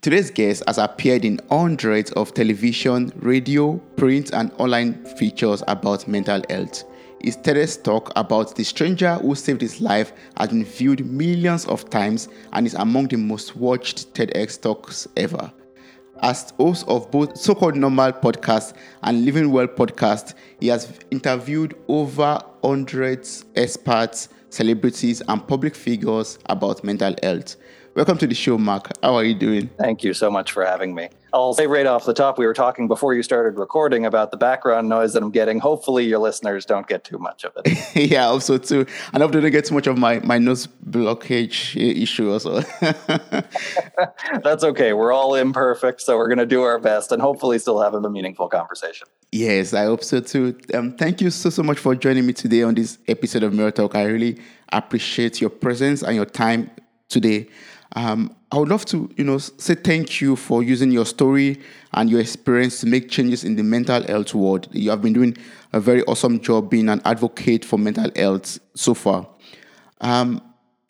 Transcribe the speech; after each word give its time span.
Today's 0.00 0.30
guest 0.30 0.62
has 0.68 0.78
appeared 0.78 1.24
in 1.24 1.40
hundreds 1.50 2.12
of 2.12 2.32
television, 2.32 3.12
radio, 3.16 3.78
print, 3.96 4.32
and 4.32 4.52
online 4.58 5.04
features 5.16 5.64
about 5.66 6.06
mental 6.06 6.40
health. 6.48 6.84
His 7.20 7.36
TEDx 7.36 7.82
talk 7.82 8.12
about 8.14 8.54
the 8.54 8.62
stranger 8.62 9.16
who 9.16 9.34
saved 9.34 9.60
his 9.60 9.80
life 9.80 10.12
has 10.36 10.50
been 10.50 10.64
viewed 10.64 11.04
millions 11.04 11.66
of 11.66 11.90
times 11.90 12.28
and 12.52 12.64
is 12.64 12.74
among 12.74 13.08
the 13.08 13.16
most 13.16 13.56
watched 13.56 14.14
TEDx 14.14 14.62
talks 14.62 15.08
ever. 15.16 15.52
As 16.22 16.52
host 16.58 16.86
of 16.86 17.10
both 17.10 17.36
So 17.36 17.56
Called 17.56 17.74
Normal 17.74 18.12
podcast 18.12 18.74
and 19.02 19.24
Living 19.24 19.50
Well 19.50 19.66
podcast, 19.66 20.34
he 20.60 20.68
has 20.68 20.92
interviewed 21.10 21.74
over 21.88 22.38
hundreds 22.62 23.46
experts, 23.56 24.28
celebrities, 24.50 25.22
and 25.26 25.46
public 25.48 25.74
figures 25.74 26.38
about 26.46 26.84
mental 26.84 27.16
health. 27.20 27.56
Welcome 27.98 28.18
to 28.18 28.28
the 28.28 28.34
show, 28.36 28.56
Mark. 28.58 28.90
How 29.02 29.16
are 29.16 29.24
you 29.24 29.34
doing? 29.34 29.70
Thank 29.76 30.04
you 30.04 30.14
so 30.14 30.30
much 30.30 30.52
for 30.52 30.64
having 30.64 30.94
me. 30.94 31.08
I'll 31.32 31.52
say 31.52 31.66
right 31.66 31.84
off 31.84 32.04
the 32.04 32.14
top, 32.14 32.38
we 32.38 32.46
were 32.46 32.54
talking 32.54 32.86
before 32.86 33.12
you 33.12 33.24
started 33.24 33.58
recording 33.58 34.06
about 34.06 34.30
the 34.30 34.36
background 34.36 34.88
noise 34.88 35.14
that 35.14 35.22
I'm 35.24 35.32
getting. 35.32 35.58
Hopefully, 35.58 36.06
your 36.06 36.20
listeners 36.20 36.64
don't 36.64 36.86
get 36.86 37.02
too 37.02 37.18
much 37.18 37.44
of 37.44 37.54
it. 37.56 37.96
yeah, 38.12 38.26
I 38.26 38.28
hope 38.28 38.42
so 38.42 38.56
too. 38.56 38.86
And 39.12 39.20
I 39.20 39.26
hope 39.26 39.32
they 39.32 39.40
don't 39.40 39.50
get 39.50 39.64
too 39.64 39.74
much 39.74 39.88
of 39.88 39.98
my, 39.98 40.20
my 40.20 40.38
nose 40.38 40.68
blockage 40.88 41.74
issue 41.74 42.30
also. 42.30 42.60
That's 44.44 44.62
okay. 44.62 44.92
We're 44.92 45.10
all 45.10 45.34
imperfect, 45.34 46.00
so 46.00 46.16
we're 46.16 46.28
going 46.28 46.38
to 46.38 46.46
do 46.46 46.62
our 46.62 46.78
best 46.78 47.10
and 47.10 47.20
hopefully 47.20 47.58
still 47.58 47.80
have 47.80 47.94
a 47.94 48.08
meaningful 48.08 48.48
conversation. 48.48 49.08
Yes, 49.32 49.74
I 49.74 49.86
hope 49.86 50.04
so 50.04 50.20
too. 50.20 50.56
Um, 50.72 50.96
thank 50.96 51.20
you 51.20 51.30
so, 51.30 51.50
so 51.50 51.64
much 51.64 51.80
for 51.80 51.96
joining 51.96 52.26
me 52.26 52.32
today 52.32 52.62
on 52.62 52.76
this 52.76 52.98
episode 53.08 53.42
of 53.42 53.52
Mirror 53.52 53.72
Talk. 53.72 53.96
I 53.96 54.04
really 54.04 54.40
appreciate 54.68 55.40
your 55.40 55.50
presence 55.50 56.04
and 56.04 56.14
your 56.14 56.26
time 56.26 56.70
today. 57.08 57.48
Um, 57.96 58.34
I 58.52 58.58
would 58.58 58.68
love 58.68 58.84
to, 58.86 59.10
you 59.16 59.24
know, 59.24 59.38
say 59.38 59.74
thank 59.74 60.20
you 60.20 60.36
for 60.36 60.62
using 60.62 60.90
your 60.90 61.06
story 61.06 61.60
and 61.92 62.10
your 62.10 62.20
experience 62.20 62.80
to 62.80 62.86
make 62.86 63.08
changes 63.08 63.44
in 63.44 63.56
the 63.56 63.62
mental 63.62 64.02
health 64.02 64.34
world. 64.34 64.68
You 64.72 64.90
have 64.90 65.02
been 65.02 65.12
doing 65.12 65.36
a 65.72 65.80
very 65.80 66.02
awesome 66.04 66.40
job 66.40 66.70
being 66.70 66.88
an 66.88 67.00
advocate 67.04 67.64
for 67.64 67.78
mental 67.78 68.10
health 68.14 68.58
so 68.74 68.94
far. 68.94 69.26
Um, 70.00 70.42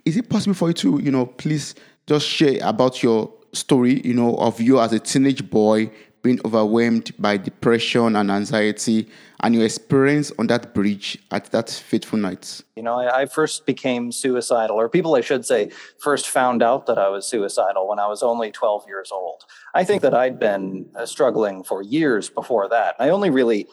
is 0.05 0.17
it 0.17 0.29
possible 0.29 0.55
for 0.55 0.69
you 0.69 0.75
to, 0.75 1.01
you 1.03 1.11
know, 1.11 1.27
please 1.27 1.75
just 2.07 2.27
share 2.27 2.59
about 2.63 3.03
your 3.03 3.33
story, 3.53 4.01
you 4.05 4.15
know, 4.15 4.37
of 4.37 4.61
you 4.61 4.81
as 4.81 4.93
a 4.93 4.99
teenage 4.99 5.49
boy 5.49 5.91
being 6.23 6.41
overwhelmed 6.45 7.13
by 7.19 7.37
depression 7.37 8.17
and 8.17 8.31
anxiety 8.31 9.09
and 9.41 9.55
your 9.55 9.65
experience 9.65 10.33
on 10.39 10.47
that 10.49 10.75
bridge 10.75 11.19
at 11.31 11.47
that 11.53 11.71
fateful 11.71 12.19
night? 12.19 12.63
You 12.77 12.83
know, 12.83 12.99
I, 12.99 13.23
I, 13.23 13.27
first 13.27 13.67
became 13.67 14.11
suicidal, 14.11 14.77
or 14.77 14.89
people, 14.89 15.15
I 15.15 15.21
should 15.21 15.45
say, 15.45 15.71
first 15.99 16.29
found 16.29 16.63
out 16.63 16.87
that 16.87 16.99
I 16.99 17.09
was 17.09 17.27
suicidal 17.27 17.89
when 17.89 17.99
I 17.99 18.07
was 18.07 18.23
only 18.23 18.51
12 18.51 18.87
years 18.87 19.11
old. 19.13 19.45
I 19.75 19.85
think 19.85 20.03
that 20.03 20.15
I'd 20.15 20.39
been 20.39 20.91
uh, 20.97 21.07
struggling 21.07 21.63
for 21.63 21.83
years 21.83 22.29
before 22.31 22.69
that. 22.69 22.97
I 22.99 23.11
only 23.11 23.31
really 23.31 23.69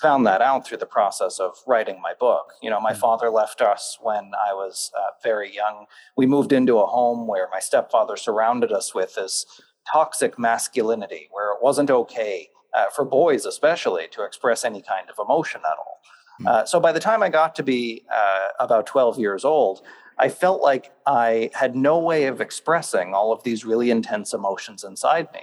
found 0.00 0.26
that 0.26 0.40
out 0.40 0.66
through 0.66 0.78
the 0.78 0.86
process 0.86 1.38
of 1.38 1.54
writing 1.66 2.00
my 2.00 2.14
book. 2.18 2.54
You 2.62 2.70
know, 2.70 2.80
my 2.80 2.92
mm. 2.92 2.96
father 2.96 3.30
left 3.30 3.60
us 3.60 3.98
when 4.00 4.32
I 4.34 4.54
was 4.54 4.90
uh, 4.96 5.10
very 5.22 5.54
young. 5.54 5.86
We 6.16 6.26
moved 6.26 6.52
into 6.52 6.78
a 6.78 6.86
home 6.86 7.26
where 7.26 7.48
my 7.52 7.60
stepfather 7.60 8.16
surrounded 8.16 8.72
us 8.72 8.94
with 8.94 9.14
this 9.14 9.44
toxic 9.90 10.38
masculinity, 10.38 11.28
where 11.30 11.52
it 11.52 11.58
wasn't 11.62 11.90
okay 11.90 12.48
uh, 12.74 12.86
for 12.94 13.04
boys, 13.04 13.44
especially, 13.44 14.06
to 14.12 14.24
express 14.24 14.64
any 14.64 14.82
kind 14.82 15.08
of 15.10 15.16
emotion 15.24 15.60
at 15.64 15.78
all. 15.78 16.00
Hmm. 16.38 16.46
Uh, 16.46 16.64
so 16.64 16.80
by 16.80 16.92
the 16.92 17.00
time 17.00 17.22
I 17.22 17.28
got 17.28 17.54
to 17.56 17.62
be 17.62 18.04
uh, 18.14 18.48
about 18.60 18.86
12 18.86 19.18
years 19.18 19.44
old, 19.44 19.82
I 20.18 20.28
felt 20.28 20.62
like 20.62 20.92
I 21.06 21.50
had 21.54 21.74
no 21.74 21.98
way 21.98 22.24
of 22.24 22.40
expressing 22.40 23.14
all 23.14 23.32
of 23.32 23.42
these 23.42 23.64
really 23.64 23.90
intense 23.90 24.32
emotions 24.32 24.84
inside 24.84 25.28
me. 25.32 25.40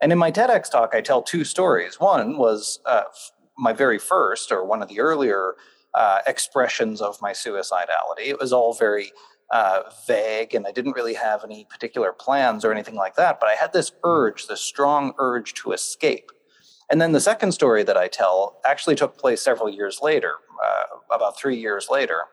And 0.00 0.12
in 0.12 0.18
my 0.18 0.30
TEDx 0.30 0.70
talk, 0.70 0.94
I 0.94 1.00
tell 1.00 1.22
two 1.22 1.44
stories. 1.44 2.00
One 2.00 2.38
was 2.38 2.80
uh, 2.86 3.02
my 3.58 3.72
very 3.72 3.98
first, 3.98 4.50
or 4.50 4.64
one 4.64 4.82
of 4.82 4.88
the 4.88 5.00
earlier 5.00 5.54
uh, 5.94 6.20
expressions 6.26 7.00
of 7.00 7.20
my 7.20 7.32
suicidality. 7.32 8.26
It 8.26 8.38
was 8.38 8.52
all 8.52 8.72
very 8.72 9.12
uh, 9.50 9.82
vague 10.06 10.54
and 10.54 10.66
I 10.66 10.72
didn't 10.72 10.92
really 10.92 11.14
have 11.14 11.44
any 11.44 11.64
particular 11.64 12.12
plans 12.12 12.64
or 12.64 12.72
anything 12.72 12.94
like 12.94 13.16
that. 13.16 13.40
But 13.40 13.48
I 13.48 13.54
had 13.54 13.72
this 13.72 13.92
urge, 14.04 14.46
this 14.46 14.60
strong 14.60 15.12
urge 15.18 15.54
to 15.54 15.72
escape. 15.72 16.30
And 16.90 17.00
then 17.00 17.12
the 17.12 17.20
second 17.20 17.52
story 17.52 17.82
that 17.84 17.96
I 17.96 18.08
tell 18.08 18.60
actually 18.66 18.96
took 18.96 19.16
place 19.16 19.40
several 19.40 19.68
years 19.68 20.00
later, 20.02 20.34
uh, 20.64 21.14
about 21.14 21.38
three 21.38 21.56
years 21.56 21.88
later. 21.90 22.24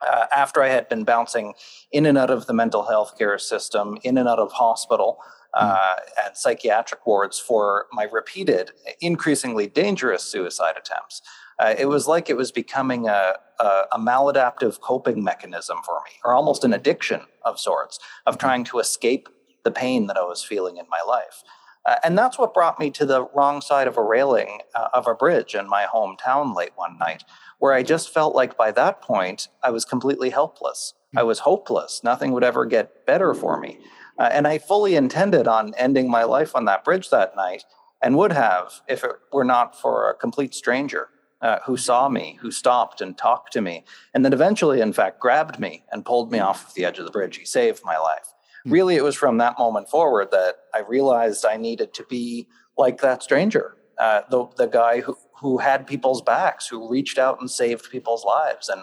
Uh, 0.00 0.26
after 0.32 0.62
I 0.62 0.68
had 0.68 0.88
been 0.88 1.02
bouncing 1.02 1.54
in 1.90 2.06
and 2.06 2.16
out 2.16 2.30
of 2.30 2.46
the 2.46 2.52
mental 2.52 2.84
health 2.84 3.18
care 3.18 3.36
system, 3.36 3.98
in 4.04 4.16
and 4.16 4.28
out 4.28 4.38
of 4.38 4.52
hospital 4.52 5.18
uh, 5.54 5.76
mm. 5.76 5.98
and 6.24 6.36
psychiatric 6.36 7.04
wards 7.04 7.38
for 7.38 7.86
my 7.92 8.04
repeated, 8.04 8.70
increasingly 9.00 9.66
dangerous 9.66 10.22
suicide 10.22 10.76
attempts, 10.78 11.20
uh, 11.58 11.74
it 11.76 11.86
was 11.86 12.06
like 12.06 12.30
it 12.30 12.36
was 12.36 12.52
becoming 12.52 13.08
a, 13.08 13.34
a, 13.58 13.64
a, 13.92 13.98
maladaptive 13.98 14.80
coping 14.80 15.24
mechanism 15.24 15.78
for 15.84 16.00
me, 16.04 16.12
or 16.24 16.34
almost 16.34 16.64
an 16.64 16.72
addiction 16.72 17.22
of 17.44 17.58
sorts, 17.58 17.98
of 18.26 18.38
trying 18.38 18.64
to 18.64 18.78
escape 18.78 19.28
the 19.64 19.70
pain 19.70 20.06
that 20.06 20.16
I 20.16 20.22
was 20.22 20.42
feeling 20.42 20.76
in 20.76 20.86
my 20.88 21.00
life. 21.06 21.42
Uh, 21.84 21.96
and 22.04 22.16
that's 22.16 22.38
what 22.38 22.54
brought 22.54 22.78
me 22.78 22.90
to 22.90 23.06
the 23.06 23.24
wrong 23.34 23.60
side 23.60 23.88
of 23.88 23.96
a 23.96 24.02
railing 24.02 24.60
uh, 24.74 24.88
of 24.92 25.06
a 25.06 25.14
bridge 25.14 25.54
in 25.54 25.68
my 25.68 25.86
hometown 25.92 26.54
late 26.54 26.72
one 26.76 26.96
night, 26.98 27.24
where 27.58 27.72
I 27.72 27.82
just 27.82 28.12
felt 28.12 28.34
like 28.34 28.56
by 28.56 28.70
that 28.72 29.00
point 29.00 29.48
I 29.62 29.70
was 29.70 29.84
completely 29.84 30.30
helpless. 30.30 30.94
I 31.16 31.22
was 31.22 31.40
hopeless. 31.40 32.02
Nothing 32.04 32.32
would 32.32 32.44
ever 32.44 32.66
get 32.66 33.06
better 33.06 33.32
for 33.32 33.58
me. 33.58 33.78
Uh, 34.18 34.28
and 34.30 34.46
I 34.46 34.58
fully 34.58 34.94
intended 34.94 35.48
on 35.48 35.74
ending 35.78 36.10
my 36.10 36.24
life 36.24 36.54
on 36.54 36.66
that 36.66 36.84
bridge 36.84 37.10
that 37.10 37.34
night 37.34 37.64
and 38.02 38.16
would 38.16 38.32
have 38.32 38.82
if 38.88 39.02
it 39.02 39.12
were 39.32 39.44
not 39.44 39.80
for 39.80 40.10
a 40.10 40.14
complete 40.14 40.54
stranger 40.54 41.08
uh, 41.40 41.58
who 41.64 41.76
saw 41.76 42.08
me, 42.08 42.38
who 42.40 42.50
stopped 42.50 43.00
and 43.00 43.16
talked 43.16 43.52
to 43.52 43.60
me, 43.60 43.84
and 44.14 44.24
then 44.24 44.32
eventually, 44.32 44.80
in 44.80 44.92
fact, 44.92 45.20
grabbed 45.20 45.58
me 45.58 45.84
and 45.92 46.04
pulled 46.04 46.32
me 46.32 46.38
off 46.38 46.68
of 46.68 46.74
the 46.74 46.84
edge 46.84 46.98
of 46.98 47.04
the 47.04 47.10
bridge. 47.10 47.36
He 47.36 47.44
saved 47.44 47.82
my 47.84 47.96
life. 47.96 48.34
Mm-hmm. 48.60 48.72
Really, 48.72 48.96
it 48.96 49.04
was 49.04 49.14
from 49.14 49.38
that 49.38 49.58
moment 49.58 49.88
forward 49.88 50.30
that 50.32 50.56
I 50.74 50.80
realized 50.80 51.44
I 51.44 51.56
needed 51.56 51.94
to 51.94 52.04
be 52.08 52.48
like 52.76 53.00
that 53.00 53.22
stranger, 53.22 53.76
uh, 53.98 54.22
the, 54.30 54.46
the 54.56 54.66
guy 54.66 55.00
who, 55.00 55.16
who 55.40 55.58
had 55.58 55.86
people's 55.86 56.22
backs, 56.22 56.66
who 56.66 56.88
reached 56.88 57.18
out 57.18 57.40
and 57.40 57.50
saved 57.50 57.90
people's 57.90 58.24
lives. 58.24 58.68
And 58.68 58.82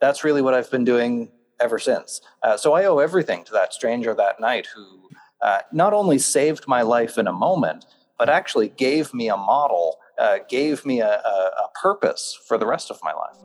that's 0.00 0.24
really 0.24 0.42
what 0.42 0.54
I've 0.54 0.70
been 0.70 0.84
doing 0.84 1.30
ever 1.60 1.78
since. 1.78 2.20
Uh, 2.42 2.56
so 2.56 2.74
I 2.74 2.84
owe 2.84 2.98
everything 2.98 3.44
to 3.44 3.52
that 3.52 3.72
stranger 3.72 4.14
that 4.14 4.40
night 4.40 4.68
who 4.74 5.08
uh, 5.40 5.60
not 5.72 5.92
only 5.92 6.18
saved 6.18 6.66
my 6.66 6.82
life 6.82 7.18
in 7.18 7.26
a 7.26 7.32
moment, 7.32 7.86
but 8.18 8.28
actually 8.28 8.68
gave 8.68 9.12
me 9.12 9.28
a 9.28 9.36
model 9.36 9.98
uh, 10.18 10.38
gave 10.48 10.84
me 10.84 11.00
a, 11.00 11.20
a, 11.20 11.50
a 11.64 11.68
purpose 11.80 12.38
for 12.46 12.58
the 12.58 12.66
rest 12.66 12.90
of 12.90 12.98
my 13.02 13.12
life. 13.12 13.36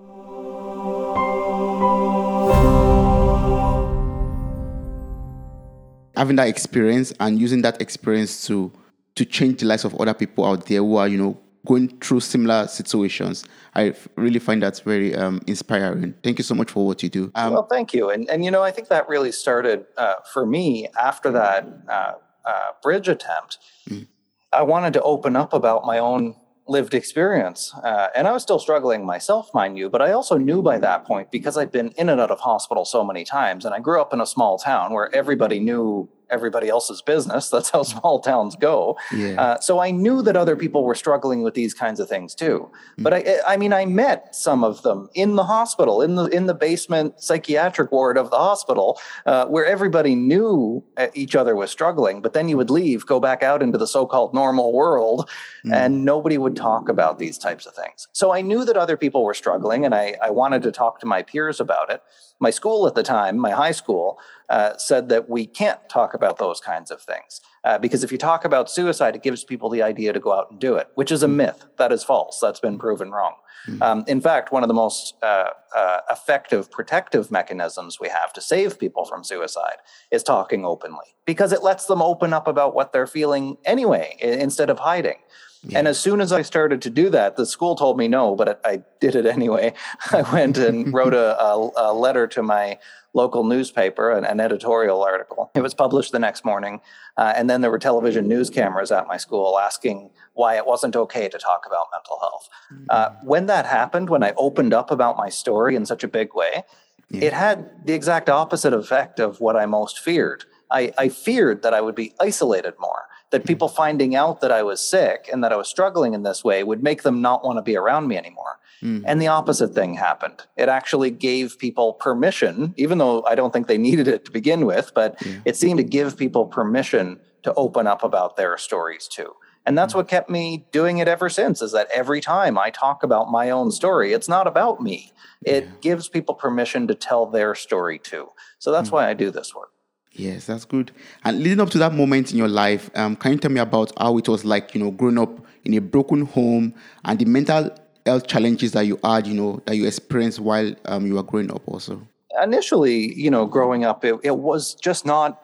Having 6.15 6.35
that 6.35 6.47
experience 6.47 7.13
and 7.19 7.39
using 7.39 7.61
that 7.63 7.81
experience 7.81 8.45
to 8.47 8.71
to 9.15 9.25
change 9.25 9.59
the 9.59 9.65
lives 9.65 9.83
of 9.83 9.93
other 9.99 10.13
people 10.13 10.45
out 10.45 10.65
there 10.67 10.79
who 10.79 10.95
are, 10.95 11.07
you 11.07 11.17
know, 11.17 11.37
going 11.65 11.89
through 11.99 12.19
similar 12.19 12.67
situations. 12.67 13.45
I 13.75 13.93
really 14.15 14.39
find 14.39 14.63
that 14.63 14.81
very 14.83 15.15
um, 15.15 15.41
inspiring. 15.47 16.15
Thank 16.23 16.39
you 16.39 16.43
so 16.43 16.55
much 16.55 16.71
for 16.71 16.85
what 16.85 17.03
you 17.03 17.09
do. 17.09 17.31
Um, 17.35 17.53
well, 17.53 17.67
thank 17.67 17.93
you. 17.93 18.09
And 18.09 18.29
and 18.29 18.43
you 18.43 18.51
know, 18.51 18.63
I 18.63 18.71
think 18.71 18.87
that 18.87 19.07
really 19.07 19.31
started 19.31 19.85
uh, 19.97 20.15
for 20.33 20.45
me 20.45 20.87
after 20.99 21.31
that 21.31 21.67
uh, 21.87 22.13
uh, 22.45 22.71
bridge 22.81 23.07
attempt. 23.07 23.59
Mm. 23.89 24.07
I 24.53 24.63
wanted 24.63 24.93
to 24.93 25.01
open 25.03 25.35
up 25.35 25.53
about 25.53 25.85
my 25.85 25.99
own 25.99 26.35
lived 26.71 26.93
experience. 26.93 27.73
Uh, 27.83 28.07
and 28.15 28.27
I 28.27 28.31
was 28.31 28.41
still 28.41 28.57
struggling 28.57 29.05
myself, 29.05 29.53
mind 29.53 29.77
you, 29.77 29.89
but 29.89 30.01
I 30.01 30.11
also 30.13 30.37
knew 30.37 30.61
by 30.61 30.79
that 30.79 31.05
point 31.05 31.29
because 31.29 31.57
I'd 31.57 31.71
been 31.71 31.89
in 31.97 32.09
and 32.09 32.19
out 32.19 32.31
of 32.31 32.39
hospital 32.39 32.85
so 32.85 33.03
many 33.03 33.23
times. 33.23 33.65
And 33.65 33.75
I 33.75 33.79
grew 33.79 34.01
up 34.01 34.13
in 34.13 34.21
a 34.21 34.25
small 34.25 34.57
town 34.57 34.93
where 34.93 35.13
everybody 35.13 35.59
knew 35.59 36.09
everybody 36.31 36.69
else's 36.69 37.01
business. 37.01 37.49
That's 37.49 37.69
how 37.69 37.83
small 37.95 38.19
towns 38.19 38.55
go. 38.55 38.97
Yeah. 39.13 39.41
Uh, 39.41 39.59
so 39.59 39.79
I 39.79 39.91
knew 39.91 40.21
that 40.23 40.35
other 40.35 40.55
people 40.55 40.83
were 40.83 40.95
struggling 40.95 41.43
with 41.43 41.53
these 41.53 41.73
kinds 41.73 41.99
of 41.99 42.09
things 42.09 42.33
too. 42.33 42.69
Mm. 42.97 43.03
But 43.03 43.13
I, 43.13 43.35
I 43.47 43.57
mean, 43.57 43.73
I 43.73 43.85
met 43.85 44.35
some 44.35 44.63
of 44.63 44.81
them 44.83 45.09
in 45.13 45.35
the 45.35 45.43
hospital, 45.43 46.01
in 46.01 46.15
the 46.15 46.25
in 46.25 46.45
the 46.45 46.53
basement 46.53 47.21
psychiatric 47.21 47.91
ward 47.91 48.17
of 48.17 48.29
the 48.29 48.37
hospital, 48.37 48.99
uh, 49.25 49.45
where 49.45 49.65
everybody 49.65 50.15
knew 50.15 50.83
uh, 50.97 51.07
each 51.13 51.35
other 51.35 51.55
was 51.55 51.71
struggling. 51.71 52.21
But 52.21 52.33
then 52.33 52.47
you 52.49 52.57
would 52.57 52.69
leave, 52.69 53.05
go 53.05 53.19
back 53.19 53.43
out 53.43 53.61
into 53.61 53.77
the 53.77 53.87
so-called 53.87 54.33
normal 54.33 54.73
world, 54.73 55.29
mm. 55.65 55.73
and 55.73 56.05
nobody 56.05 56.37
would 56.37 56.55
talk 56.55 56.89
about 56.89 57.19
these 57.19 57.37
types 57.37 57.65
of 57.65 57.73
things. 57.75 58.07
So 58.13 58.31
I 58.31 58.41
knew 58.41 58.65
that 58.65 58.77
other 58.77 58.97
people 58.97 59.23
were 59.23 59.33
struggling, 59.33 59.85
and 59.85 59.93
I, 59.93 60.15
I 60.23 60.29
wanted 60.29 60.63
to 60.63 60.71
talk 60.71 60.99
to 61.01 61.05
my 61.05 61.21
peers 61.21 61.59
about 61.59 61.89
it. 61.89 62.01
My 62.39 62.49
school 62.49 62.87
at 62.87 62.95
the 62.95 63.03
time, 63.03 63.37
my 63.37 63.51
high 63.51 63.71
school, 63.71 64.19
uh, 64.49 64.75
said 64.77 65.09
that 65.09 65.29
we 65.29 65.45
can't 65.45 65.79
talk 65.89 66.13
about 66.13 66.20
those 66.37 66.59
kinds 66.59 66.91
of 66.91 67.01
things. 67.01 67.41
Uh, 67.63 67.77
because 67.77 68.03
if 68.03 68.11
you 68.11 68.17
talk 68.17 68.45
about 68.45 68.69
suicide, 68.69 69.15
it 69.15 69.23
gives 69.23 69.43
people 69.43 69.69
the 69.69 69.81
idea 69.81 70.13
to 70.13 70.19
go 70.19 70.33
out 70.33 70.49
and 70.51 70.59
do 70.59 70.75
it, 70.75 70.87
which 70.95 71.11
is 71.11 71.23
a 71.23 71.27
myth. 71.27 71.65
That 71.77 71.91
is 71.91 72.03
false. 72.03 72.39
That's 72.39 72.59
been 72.59 72.77
proven 72.79 73.11
wrong. 73.11 73.33
Mm-hmm. 73.67 73.83
Um, 73.83 74.03
in 74.07 74.21
fact, 74.21 74.51
one 74.51 74.63
of 74.63 74.67
the 74.67 74.73
most 74.73 75.15
uh, 75.21 75.49
uh, 75.75 75.99
effective 76.09 76.71
protective 76.71 77.29
mechanisms 77.29 77.99
we 77.99 78.09
have 78.09 78.33
to 78.33 78.41
save 78.41 78.79
people 78.79 79.05
from 79.05 79.23
suicide 79.23 79.77
is 80.09 80.23
talking 80.23 80.65
openly 80.65 81.15
because 81.25 81.51
it 81.51 81.61
lets 81.61 81.85
them 81.85 82.01
open 82.01 82.33
up 82.33 82.47
about 82.47 82.73
what 82.73 82.91
they're 82.91 83.07
feeling 83.07 83.57
anyway 83.65 84.17
instead 84.19 84.69
of 84.69 84.79
hiding. 84.79 85.17
Yeah. 85.63 85.79
And 85.79 85.87
as 85.87 85.99
soon 85.99 86.21
as 86.21 86.31
I 86.31 86.41
started 86.41 86.81
to 86.83 86.89
do 86.89 87.09
that, 87.11 87.35
the 87.35 87.45
school 87.45 87.75
told 87.75 87.97
me 87.97 88.07
no, 88.07 88.35
but 88.35 88.59
I 88.65 88.83
did 88.99 89.15
it 89.15 89.25
anyway. 89.25 89.73
I 90.11 90.23
went 90.33 90.57
and 90.57 90.91
wrote 90.93 91.13
a, 91.13 91.39
a, 91.39 91.69
a 91.77 91.93
letter 91.93 92.27
to 92.27 92.41
my 92.41 92.79
local 93.13 93.43
newspaper, 93.43 94.11
an, 94.11 94.23
an, 94.23 94.39
editorial 94.39 95.03
article. 95.03 95.51
It 95.53 95.61
was 95.61 95.73
published 95.73 96.13
the 96.13 96.19
next 96.19 96.45
morning. 96.45 96.79
Uh, 97.17 97.33
and 97.35 97.49
then 97.49 97.61
there 97.61 97.69
were 97.69 97.77
television 97.77 98.27
news 98.27 98.49
cameras 98.49 98.91
at 98.91 99.05
my 99.05 99.17
school 99.17 99.59
asking 99.59 100.11
why 100.33 100.55
it 100.55 100.65
wasn't 100.65 100.95
okay 100.95 101.27
to 101.27 101.37
talk 101.37 101.65
about 101.67 101.87
mental 101.93 102.19
health. 102.19 102.49
Uh, 102.89 103.09
mm. 103.09 103.23
when 103.25 103.45
that 103.47 103.65
happened, 103.65 104.09
when 104.09 104.23
I 104.23 104.33
opened 104.37 104.73
up 104.73 104.91
about 104.91 105.17
my 105.17 105.29
story 105.29 105.75
in 105.75 105.85
such 105.85 106.03
a 106.05 106.07
big 106.07 106.33
way, 106.33 106.63
yeah. 107.09 107.25
it 107.25 107.33
had 107.33 107.85
the 107.85 107.93
exact 107.93 108.29
opposite 108.29 108.73
effect 108.73 109.19
of 109.19 109.41
what 109.41 109.57
I 109.57 109.65
most 109.65 109.99
feared. 109.99 110.45
I, 110.71 110.93
I 110.97 111.09
feared 111.09 111.63
that 111.63 111.73
I 111.73 111.81
would 111.81 111.95
be 111.95 112.13
isolated 112.19 112.75
more 112.79 113.03
that 113.31 113.45
people 113.45 113.67
finding 113.67 114.15
out 114.15 114.41
that 114.41 114.51
I 114.51 114.61
was 114.61 114.79
sick 114.81 115.29
and 115.31 115.43
that 115.43 115.51
I 115.51 115.55
was 115.55 115.67
struggling 115.67 116.13
in 116.13 116.23
this 116.23 116.43
way 116.43 116.63
would 116.63 116.83
make 116.83 117.03
them 117.03 117.21
not 117.21 117.43
want 117.43 117.57
to 117.57 117.61
be 117.61 117.75
around 117.75 118.07
me 118.07 118.17
anymore. 118.17 118.59
Mm. 118.83 119.03
And 119.05 119.21
the 119.21 119.27
opposite 119.27 119.73
thing 119.73 119.93
happened. 119.95 120.43
It 120.57 120.69
actually 120.69 121.11
gave 121.11 121.57
people 121.57 121.93
permission, 121.93 122.73
even 122.77 122.97
though 122.97 123.23
I 123.25 123.35
don't 123.35 123.53
think 123.53 123.67
they 123.67 123.77
needed 123.89 124.07
it 124.07 124.25
to 124.25 124.31
begin 124.31 124.65
with, 124.65 124.91
but 124.93 125.15
yeah. 125.25 125.39
it 125.45 125.55
seemed 125.55 125.77
to 125.77 125.83
give 125.83 126.17
people 126.17 126.45
permission 126.45 127.19
to 127.43 127.53
open 127.55 127.87
up 127.87 128.03
about 128.03 128.35
their 128.35 128.57
stories 128.57 129.07
too. 129.07 129.33
And 129.65 129.77
that's 129.77 129.93
mm. 129.93 129.97
what 129.97 130.07
kept 130.07 130.29
me 130.29 130.65
doing 130.71 130.97
it 130.97 131.07
ever 131.07 131.29
since 131.29 131.61
is 131.61 131.71
that 131.71 131.87
every 131.93 132.21
time 132.21 132.57
I 132.57 132.69
talk 132.69 133.03
about 133.03 133.31
my 133.31 133.49
own 133.49 133.71
story, 133.71 134.13
it's 134.13 134.29
not 134.29 134.47
about 134.47 134.81
me. 134.81 135.13
It 135.43 135.63
yeah. 135.63 135.71
gives 135.81 136.07
people 136.07 136.35
permission 136.35 136.87
to 136.87 136.95
tell 136.95 137.25
their 137.25 137.55
story 137.55 137.99
too. 137.99 138.29
So 138.59 138.71
that's 138.71 138.89
mm. 138.89 138.93
why 138.93 139.09
I 139.09 139.13
do 139.13 139.31
this 139.31 139.55
work. 139.55 139.71
Yes, 140.13 140.45
that's 140.45 140.65
good. 140.65 140.91
And 141.23 141.39
leading 141.39 141.61
up 141.61 141.69
to 141.71 141.77
that 141.77 141.93
moment 141.93 142.31
in 142.31 142.37
your 142.37 142.49
life, 142.49 142.89
um, 142.95 143.15
can 143.15 143.33
you 143.33 143.37
tell 143.37 143.51
me 143.51 143.61
about 143.61 143.91
how 143.97 144.17
it 144.17 144.27
was 144.27 144.43
like, 144.43 144.75
you 144.75 144.83
know, 144.83 144.91
growing 144.91 145.17
up 145.17 145.39
in 145.63 145.73
a 145.73 145.79
broken 145.79 146.25
home 146.25 146.73
and 147.05 147.17
the 147.17 147.25
mental 147.25 147.69
health 148.05 148.27
challenges 148.27 148.73
that 148.73 148.81
you 148.81 148.99
had, 149.03 149.25
you 149.25 149.33
know, 149.33 149.61
that 149.65 149.75
you 149.75 149.87
experienced 149.87 150.39
while 150.39 150.73
um, 150.85 151.05
you 151.05 151.15
were 151.15 151.23
growing 151.23 151.51
up 151.51 151.61
also? 151.65 152.05
Initially, 152.41 153.13
you 153.13 153.31
know, 153.31 153.45
growing 153.45 153.85
up, 153.85 154.03
it, 154.03 154.19
it 154.23 154.37
was 154.37 154.75
just 154.75 155.05
not 155.05 155.43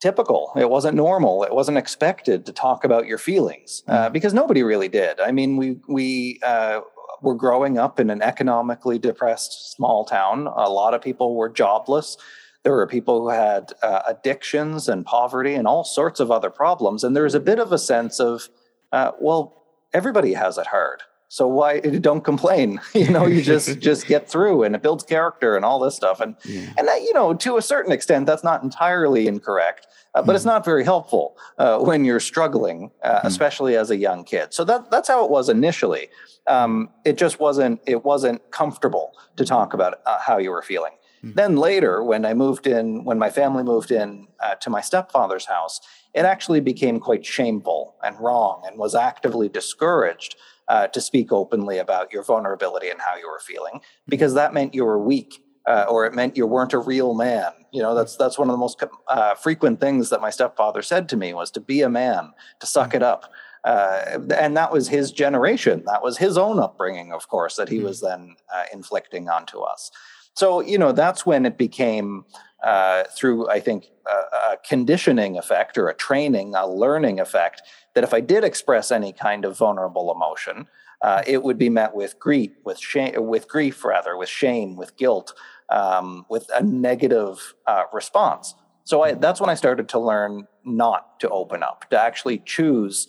typical. 0.00 0.52
It 0.56 0.68
wasn't 0.68 0.96
normal. 0.96 1.44
It 1.44 1.54
wasn't 1.54 1.78
expected 1.78 2.44
to 2.46 2.52
talk 2.52 2.84
about 2.84 3.06
your 3.06 3.18
feelings 3.18 3.82
uh, 3.86 4.08
mm. 4.08 4.12
because 4.12 4.34
nobody 4.34 4.62
really 4.62 4.88
did. 4.88 5.20
I 5.20 5.30
mean, 5.30 5.56
we, 5.56 5.78
we, 5.88 6.40
uh, 6.42 6.80
were 7.22 7.34
growing 7.34 7.78
up 7.78 8.00
in 8.00 8.10
an 8.10 8.20
economically 8.20 8.98
depressed 8.98 9.72
small 9.74 10.04
town. 10.04 10.48
A 10.48 10.68
lot 10.68 10.92
of 10.92 11.00
people 11.00 11.36
were 11.36 11.48
jobless. 11.48 12.16
There 12.64 12.72
were 12.72 12.86
people 12.86 13.22
who 13.22 13.28
had 13.30 13.72
uh, 13.82 14.02
addictions 14.06 14.88
and 14.88 15.04
poverty 15.04 15.54
and 15.54 15.66
all 15.66 15.84
sorts 15.84 16.20
of 16.20 16.30
other 16.30 16.50
problems. 16.50 17.02
And 17.02 17.16
there 17.16 17.24
was 17.24 17.34
a 17.34 17.40
bit 17.40 17.58
of 17.58 17.72
a 17.72 17.78
sense 17.78 18.20
of, 18.20 18.48
uh, 18.92 19.12
well, 19.20 19.62
everybody 19.92 20.34
has 20.34 20.58
it 20.58 20.68
hard. 20.68 21.02
So 21.32 21.48
why 21.48 21.80
don't 22.06 22.22
complain? 22.22 22.78
You 22.94 23.08
know, 23.08 23.26
you 23.26 23.40
just 23.40 23.78
just 23.88 24.06
get 24.06 24.28
through, 24.28 24.64
and 24.64 24.74
it 24.74 24.82
builds 24.82 25.02
character 25.02 25.56
and 25.56 25.64
all 25.64 25.78
this 25.78 25.96
stuff. 25.96 26.20
And 26.20 26.36
yeah. 26.44 26.72
and 26.76 26.86
that, 26.86 27.00
you 27.00 27.14
know, 27.14 27.32
to 27.32 27.56
a 27.56 27.62
certain 27.62 27.90
extent, 27.90 28.26
that's 28.26 28.44
not 28.44 28.62
entirely 28.62 29.26
incorrect, 29.26 29.86
uh, 30.14 30.22
but 30.22 30.32
mm. 30.32 30.36
it's 30.36 30.44
not 30.44 30.62
very 30.62 30.84
helpful 30.84 31.38
uh, 31.56 31.78
when 31.78 32.04
you're 32.04 32.20
struggling, 32.20 32.90
uh, 33.02 33.20
mm. 33.20 33.24
especially 33.24 33.76
as 33.76 33.90
a 33.90 33.96
young 33.96 34.24
kid. 34.24 34.52
So 34.52 34.62
that 34.64 34.90
that's 34.90 35.08
how 35.08 35.24
it 35.24 35.30
was 35.30 35.48
initially. 35.48 36.08
Um, 36.46 36.90
it 37.06 37.16
just 37.16 37.40
wasn't 37.40 37.80
it 37.86 38.04
wasn't 38.04 38.50
comfortable 38.50 39.16
to 39.36 39.46
talk 39.46 39.72
about 39.72 40.00
uh, 40.04 40.18
how 40.18 40.36
you 40.36 40.50
were 40.50 40.62
feeling. 40.62 40.92
Mm-hmm. 41.24 41.36
Then 41.36 41.56
later, 41.56 42.02
when 42.02 42.24
I 42.24 42.34
moved 42.34 42.66
in, 42.66 43.04
when 43.04 43.18
my 43.18 43.30
family 43.30 43.62
moved 43.62 43.90
in 43.90 44.26
uh, 44.40 44.56
to 44.56 44.70
my 44.70 44.80
stepfather's 44.80 45.46
house, 45.46 45.80
it 46.14 46.24
actually 46.24 46.60
became 46.60 46.98
quite 46.98 47.24
shameful 47.24 47.96
and 48.02 48.18
wrong 48.18 48.62
and 48.66 48.78
was 48.78 48.94
actively 48.94 49.48
discouraged 49.48 50.36
uh, 50.68 50.88
to 50.88 51.00
speak 51.00 51.32
openly 51.32 51.78
about 51.78 52.12
your 52.12 52.22
vulnerability 52.22 52.88
and 52.88 53.00
how 53.00 53.16
you 53.16 53.28
were 53.28 53.40
feeling 53.40 53.80
because 54.08 54.34
that 54.34 54.54
meant 54.54 54.74
you 54.74 54.84
were 54.84 54.98
weak 54.98 55.42
uh, 55.66 55.86
or 55.88 56.06
it 56.06 56.14
meant 56.14 56.36
you 56.36 56.46
weren't 56.46 56.72
a 56.72 56.78
real 56.78 57.14
man. 57.14 57.52
You 57.70 57.82
know, 57.82 57.94
that's 57.94 58.16
that's 58.16 58.38
one 58.38 58.48
of 58.48 58.52
the 58.52 58.58
most 58.58 58.82
uh, 59.08 59.34
frequent 59.34 59.80
things 59.80 60.10
that 60.10 60.20
my 60.20 60.30
stepfather 60.30 60.82
said 60.82 61.08
to 61.10 61.16
me 61.16 61.34
was 61.34 61.50
to 61.52 61.60
be 61.60 61.82
a 61.82 61.88
man, 61.88 62.32
to 62.60 62.66
suck 62.66 62.88
mm-hmm. 62.88 62.96
it 62.96 63.02
up. 63.02 63.30
Uh, 63.64 64.18
and 64.36 64.56
that 64.56 64.72
was 64.72 64.88
his 64.88 65.12
generation. 65.12 65.84
That 65.86 66.02
was 66.02 66.18
his 66.18 66.36
own 66.36 66.58
upbringing, 66.58 67.12
of 67.12 67.28
course, 67.28 67.56
that 67.56 67.68
he 67.68 67.76
mm-hmm. 67.76 67.86
was 67.86 68.00
then 68.00 68.34
uh, 68.52 68.64
inflicting 68.72 69.28
onto 69.28 69.60
us. 69.60 69.92
So, 70.34 70.60
you 70.60 70.78
know, 70.78 70.92
that's 70.92 71.26
when 71.26 71.44
it 71.46 71.58
became 71.58 72.24
uh, 72.62 73.04
through, 73.16 73.48
I 73.50 73.60
think, 73.60 73.90
a, 74.06 74.52
a, 74.52 74.56
conditioning 74.66 75.36
effect 75.36 75.76
or 75.76 75.88
a 75.88 75.94
training, 75.94 76.54
a 76.54 76.66
learning 76.66 77.18
effect, 77.18 77.62
that 77.94 78.04
if 78.04 78.14
I 78.14 78.20
did 78.20 78.44
express 78.44 78.90
any 78.92 79.12
kind 79.12 79.44
of 79.44 79.58
vulnerable 79.58 80.12
emotion, 80.12 80.68
uh, 81.02 81.22
it 81.26 81.42
would 81.42 81.58
be 81.58 81.68
met 81.68 81.94
with 81.94 82.18
grief, 82.20 82.52
with 82.64 82.78
shame, 82.78 83.14
with 83.26 83.48
grief 83.48 83.84
rather, 83.84 84.16
with 84.16 84.28
shame, 84.28 84.76
with 84.76 84.96
guilt, 84.96 85.34
um, 85.70 86.24
with 86.30 86.48
a 86.54 86.62
negative 86.62 87.54
uh, 87.66 87.84
response. 87.92 88.54
So 88.84 89.02
I, 89.02 89.14
that's 89.14 89.40
when 89.40 89.50
I 89.50 89.54
started 89.54 89.88
to 89.90 89.98
learn 89.98 90.46
not 90.64 91.18
to 91.20 91.28
open 91.30 91.62
up, 91.62 91.90
to 91.90 92.00
actually 92.00 92.38
choose 92.44 93.08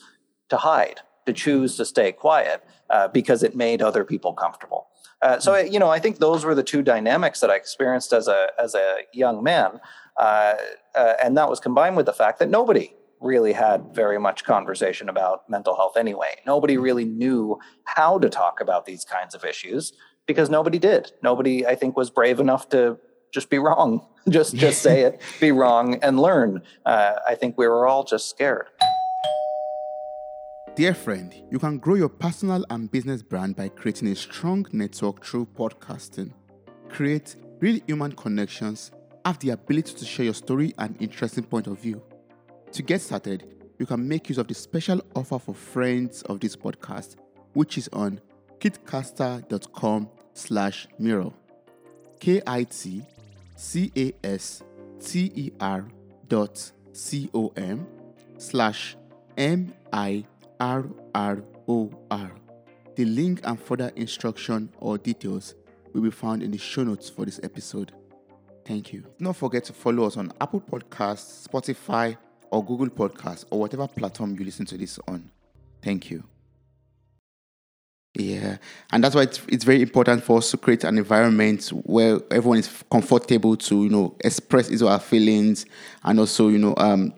to 0.50 0.58
hide, 0.58 1.02
to 1.26 1.34
choose 1.34 1.78
to 1.78 1.86
stay 1.86 2.12
quiet, 2.12 2.64
uh, 2.90 3.08
because 3.08 3.44
it 3.44 3.56
made 3.56 3.82
other 3.82 4.04
people 4.04 4.34
comfortable. 4.34 4.88
Uh, 5.24 5.40
so 5.40 5.56
you 5.56 5.80
know, 5.80 5.90
I 5.90 6.00
think 6.00 6.20
those 6.20 6.44
were 6.44 6.54
the 6.54 6.64
two 6.64 6.82
dynamics 6.82 7.40
that 7.40 7.50
I 7.50 7.56
experienced 7.56 8.12
as 8.12 8.28
a 8.28 8.50
as 8.60 8.76
a 8.76 9.04
young 9.14 9.42
man, 9.42 9.80
uh, 10.18 10.56
uh, 10.96 11.14
and 11.24 11.38
that 11.38 11.50
was 11.50 11.62
combined 11.62 11.96
with 11.96 12.06
the 12.06 12.14
fact 12.14 12.40
that 12.40 12.50
nobody 12.50 12.94
really 13.22 13.54
had 13.54 13.96
very 13.96 14.20
much 14.20 14.44
conversation 14.44 15.08
about 15.08 15.50
mental 15.50 15.78
health 15.78 15.96
anyway. 15.96 16.36
Nobody 16.46 16.76
really 16.76 17.06
knew 17.06 17.58
how 17.86 18.20
to 18.20 18.30
talk 18.30 18.60
about 18.60 18.86
these 18.86 19.06
kinds 19.06 19.34
of 19.34 19.46
issues 19.46 19.94
because 20.28 20.50
nobody 20.50 20.78
did. 20.78 21.14
Nobody, 21.22 21.66
I 21.66 21.76
think, 21.76 21.96
was 21.96 22.10
brave 22.10 22.42
enough 22.42 22.68
to 22.70 22.98
just 23.34 23.50
be 23.50 23.60
wrong, 23.60 24.06
just 24.30 24.56
just 24.56 24.82
say 24.82 25.04
it, 25.04 25.22
be 25.40 25.54
wrong, 25.54 25.96
and 26.02 26.20
learn. 26.20 26.64
Uh, 26.86 27.14
I 27.26 27.36
think 27.36 27.58
we 27.58 27.66
were 27.66 27.88
all 27.88 28.04
just 28.04 28.30
scared. 28.30 28.68
Dear 30.76 30.96
friend, 30.96 31.36
you 31.52 31.60
can 31.60 31.78
grow 31.78 31.94
your 31.94 32.10
personal 32.10 32.66
and 32.72 32.90
business 32.90 33.22
brand 33.22 33.56
by 33.56 33.70
creating 33.70 34.08
a 34.08 34.16
strong 34.16 34.66
network 34.72 35.24
through 35.24 35.46
podcasting. 35.56 36.34
Create 36.90 37.36
real 37.60 37.80
human 37.86 38.12
connections, 38.14 38.92
have 39.24 39.38
the 39.38 39.52
ability 39.52 39.94
to 39.94 40.04
share 40.04 40.26
your 40.26 40.34
story 40.34 40.74
and 40.80 41.00
interesting 41.00 41.44
point 41.44 41.68
of 41.68 41.78
view. 41.80 42.02
To 42.72 42.82
get 42.82 43.02
started, 43.02 43.46
you 43.78 43.86
can 43.86 44.08
make 44.08 44.30
use 44.30 44.40
of 44.40 44.48
the 44.48 44.56
special 44.56 45.00
offer 45.16 45.38
for 45.38 45.54
friends 45.54 46.24
of 46.24 46.40
this 46.40 46.56
podcast, 46.56 47.18
which 47.54 47.78
is 47.78 47.88
on 47.94 48.20
kitcaster.com 48.60 50.10
slash 50.34 50.88
mirror. 50.98 51.32
K-I-T-C-A-S-T-E-R 52.20 53.06
dot 56.28 56.72
C-O-M 56.94 57.88
slash 58.40 58.98
M-I 59.38 60.26
RROR. 60.60 62.32
The 62.96 63.06
link 63.06 63.42
and 63.44 63.60
further 63.60 63.92
instruction 63.96 64.70
or 64.78 64.98
details 64.98 65.56
will 65.94 66.02
be 66.02 66.12
found 66.12 66.44
in 66.44 66.52
the 66.52 66.58
show 66.58 66.84
notes 66.84 67.10
for 67.10 67.26
this 67.26 67.40
episode. 67.44 67.92
Thank 68.66 68.94
you. 68.94 69.04
Don't 69.22 69.36
forget 69.36 69.64
to 69.66 69.74
follow 69.74 70.06
us 70.06 70.18
on 70.18 70.32
Apple 70.40 70.62
Podcasts, 70.62 71.48
Spotify, 71.48 72.18
or 72.52 72.64
Google 72.64 72.90
Podcasts, 72.90 73.46
or 73.50 73.60
whatever 73.60 73.88
platform 73.88 74.36
you 74.38 74.46
listen 74.46 74.66
to 74.68 74.78
this 74.78 75.00
on. 75.08 75.30
Thank 75.82 76.12
you. 76.12 76.24
Yeah, 78.16 78.58
and 78.92 79.04
that's 79.04 79.16
why 79.16 79.24
it's, 79.24 79.42
it's 79.48 79.64
very 79.64 79.82
important 79.82 80.24
for 80.24 80.38
us 80.38 80.52
to 80.52 80.58
create 80.58 80.84
an 80.84 81.00
environment 81.00 81.68
where 81.70 82.20
everyone 82.30 82.60
is 82.60 82.84
comfortable 82.92 83.58
to 83.58 83.84
you 83.84 83.90
know 83.90 84.16
express 84.20 84.68
his 84.68 84.84
or 84.84 84.92
her 84.92 85.00
feelings 85.00 85.66
and 86.04 86.20
also 86.20 86.50
you 86.50 86.60
know 86.60 86.76
um, 86.78 87.12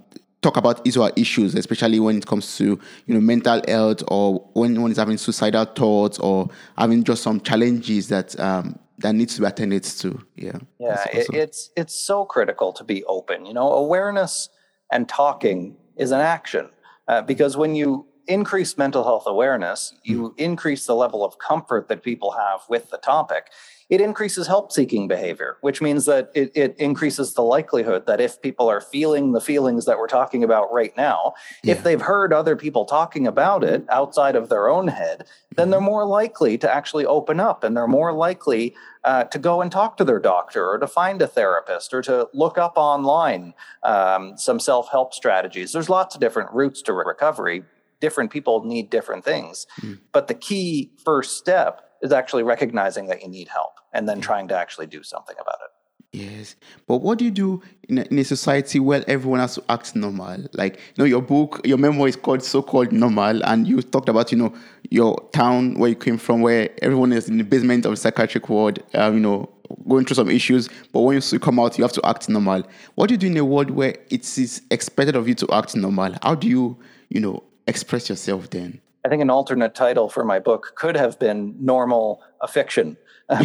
talk 0.45 0.57
about 0.57 0.85
his 0.85 0.95
or 0.95 1.11
issues, 1.15 1.55
especially 1.55 1.99
when 1.99 2.17
it 2.17 2.25
comes 2.25 2.57
to 2.57 2.79
you 3.07 3.13
know 3.13 3.19
mental 3.19 3.61
health 3.67 4.03
or 4.07 4.47
when 4.53 4.81
one 4.81 4.91
is 4.91 4.97
having 4.97 5.17
suicidal 5.17 5.65
thoughts 5.65 6.19
or 6.19 6.49
having 6.77 7.03
just 7.03 7.23
some 7.23 7.39
challenges 7.41 8.07
that 8.09 8.39
um, 8.39 8.77
that 8.99 9.13
needs 9.13 9.35
to 9.35 9.41
be 9.41 9.47
attended 9.47 9.83
to. 9.83 10.21
Yeah, 10.35 10.59
yeah, 10.79 11.03
it, 11.11 11.27
it's 11.33 11.71
it's 11.75 11.95
so 11.95 12.25
critical 12.25 12.71
to 12.73 12.83
be 12.83 13.03
open. 13.05 13.45
You 13.45 13.53
know, 13.53 13.71
awareness 13.71 14.49
and 14.91 15.09
talking 15.09 15.75
is 15.97 16.11
an 16.11 16.21
action 16.21 16.69
uh, 17.07 17.21
because 17.23 17.57
when 17.57 17.75
you 17.75 18.05
increase 18.27 18.77
mental 18.77 19.03
health 19.03 19.23
awareness, 19.25 19.93
you 20.03 20.29
mm. 20.29 20.39
increase 20.39 20.85
the 20.85 20.95
level 20.95 21.23
of 21.23 21.37
comfort 21.39 21.89
that 21.89 22.03
people 22.03 22.31
have 22.31 22.61
with 22.69 22.89
the 22.89 22.97
topic. 22.97 23.47
It 23.89 24.01
increases 24.01 24.47
help 24.47 24.71
seeking 24.71 25.07
behavior, 25.07 25.57
which 25.61 25.79
means 25.79 26.05
that 26.05 26.31
it, 26.33 26.51
it, 26.55 26.75
increases 26.79 27.35
the 27.35 27.43
likelihood 27.43 28.07
that 28.07 28.19
if 28.19 28.41
people 28.41 28.67
are 28.67 28.81
feeling 28.81 29.31
the 29.31 29.39
feelings 29.39 29.85
that 29.85 29.99
we're 29.99 30.07
talking 30.07 30.43
about 30.43 30.73
right 30.73 30.95
now, 30.97 31.33
yeah. 31.63 31.73
if 31.73 31.83
they've 31.83 32.01
heard 32.01 32.33
other 32.33 32.55
people 32.55 32.85
talking 32.85 33.27
about 33.27 33.63
it 33.63 33.85
outside 33.89 34.35
of 34.35 34.49
their 34.49 34.67
own 34.67 34.87
head, 34.87 35.27
then 35.55 35.69
they're 35.69 35.79
mm-hmm. 35.79 35.85
more 35.85 36.05
likely 36.05 36.57
to 36.57 36.73
actually 36.73 37.05
open 37.05 37.39
up 37.39 37.63
and 37.63 37.77
they're 37.77 37.87
more 37.87 38.11
likely 38.11 38.75
uh, 39.03 39.25
to 39.25 39.37
go 39.37 39.61
and 39.61 39.71
talk 39.71 39.97
to 39.97 40.03
their 40.03 40.19
doctor 40.19 40.67
or 40.67 40.79
to 40.79 40.87
find 40.87 41.21
a 41.21 41.27
therapist 41.27 41.93
or 41.93 42.01
to 42.01 42.27
look 42.33 42.57
up 42.57 42.73
online 42.77 43.53
um, 43.83 44.35
some 44.35 44.59
self 44.59 44.89
help 44.89 45.13
strategies. 45.13 45.73
There's 45.73 45.89
lots 45.89 46.15
of 46.15 46.21
different 46.21 46.51
routes 46.53 46.81
to 46.83 46.93
recovery. 46.93 47.63
Different 48.01 48.31
people 48.31 48.65
need 48.65 48.89
different 48.89 49.23
things. 49.23 49.67
Mm. 49.81 49.99
But 50.11 50.27
the 50.27 50.33
key 50.33 50.91
first 51.03 51.37
step 51.37 51.84
is 52.05 52.11
actually 52.11 52.43
recognizing 52.43 53.07
that 53.07 53.21
you 53.21 53.27
need 53.27 53.49
help 53.49 53.73
and 53.91 54.07
then 54.07 54.21
trying 54.21 54.47
to 54.47 54.55
actually 54.55 54.87
do 54.87 55.03
something 55.03 55.35
about 55.39 55.59
it. 55.65 55.71
Yes, 56.15 56.55
but 56.87 56.97
what 56.99 57.17
do 57.17 57.25
you 57.25 57.31
do 57.31 57.61
in 57.89 57.97
a, 57.97 58.03
in 58.03 58.19
a 58.19 58.23
society 58.23 58.79
where 58.79 59.03
everyone 59.05 59.41
has 59.41 59.55
to 59.55 59.63
act 59.67 59.97
normal? 59.97 60.45
Like, 60.53 60.75
you 60.75 60.99
know, 60.99 61.03
your 61.03 61.21
book, 61.21 61.59
your 61.65 61.77
memoir 61.77 62.07
is 62.07 62.15
called 62.15 62.41
"So-Called 62.41 62.93
Normal," 62.93 63.43
and 63.43 63.67
you 63.67 63.81
talked 63.81 64.07
about, 64.07 64.31
you 64.31 64.37
know, 64.37 64.53
your 64.89 65.17
town 65.33 65.77
where 65.77 65.89
you 65.89 65.95
came 65.95 66.17
from, 66.17 66.39
where 66.39 66.69
everyone 66.81 67.11
is 67.11 67.27
in 67.27 67.37
the 67.37 67.43
basement 67.43 67.85
of 67.85 67.91
the 67.91 67.97
psychiatric 67.97 68.47
ward, 68.47 68.81
um, 68.93 69.15
you 69.15 69.19
know, 69.19 69.49
going 69.89 70.05
through 70.05 70.15
some 70.15 70.29
issues. 70.29 70.69
But 70.93 71.01
when 71.01 71.21
you 71.21 71.39
come 71.39 71.59
out, 71.59 71.77
you 71.77 71.83
have 71.83 71.93
to 71.93 72.05
act 72.05 72.29
normal. 72.29 72.63
What 72.93 73.07
do 73.07 73.15
you 73.15 73.17
do 73.17 73.27
in 73.27 73.35
a 73.35 73.43
world 73.43 73.71
where 73.71 73.97
it 74.09 74.37
is 74.37 74.61
expected 74.71 75.17
of 75.17 75.27
you 75.27 75.35
to 75.35 75.47
act 75.51 75.75
normal? 75.75 76.15
How 76.23 76.35
do 76.35 76.47
you, 76.47 76.77
you 77.09 77.19
know, 77.19 77.43
express 77.67 78.07
yourself 78.07 78.49
then? 78.51 78.79
I 79.05 79.07
think 79.07 79.21
an 79.21 79.29
alternate 79.29 79.75
title 79.75 80.09
for 80.09 80.25
my 80.25 80.39
book 80.39 80.73
could 80.75 80.97
have 80.97 81.19
been 81.19 81.55
Normal 81.59 82.23
a 82.41 82.47
Fiction. 82.47 82.97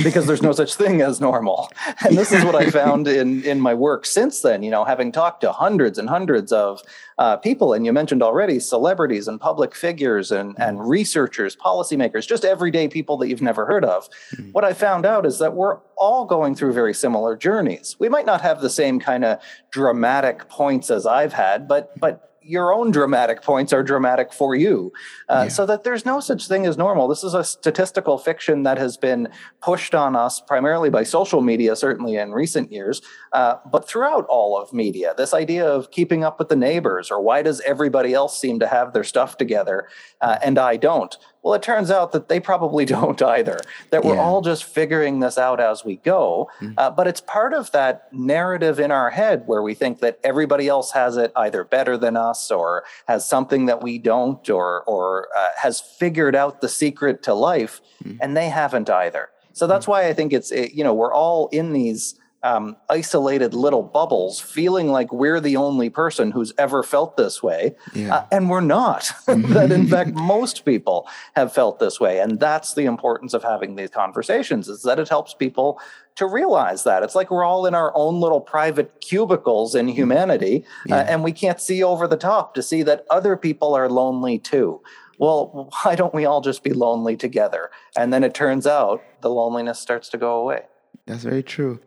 because 0.02 0.26
there's 0.26 0.42
no 0.42 0.52
such 0.60 0.74
thing 0.74 1.00
as 1.00 1.20
normal. 1.20 1.70
And 2.06 2.16
this 2.16 2.32
is 2.32 2.44
what 2.44 2.54
I 2.54 2.70
found 2.70 3.08
in 3.08 3.42
in 3.44 3.60
my 3.60 3.72
work 3.72 4.04
since 4.04 4.40
then. 4.42 4.62
You 4.62 4.70
know, 4.70 4.84
having 4.84 5.10
talked 5.10 5.40
to 5.40 5.52
hundreds 5.52 5.98
and 5.98 6.08
hundreds 6.08 6.52
of 6.52 6.82
uh, 7.18 7.36
people, 7.38 7.72
and 7.72 7.86
you 7.86 7.92
mentioned 7.92 8.22
already 8.22 8.60
celebrities 8.60 9.26
and 9.26 9.40
public 9.40 9.74
figures 9.74 10.30
and 10.32 10.54
and 10.58 10.78
mm-hmm. 10.78 10.88
researchers, 10.88 11.56
policymakers, 11.56 12.26
just 12.26 12.44
everyday 12.44 12.88
people 12.88 13.16
that 13.18 13.28
you've 13.28 13.40
never 13.40 13.64
heard 13.64 13.84
of. 13.84 14.08
Mm-hmm. 14.34 14.50
What 14.52 14.64
I 14.64 14.74
found 14.74 15.06
out 15.06 15.24
is 15.24 15.38
that 15.38 15.54
we're 15.54 15.78
all 15.96 16.26
going 16.26 16.54
through 16.54 16.74
very 16.74 16.92
similar 16.92 17.34
journeys. 17.34 17.96
We 17.98 18.10
might 18.10 18.26
not 18.26 18.42
have 18.42 18.60
the 18.60 18.70
same 18.70 19.00
kind 19.00 19.24
of 19.24 19.40
dramatic 19.70 20.48
points 20.50 20.90
as 20.90 21.06
I've 21.06 21.32
had, 21.32 21.66
but 21.68 21.98
but 21.98 22.29
your 22.50 22.74
own 22.74 22.90
dramatic 22.90 23.42
points 23.42 23.72
are 23.72 23.82
dramatic 23.82 24.32
for 24.32 24.54
you. 24.54 24.92
Uh, 25.28 25.42
yeah. 25.44 25.48
So 25.48 25.66
that 25.66 25.84
there's 25.84 26.04
no 26.04 26.18
such 26.18 26.48
thing 26.48 26.66
as 26.66 26.76
normal. 26.76 27.06
This 27.06 27.22
is 27.22 27.32
a 27.32 27.44
statistical 27.44 28.18
fiction 28.18 28.64
that 28.64 28.76
has 28.78 28.96
been 28.96 29.28
pushed 29.60 29.94
on 29.94 30.16
us 30.16 30.40
primarily 30.40 30.90
by 30.90 31.04
social 31.04 31.40
media, 31.40 31.76
certainly 31.76 32.16
in 32.16 32.32
recent 32.32 32.72
years, 32.72 33.00
uh, 33.32 33.56
but 33.70 33.86
throughout 33.86 34.26
all 34.26 34.60
of 34.60 34.72
media. 34.72 35.14
This 35.16 35.32
idea 35.32 35.64
of 35.64 35.90
keeping 35.92 36.24
up 36.24 36.38
with 36.38 36.48
the 36.48 36.56
neighbors, 36.56 37.10
or 37.10 37.22
why 37.22 37.42
does 37.42 37.60
everybody 37.60 38.12
else 38.12 38.38
seem 38.38 38.58
to 38.58 38.66
have 38.66 38.92
their 38.92 39.04
stuff 39.04 39.36
together 39.36 39.88
uh, 40.20 40.38
and 40.42 40.58
I 40.58 40.76
don't? 40.76 41.16
Well, 41.42 41.54
it 41.54 41.62
turns 41.62 41.90
out 41.90 42.12
that 42.12 42.28
they 42.28 42.40
probably 42.40 42.84
don't 42.96 43.20
either, 43.22 43.60
that 43.90 44.04
we're 44.04 44.14
yeah. 44.14 44.20
all 44.20 44.40
just 44.40 44.64
figuring 44.64 45.20
this 45.20 45.38
out 45.38 45.60
as 45.60 45.84
we 45.84 45.96
go. 45.96 46.50
Mm-hmm. 46.60 46.74
Uh, 46.76 46.90
but 46.90 47.06
it's 47.06 47.20
part 47.20 47.52
of 47.54 47.70
that 47.72 48.12
narrative 48.12 48.78
in 48.78 48.90
our 48.90 49.10
head 49.10 49.44
where 49.46 49.62
we 49.62 49.74
think 49.74 50.00
that 50.00 50.18
everybody 50.22 50.68
else 50.68 50.92
has 50.92 51.16
it 51.16 51.32
either 51.36 51.64
better 51.64 51.96
than 51.96 52.16
us 52.16 52.50
or 52.50 52.84
has 53.06 53.28
something 53.28 53.66
that 53.66 53.82
we 53.82 53.98
don't 53.98 54.48
or, 54.50 54.82
or 54.82 55.28
uh, 55.36 55.48
has 55.56 55.80
figured 55.80 56.34
out 56.34 56.60
the 56.60 56.68
secret 56.68 57.22
to 57.22 57.34
life, 57.34 57.80
mm-hmm. 58.04 58.18
and 58.20 58.36
they 58.36 58.48
haven't 58.48 58.90
either. 58.90 59.30
So 59.52 59.66
that's 59.66 59.84
mm-hmm. 59.84 59.92
why 59.92 60.08
I 60.08 60.12
think 60.12 60.32
it's, 60.32 60.50
it, 60.50 60.72
you 60.74 60.84
know, 60.84 60.94
we're 60.94 61.12
all 61.12 61.48
in 61.48 61.72
these 61.72 62.14
um, 62.42 62.76
isolated 62.88 63.52
little 63.52 63.82
bubbles, 63.82 64.40
feeling 64.40 64.88
like 64.88 65.12
we're 65.12 65.40
the 65.40 65.56
only 65.56 65.90
person 65.90 66.30
who's 66.30 66.52
ever 66.56 66.82
felt 66.82 67.16
this 67.16 67.42
way. 67.42 67.74
Yeah. 67.94 68.14
Uh, 68.14 68.26
and 68.32 68.48
we're 68.48 68.60
not. 68.60 69.12
that, 69.26 69.70
in 69.70 69.86
fact, 69.86 70.12
most 70.14 70.64
people 70.64 71.08
have 71.34 71.52
felt 71.52 71.78
this 71.78 72.00
way. 72.00 72.18
And 72.18 72.40
that's 72.40 72.74
the 72.74 72.86
importance 72.86 73.34
of 73.34 73.42
having 73.42 73.76
these 73.76 73.90
conversations, 73.90 74.68
is 74.68 74.82
that 74.82 74.98
it 74.98 75.08
helps 75.08 75.34
people 75.34 75.80
to 76.16 76.26
realize 76.26 76.84
that. 76.84 77.02
It's 77.02 77.14
like 77.14 77.30
we're 77.30 77.44
all 77.44 77.66
in 77.66 77.74
our 77.74 77.92
own 77.94 78.20
little 78.20 78.40
private 78.40 79.00
cubicles 79.00 79.74
in 79.74 79.88
humanity, 79.88 80.64
uh, 80.66 80.68
yeah. 80.86 80.96
uh, 80.96 81.04
and 81.04 81.24
we 81.24 81.32
can't 81.32 81.60
see 81.60 81.82
over 81.82 82.06
the 82.06 82.16
top 82.16 82.54
to 82.54 82.62
see 82.62 82.82
that 82.84 83.04
other 83.10 83.36
people 83.36 83.74
are 83.74 83.88
lonely 83.88 84.38
too. 84.38 84.80
Well, 85.18 85.70
why 85.82 85.96
don't 85.96 86.14
we 86.14 86.24
all 86.24 86.40
just 86.40 86.62
be 86.62 86.72
lonely 86.72 87.16
together? 87.16 87.70
And 87.96 88.12
then 88.12 88.24
it 88.24 88.32
turns 88.32 88.66
out 88.66 89.02
the 89.20 89.28
loneliness 89.28 89.78
starts 89.78 90.08
to 90.10 90.18
go 90.18 90.38
away. 90.38 90.62
That's 91.06 91.24
very 91.24 91.42
true. 91.42 91.80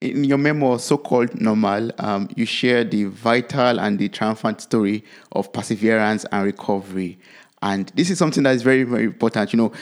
In 0.00 0.22
your 0.22 0.38
memoir, 0.38 0.78
so 0.78 0.96
called 0.96 1.40
Normal, 1.40 1.90
um, 1.98 2.28
you 2.36 2.46
share 2.46 2.84
the 2.84 3.04
vital 3.04 3.80
and 3.80 3.98
the 3.98 4.08
triumphant 4.08 4.60
story 4.60 5.04
of 5.32 5.52
perseverance 5.52 6.24
and 6.30 6.44
recovery. 6.44 7.18
And 7.62 7.90
this 7.96 8.08
is 8.08 8.18
something 8.18 8.44
that 8.44 8.54
is 8.54 8.62
very, 8.62 8.84
very 8.84 9.04
important. 9.04 9.52
You 9.52 9.56
know, 9.56 9.72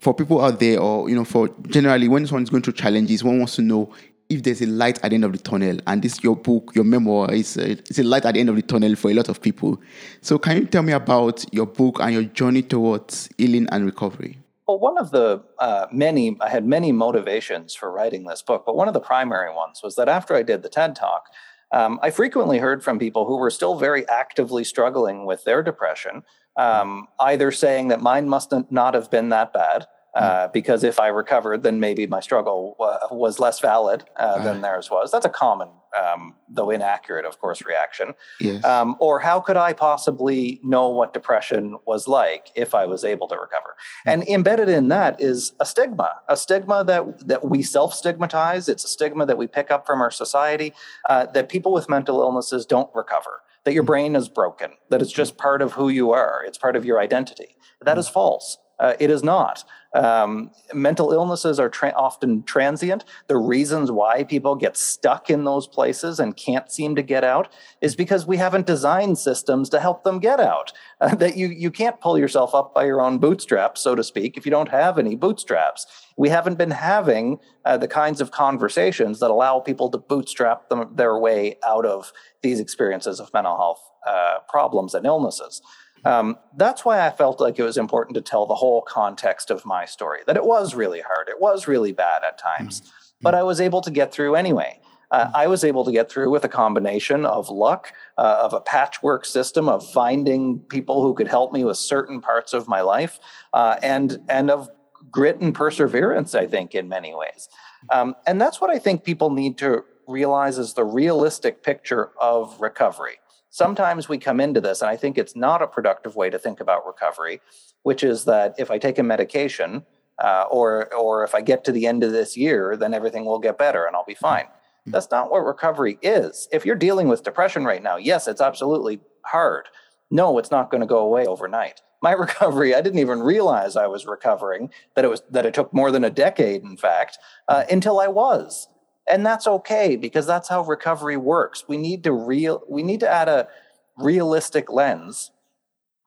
for 0.00 0.14
people 0.14 0.42
out 0.42 0.58
there, 0.58 0.80
or, 0.80 1.10
you 1.10 1.14
know, 1.14 1.24
for 1.24 1.48
generally, 1.68 2.08
when 2.08 2.26
someone's 2.26 2.48
going 2.48 2.62
through 2.62 2.74
challenges, 2.74 3.22
one 3.22 3.38
wants 3.38 3.56
to 3.56 3.62
know 3.62 3.92
if 4.30 4.42
there's 4.42 4.62
a 4.62 4.66
light 4.66 4.98
at 5.02 5.10
the 5.10 5.14
end 5.16 5.24
of 5.24 5.32
the 5.32 5.38
tunnel. 5.38 5.78
And 5.86 6.02
this, 6.02 6.22
your 6.22 6.36
book, 6.36 6.72
your 6.74 6.84
memoir, 6.84 7.32
is 7.32 7.56
a, 7.56 7.72
it's 7.72 7.98
a 7.98 8.04
light 8.04 8.24
at 8.24 8.34
the 8.34 8.40
end 8.40 8.48
of 8.48 8.56
the 8.56 8.62
tunnel 8.62 8.94
for 8.96 9.10
a 9.10 9.14
lot 9.14 9.28
of 9.28 9.40
people. 9.42 9.80
So, 10.20 10.38
can 10.38 10.56
you 10.56 10.66
tell 10.66 10.82
me 10.82 10.92
about 10.92 11.44
your 11.52 11.66
book 11.66 12.00
and 12.00 12.12
your 12.12 12.24
journey 12.24 12.62
towards 12.62 13.28
healing 13.36 13.68
and 13.70 13.84
recovery? 13.84 14.38
Well, 14.68 14.78
one 14.78 14.98
of 14.98 15.12
the 15.12 15.42
uh, 15.58 15.86
many, 15.90 16.36
I 16.42 16.50
had 16.50 16.66
many 16.66 16.92
motivations 16.92 17.74
for 17.74 17.90
writing 17.90 18.26
this 18.26 18.42
book, 18.42 18.64
but 18.66 18.76
one 18.76 18.86
of 18.86 18.92
the 18.92 19.00
primary 19.00 19.52
ones 19.52 19.80
was 19.82 19.94
that 19.96 20.10
after 20.10 20.36
I 20.36 20.42
did 20.42 20.62
the 20.62 20.68
TED 20.68 20.94
Talk, 20.94 21.24
um, 21.72 21.98
I 22.02 22.10
frequently 22.10 22.58
heard 22.58 22.84
from 22.84 22.98
people 22.98 23.24
who 23.24 23.38
were 23.38 23.50
still 23.50 23.78
very 23.78 24.06
actively 24.10 24.64
struggling 24.64 25.24
with 25.24 25.44
their 25.44 25.62
depression, 25.62 26.22
um, 26.58 27.08
either 27.18 27.50
saying 27.50 27.88
that 27.88 28.02
mine 28.02 28.28
must 28.28 28.52
not 28.70 28.92
have 28.92 29.10
been 29.10 29.30
that 29.30 29.54
bad. 29.54 29.86
Uh, 30.14 30.48
because 30.48 30.84
if 30.84 30.98
I 30.98 31.08
recovered, 31.08 31.62
then 31.62 31.80
maybe 31.80 32.06
my 32.06 32.20
struggle 32.20 32.76
was 33.10 33.38
less 33.38 33.60
valid 33.60 34.04
uh, 34.16 34.42
than 34.42 34.62
theirs 34.62 34.90
was. 34.90 35.10
That's 35.10 35.26
a 35.26 35.30
common, 35.30 35.68
um, 35.96 36.34
though 36.48 36.70
inaccurate, 36.70 37.24
of 37.24 37.38
course, 37.38 37.64
reaction. 37.64 38.14
Yes. 38.40 38.64
Um, 38.64 38.96
or 39.00 39.20
how 39.20 39.38
could 39.40 39.56
I 39.56 39.74
possibly 39.74 40.60
know 40.64 40.88
what 40.88 41.12
depression 41.12 41.76
was 41.86 42.08
like 42.08 42.50
if 42.54 42.74
I 42.74 42.86
was 42.86 43.04
able 43.04 43.28
to 43.28 43.36
recover? 43.36 43.76
Mm. 44.06 44.12
And 44.12 44.28
embedded 44.28 44.68
in 44.68 44.88
that 44.88 45.20
is 45.20 45.52
a 45.60 45.66
stigma, 45.66 46.10
a 46.28 46.36
stigma 46.36 46.84
that 46.84 47.28
that 47.28 47.44
we 47.44 47.62
self 47.62 47.94
stigmatize. 47.94 48.68
It's 48.68 48.84
a 48.84 48.88
stigma 48.88 49.26
that 49.26 49.38
we 49.38 49.46
pick 49.46 49.70
up 49.70 49.86
from 49.86 50.00
our 50.00 50.10
society 50.10 50.72
uh, 51.08 51.26
that 51.26 51.48
people 51.48 51.72
with 51.72 51.88
mental 51.88 52.20
illnesses 52.20 52.66
don't 52.66 52.90
recover. 52.94 53.42
That 53.64 53.74
your 53.74 53.82
hmm. 53.82 53.88
brain 53.88 54.16
is 54.16 54.28
broken. 54.28 54.72
That 54.88 55.02
it's 55.02 55.12
just 55.12 55.36
part 55.36 55.60
of 55.60 55.72
who 55.72 55.90
you 55.90 56.12
are. 56.12 56.42
It's 56.46 56.58
part 56.58 56.76
of 56.76 56.84
your 56.84 56.98
identity. 56.98 57.56
That 57.82 57.94
hmm. 57.94 58.12
false. 58.12 58.58
Uh, 58.78 58.94
it 59.00 59.10
is 59.10 59.22
not. 59.22 59.64
Um, 59.94 60.50
mental 60.74 61.12
illnesses 61.12 61.58
are 61.58 61.70
tra- 61.70 61.94
often 61.96 62.42
transient. 62.42 63.04
The 63.26 63.38
reasons 63.38 63.90
why 63.90 64.24
people 64.24 64.54
get 64.54 64.76
stuck 64.76 65.30
in 65.30 65.44
those 65.44 65.66
places 65.66 66.20
and 66.20 66.36
can't 66.36 66.70
seem 66.70 66.94
to 66.96 67.02
get 67.02 67.24
out 67.24 67.50
is 67.80 67.96
because 67.96 68.26
we 68.26 68.36
haven't 68.36 68.66
designed 68.66 69.18
systems 69.18 69.70
to 69.70 69.80
help 69.80 70.04
them 70.04 70.18
get 70.18 70.40
out. 70.40 70.72
Uh, 71.00 71.14
that 71.14 71.36
you 71.36 71.46
you 71.46 71.70
can't 71.70 72.00
pull 72.00 72.18
yourself 72.18 72.56
up 72.56 72.74
by 72.74 72.84
your 72.84 73.00
own 73.00 73.18
bootstraps, 73.18 73.80
so 73.80 73.94
to 73.94 74.02
speak, 74.02 74.36
if 74.36 74.44
you 74.44 74.50
don't 74.50 74.68
have 74.68 74.98
any 74.98 75.14
bootstraps. 75.14 75.86
We 76.16 76.28
haven't 76.28 76.58
been 76.58 76.72
having 76.72 77.38
uh, 77.64 77.76
the 77.76 77.86
kinds 77.86 78.20
of 78.20 78.32
conversations 78.32 79.20
that 79.20 79.30
allow 79.30 79.60
people 79.60 79.90
to 79.90 79.98
bootstrap 79.98 80.68
them, 80.68 80.90
their 80.92 81.16
way 81.16 81.56
out 81.64 81.86
of 81.86 82.12
these 82.42 82.58
experiences 82.58 83.20
of 83.20 83.32
mental 83.32 83.56
health 83.56 83.80
uh, 84.04 84.38
problems 84.48 84.92
and 84.92 85.06
illnesses. 85.06 85.62
Um, 86.04 86.36
that's 86.56 86.84
why 86.84 87.06
I 87.06 87.10
felt 87.10 87.40
like 87.40 87.58
it 87.58 87.62
was 87.62 87.76
important 87.76 88.14
to 88.14 88.20
tell 88.20 88.46
the 88.46 88.54
whole 88.54 88.82
context 88.82 89.50
of 89.50 89.64
my 89.64 89.84
story 89.84 90.20
that 90.26 90.36
it 90.36 90.44
was 90.44 90.74
really 90.74 91.00
hard. 91.00 91.28
It 91.28 91.40
was 91.40 91.68
really 91.68 91.92
bad 91.92 92.22
at 92.24 92.38
times, 92.38 92.80
mm-hmm. 92.80 92.90
but 93.22 93.34
I 93.34 93.42
was 93.42 93.60
able 93.60 93.80
to 93.82 93.90
get 93.90 94.12
through 94.12 94.34
anyway. 94.34 94.80
Uh, 95.10 95.24
mm-hmm. 95.24 95.36
I 95.36 95.46
was 95.46 95.64
able 95.64 95.84
to 95.84 95.92
get 95.92 96.10
through 96.10 96.30
with 96.30 96.44
a 96.44 96.48
combination 96.48 97.24
of 97.24 97.48
luck, 97.48 97.92
uh, 98.16 98.40
of 98.42 98.52
a 98.52 98.60
patchwork 98.60 99.24
system, 99.24 99.68
of 99.68 99.88
finding 99.90 100.60
people 100.60 101.02
who 101.02 101.14
could 101.14 101.28
help 101.28 101.52
me 101.52 101.64
with 101.64 101.78
certain 101.78 102.20
parts 102.20 102.52
of 102.52 102.68
my 102.68 102.80
life, 102.80 103.18
uh, 103.52 103.76
and 103.82 104.18
and 104.28 104.50
of 104.50 104.68
grit 105.10 105.40
and 105.40 105.54
perseverance. 105.54 106.34
I 106.34 106.46
think 106.46 106.74
in 106.74 106.88
many 106.88 107.14
ways, 107.14 107.48
um, 107.90 108.14
and 108.26 108.40
that's 108.40 108.60
what 108.60 108.70
I 108.70 108.78
think 108.78 109.04
people 109.04 109.30
need 109.30 109.56
to 109.58 109.84
realize 110.06 110.58
is 110.58 110.74
the 110.74 110.84
realistic 110.84 111.62
picture 111.62 112.10
of 112.20 112.60
recovery 112.60 113.18
sometimes 113.50 114.08
we 114.08 114.18
come 114.18 114.40
into 114.40 114.60
this, 114.60 114.82
and 114.82 114.90
I 114.90 114.96
think 114.96 115.18
it's 115.18 115.36
not 115.36 115.62
a 115.62 115.66
productive 115.66 116.16
way 116.16 116.30
to 116.30 116.38
think 116.38 116.60
about 116.60 116.86
recovery, 116.86 117.40
which 117.82 118.02
is 118.04 118.24
that 118.24 118.54
if 118.58 118.70
I 118.70 118.78
take 118.78 118.98
a 118.98 119.02
medication, 119.02 119.84
uh, 120.22 120.44
or 120.50 120.92
or 120.94 121.24
if 121.24 121.34
I 121.34 121.40
get 121.40 121.64
to 121.64 121.72
the 121.72 121.86
end 121.86 122.02
of 122.02 122.12
this 122.12 122.36
year, 122.36 122.76
then 122.76 122.92
everything 122.92 123.24
will 123.24 123.38
get 123.38 123.56
better 123.56 123.86
and 123.86 123.94
I'll 123.94 124.04
be 124.04 124.14
fine. 124.14 124.46
That's 124.86 125.10
not 125.10 125.30
what 125.30 125.40
recovery 125.40 125.98
is. 126.02 126.48
If 126.50 126.64
you're 126.64 126.76
dealing 126.76 127.08
with 127.08 127.22
depression 127.22 127.64
right 127.64 127.82
now, 127.82 127.96
yes, 127.96 128.26
it's 128.26 128.40
absolutely 128.40 129.00
hard, 129.24 129.68
No, 130.10 130.38
it's 130.38 130.50
not 130.50 130.70
going 130.70 130.80
to 130.80 130.86
go 130.86 131.00
away 131.00 131.26
overnight. 131.26 131.82
My 132.00 132.12
recovery, 132.24 132.74
I 132.74 132.80
didn't 132.80 133.00
even 133.00 133.20
realize 133.20 133.76
I 133.76 133.86
was 133.86 134.06
recovering, 134.06 134.70
that 134.94 135.04
it 135.04 135.08
was 135.08 135.22
that 135.30 135.46
it 135.46 135.54
took 135.54 135.72
more 135.74 135.90
than 135.90 136.04
a 136.04 136.10
decade, 136.10 136.62
in 136.62 136.76
fact, 136.76 137.18
uh, 137.48 137.64
until 137.70 138.00
I 138.00 138.08
was. 138.08 138.68
And 139.10 139.24
that's 139.24 139.46
okay 139.46 139.96
because 139.96 140.26
that's 140.26 140.48
how 140.48 140.62
recovery 140.62 141.16
works. 141.16 141.64
We 141.66 141.76
need 141.76 142.04
to 142.04 142.12
real 142.12 142.62
we 142.68 142.82
need 142.82 143.00
to 143.00 143.08
add 143.08 143.28
a 143.28 143.48
realistic 143.96 144.70
lens 144.70 145.30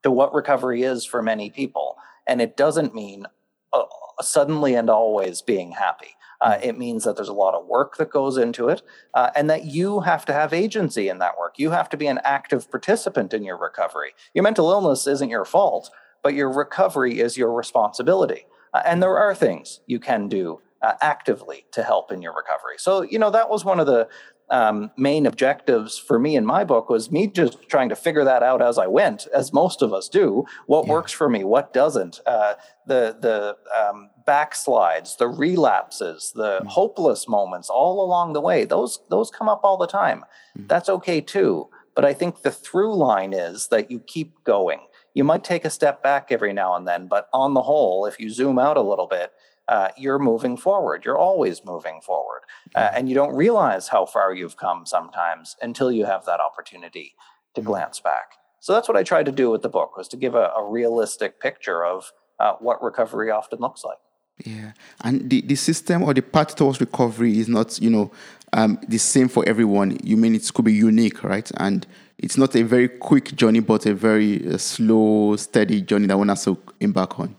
to 0.04 0.12
what 0.12 0.34
recovery 0.34 0.84
is 0.84 1.06
for 1.06 1.22
many 1.22 1.50
people. 1.50 1.98
And 2.28 2.42
it 2.42 2.56
doesn't 2.58 2.96
mean 2.96 3.26
uh, 3.74 3.84
suddenly 4.22 4.76
and 4.76 4.90
always 4.90 5.42
being 5.42 5.74
happy. 5.74 6.16
Uh, 6.40 6.58
it 6.64 6.78
means 6.78 7.04
that 7.04 7.16
there's 7.16 7.30
a 7.30 7.34
lot 7.34 7.54
of 7.54 7.68
work 7.68 7.98
that 7.98 8.10
goes 8.10 8.36
into 8.36 8.68
it, 8.68 8.82
uh, 9.14 9.30
and 9.36 9.48
that 9.48 9.66
you 9.66 10.00
have 10.00 10.26
to 10.26 10.34
have 10.34 10.54
agency 10.54 11.08
in 11.08 11.20
that 11.20 11.38
work. 11.38 11.60
You 11.60 11.70
have 11.70 11.88
to 11.90 11.98
be 11.98 12.08
an 12.08 12.20
active 12.24 12.70
participant 12.72 13.32
in 13.32 13.44
your 13.44 13.58
recovery. 13.58 14.14
Your 14.34 14.42
mental 14.44 14.72
illness 14.72 15.06
isn't 15.06 15.30
your 15.30 15.46
fault, 15.46 15.92
but 16.24 16.34
your 16.34 16.52
recovery 16.52 17.20
is 17.20 17.38
your 17.38 17.54
responsibility. 17.54 18.48
Uh, 18.74 18.82
and 18.86 19.04
there 19.04 19.18
are 19.18 19.36
things 19.36 19.82
you 19.86 20.00
can 20.00 20.28
do 20.28 20.62
uh, 20.82 20.94
actively 21.02 21.66
to 21.72 21.84
help 21.84 22.12
in 22.12 22.22
your 22.22 22.34
recovery. 22.36 22.76
So, 22.78 23.02
you 23.02 23.20
know, 23.20 23.32
that 23.32 23.50
was 23.50 23.64
one 23.64 23.80
of 23.80 23.88
the 23.88 24.08
um, 24.52 24.92
main 24.98 25.26
objectives 25.26 25.98
for 25.98 26.20
me 26.20 26.36
in 26.36 26.46
my 26.46 26.66
book 26.66 26.90
was 26.90 27.10
me 27.10 27.28
just 27.28 27.70
trying 27.70 27.88
to 27.88 27.96
figure 27.96 28.26
that 28.26 28.44
out 28.44 28.62
as 28.62 28.78
I 28.78 28.86
went, 28.86 29.26
as 29.34 29.54
most 29.54 29.82
of 29.82 29.94
us 29.94 30.10
do. 30.10 30.46
What 30.66 30.86
yeah. 30.86 30.92
works 30.92 31.14
for 31.14 31.30
me, 31.30 31.46
what 31.46 31.74
doesn't. 31.74 32.20
Uh, 32.26 32.56
the 32.86 33.16
the 33.20 33.56
um, 33.80 34.10
backslides, 34.28 35.18
the 35.18 35.30
relapses, 35.30 36.34
the 36.36 36.60
mm. 36.60 36.68
hopeless 36.68 37.30
moments, 37.30 37.70
all 37.70 38.04
along 38.04 38.34
the 38.34 38.42
way. 38.42 38.66
Those 38.66 39.00
those 39.10 39.32
come 39.32 39.48
up 39.48 39.62
all 39.64 39.78
the 39.78 39.88
time. 39.88 40.26
Mm. 40.60 40.68
That's 40.68 40.90
okay 40.90 41.22
too. 41.22 41.70
But 41.96 42.04
I 42.04 42.14
think 42.14 42.42
the 42.42 42.52
through 42.52 42.96
line 42.96 43.34
is 43.34 43.68
that 43.68 43.90
you 43.90 44.00
keep 44.00 44.44
going. 44.44 44.80
You 45.14 45.24
might 45.24 45.44
take 45.44 45.66
a 45.66 45.70
step 45.70 46.04
back 46.04 46.28
every 46.30 46.54
now 46.54 46.76
and 46.76 46.88
then, 46.88 47.08
but 47.08 47.28
on 47.34 47.54
the 47.54 47.64
whole, 47.64 48.06
if 48.06 48.20
you 48.20 48.30
zoom 48.30 48.58
out 48.58 48.78
a 48.78 48.82
little 48.82 49.08
bit, 49.08 49.32
uh, 49.68 49.90
you're 49.98 50.20
moving 50.20 50.58
forward. 50.58 51.06
You're 51.06 51.18
always 51.18 51.64
moving 51.64 52.02
forward. 52.02 52.42
Uh, 52.76 52.82
mm-hmm. 52.82 52.98
and 52.98 53.10
you 53.10 53.16
don't 53.16 53.36
realize 53.36 53.90
how 53.90 54.06
far 54.06 54.34
you've 54.34 54.58
come 54.58 54.86
sometimes 54.86 55.56
until 55.62 55.92
you 55.92 56.06
have 56.06 56.26
that 56.26 56.40
opportunity 56.40 57.16
to 57.56 57.62
mm-hmm. 57.62 57.70
glance 57.70 58.00
back. 58.00 58.34
So 58.60 58.74
that's 58.74 58.88
what 58.88 58.98
I 58.98 59.04
tried 59.04 59.26
to 59.26 59.32
do 59.32 59.50
with 59.50 59.64
the 59.64 59.70
book 59.70 59.98
was 59.98 60.08
to 60.10 60.18
give 60.18 60.36
a, 60.36 60.52
a 60.56 60.64
realistic 60.70 61.40
picture 61.40 61.84
of 61.84 62.12
uh, 62.40 62.54
what 62.60 62.82
recovery 62.84 63.32
often 63.32 63.60
looks 63.60 63.84
like. 63.84 63.98
Yeah, 64.46 64.72
and 65.04 65.30
the, 65.30 65.42
the 65.42 65.56
system 65.56 66.04
or 66.04 66.14
the 66.14 66.22
path 66.22 66.56
towards 66.56 66.80
recovery 66.80 67.38
is 67.38 67.48
not, 67.48 67.80
you 67.80 67.90
know, 67.90 68.12
um, 68.54 68.80
the 68.88 68.98
same 68.98 69.30
for 69.30 69.48
everyone. 69.48 69.98
You 70.04 70.18
mean 70.18 70.36
it 70.36 70.52
could 70.54 70.66
be 70.66 70.74
unique, 70.74 71.24
right? 71.24 71.50
And 71.58 71.86
it's 72.18 72.38
not 72.38 72.56
a 72.56 72.64
very 72.64 72.88
quick 72.88 73.36
journey, 73.36 73.60
but 73.60 73.86
a 73.86 73.94
very 73.94 74.48
uh, 74.48 74.58
slow, 74.58 75.36
steady 75.36 75.82
journey 75.82 76.08
that 76.08 76.18
one 76.18 76.30
has 76.30 76.44
to 76.46 76.58
embark 76.80 77.20
on 77.20 77.36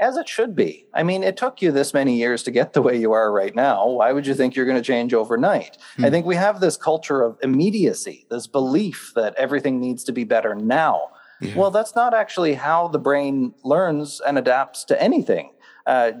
as 0.00 0.16
it 0.16 0.28
should 0.28 0.54
be. 0.54 0.86
I 0.94 1.02
mean, 1.02 1.22
it 1.22 1.36
took 1.36 1.60
you 1.60 1.72
this 1.72 1.92
many 1.92 2.16
years 2.16 2.42
to 2.44 2.50
get 2.50 2.72
the 2.72 2.82
way 2.82 2.96
you 2.96 3.12
are 3.12 3.32
right 3.32 3.54
now. 3.54 3.88
Why 3.88 4.12
would 4.12 4.26
you 4.26 4.34
think 4.34 4.54
you're 4.54 4.66
going 4.66 4.78
to 4.78 4.82
change 4.82 5.12
overnight? 5.12 5.76
Hmm. 5.96 6.04
I 6.04 6.10
think 6.10 6.24
we 6.24 6.36
have 6.36 6.60
this 6.60 6.76
culture 6.76 7.22
of 7.22 7.36
immediacy, 7.42 8.26
this 8.30 8.46
belief 8.46 9.12
that 9.16 9.34
everything 9.36 9.80
needs 9.80 10.04
to 10.04 10.12
be 10.12 10.24
better 10.24 10.54
now. 10.54 11.08
Yeah. 11.40 11.56
Well, 11.56 11.70
that's 11.70 11.94
not 11.94 12.14
actually 12.14 12.54
how 12.54 12.88
the 12.88 12.98
brain 12.98 13.54
learns 13.64 14.20
and 14.20 14.38
adapts 14.38 14.84
to 14.84 15.00
anything. 15.02 15.52
Uh, 15.86 16.12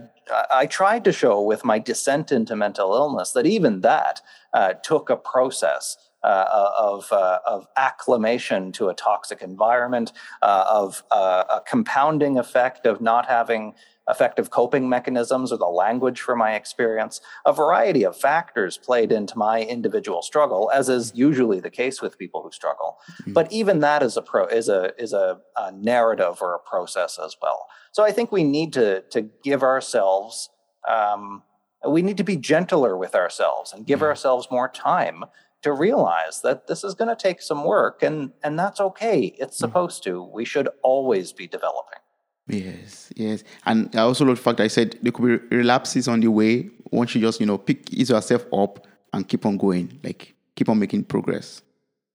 I 0.52 0.66
tried 0.66 1.04
to 1.04 1.12
show 1.12 1.42
with 1.42 1.64
my 1.64 1.78
descent 1.78 2.32
into 2.32 2.56
mental 2.56 2.94
illness 2.94 3.32
that 3.32 3.46
even 3.46 3.82
that 3.82 4.20
uh, 4.52 4.74
took 4.74 5.10
a 5.10 5.16
process 5.16 5.96
uh, 6.22 6.70
of, 6.76 7.12
uh, 7.12 7.38
of 7.46 7.66
acclimation 7.76 8.72
to 8.72 8.88
a 8.88 8.94
toxic 8.94 9.40
environment, 9.40 10.12
uh, 10.42 10.64
of 10.68 11.02
uh, 11.10 11.44
a 11.48 11.60
compounding 11.60 12.38
effect 12.38 12.86
of 12.86 13.00
not 13.00 13.26
having 13.26 13.74
effective 14.08 14.50
coping 14.50 14.88
mechanisms 14.88 15.52
or 15.52 15.58
the 15.58 15.66
language 15.66 16.20
for 16.20 16.34
my 16.34 16.54
experience. 16.54 17.20
A 17.44 17.52
variety 17.52 18.04
of 18.04 18.16
factors 18.16 18.78
played 18.78 19.12
into 19.12 19.36
my 19.36 19.62
individual 19.62 20.22
struggle, 20.22 20.70
as 20.74 20.88
is 20.88 21.12
usually 21.14 21.60
the 21.60 21.70
case 21.70 22.00
with 22.00 22.18
people 22.18 22.42
who 22.42 22.50
struggle. 22.50 22.98
Mm-hmm. 23.22 23.34
But 23.34 23.52
even 23.52 23.80
that 23.80 24.02
is 24.02 24.16
a 24.16 24.22
pro 24.22 24.46
is 24.46 24.68
a 24.68 24.92
is 25.00 25.12
a, 25.12 25.38
a, 25.56 25.72
narrative 25.72 26.38
or 26.40 26.54
a 26.54 26.58
process 26.58 27.18
as 27.22 27.36
well. 27.40 27.66
So 27.92 28.02
I 28.02 28.12
think 28.12 28.32
we 28.32 28.44
need 28.44 28.72
to 28.74 29.02
to 29.10 29.22
give 29.42 29.62
ourselves. 29.62 30.50
Um, 30.88 31.42
we 31.86 32.02
need 32.02 32.16
to 32.16 32.24
be 32.24 32.36
gentler 32.36 32.96
with 32.96 33.14
ourselves 33.14 33.72
and 33.72 33.86
give 33.86 34.00
mm-hmm. 34.00 34.06
ourselves 34.06 34.48
more 34.50 34.68
time 34.68 35.24
to 35.62 35.72
realize 35.72 36.40
that 36.42 36.66
this 36.66 36.84
is 36.84 36.94
going 36.94 37.08
to 37.08 37.16
take 37.16 37.42
some 37.42 37.64
work 37.64 38.02
and 38.02 38.32
and 38.42 38.58
that's 38.58 38.80
okay. 38.80 39.34
It's 39.38 39.56
mm. 39.56 39.60
supposed 39.60 40.02
to. 40.04 40.22
We 40.22 40.44
should 40.44 40.68
always 40.82 41.32
be 41.32 41.46
developing. 41.46 41.98
Yes 42.46 43.12
yes. 43.16 43.44
And 43.66 43.94
i 43.94 44.00
also 44.00 44.24
love 44.24 44.36
the 44.36 44.42
fact 44.42 44.60
i 44.60 44.68
said 44.68 44.98
there 45.02 45.12
could 45.12 45.50
be 45.50 45.56
relapses 45.56 46.08
on 46.08 46.20
the 46.20 46.28
way 46.28 46.70
once 46.90 47.14
you 47.14 47.20
just 47.20 47.40
you 47.40 47.46
know 47.46 47.58
pick 47.58 47.92
ease 47.92 48.10
yourself 48.10 48.46
up 48.52 48.86
and 49.12 49.28
keep 49.28 49.44
on 49.44 49.58
going 49.58 49.98
like 50.02 50.34
keep 50.56 50.68
on 50.68 50.78
making 50.78 51.04
progress. 51.04 51.62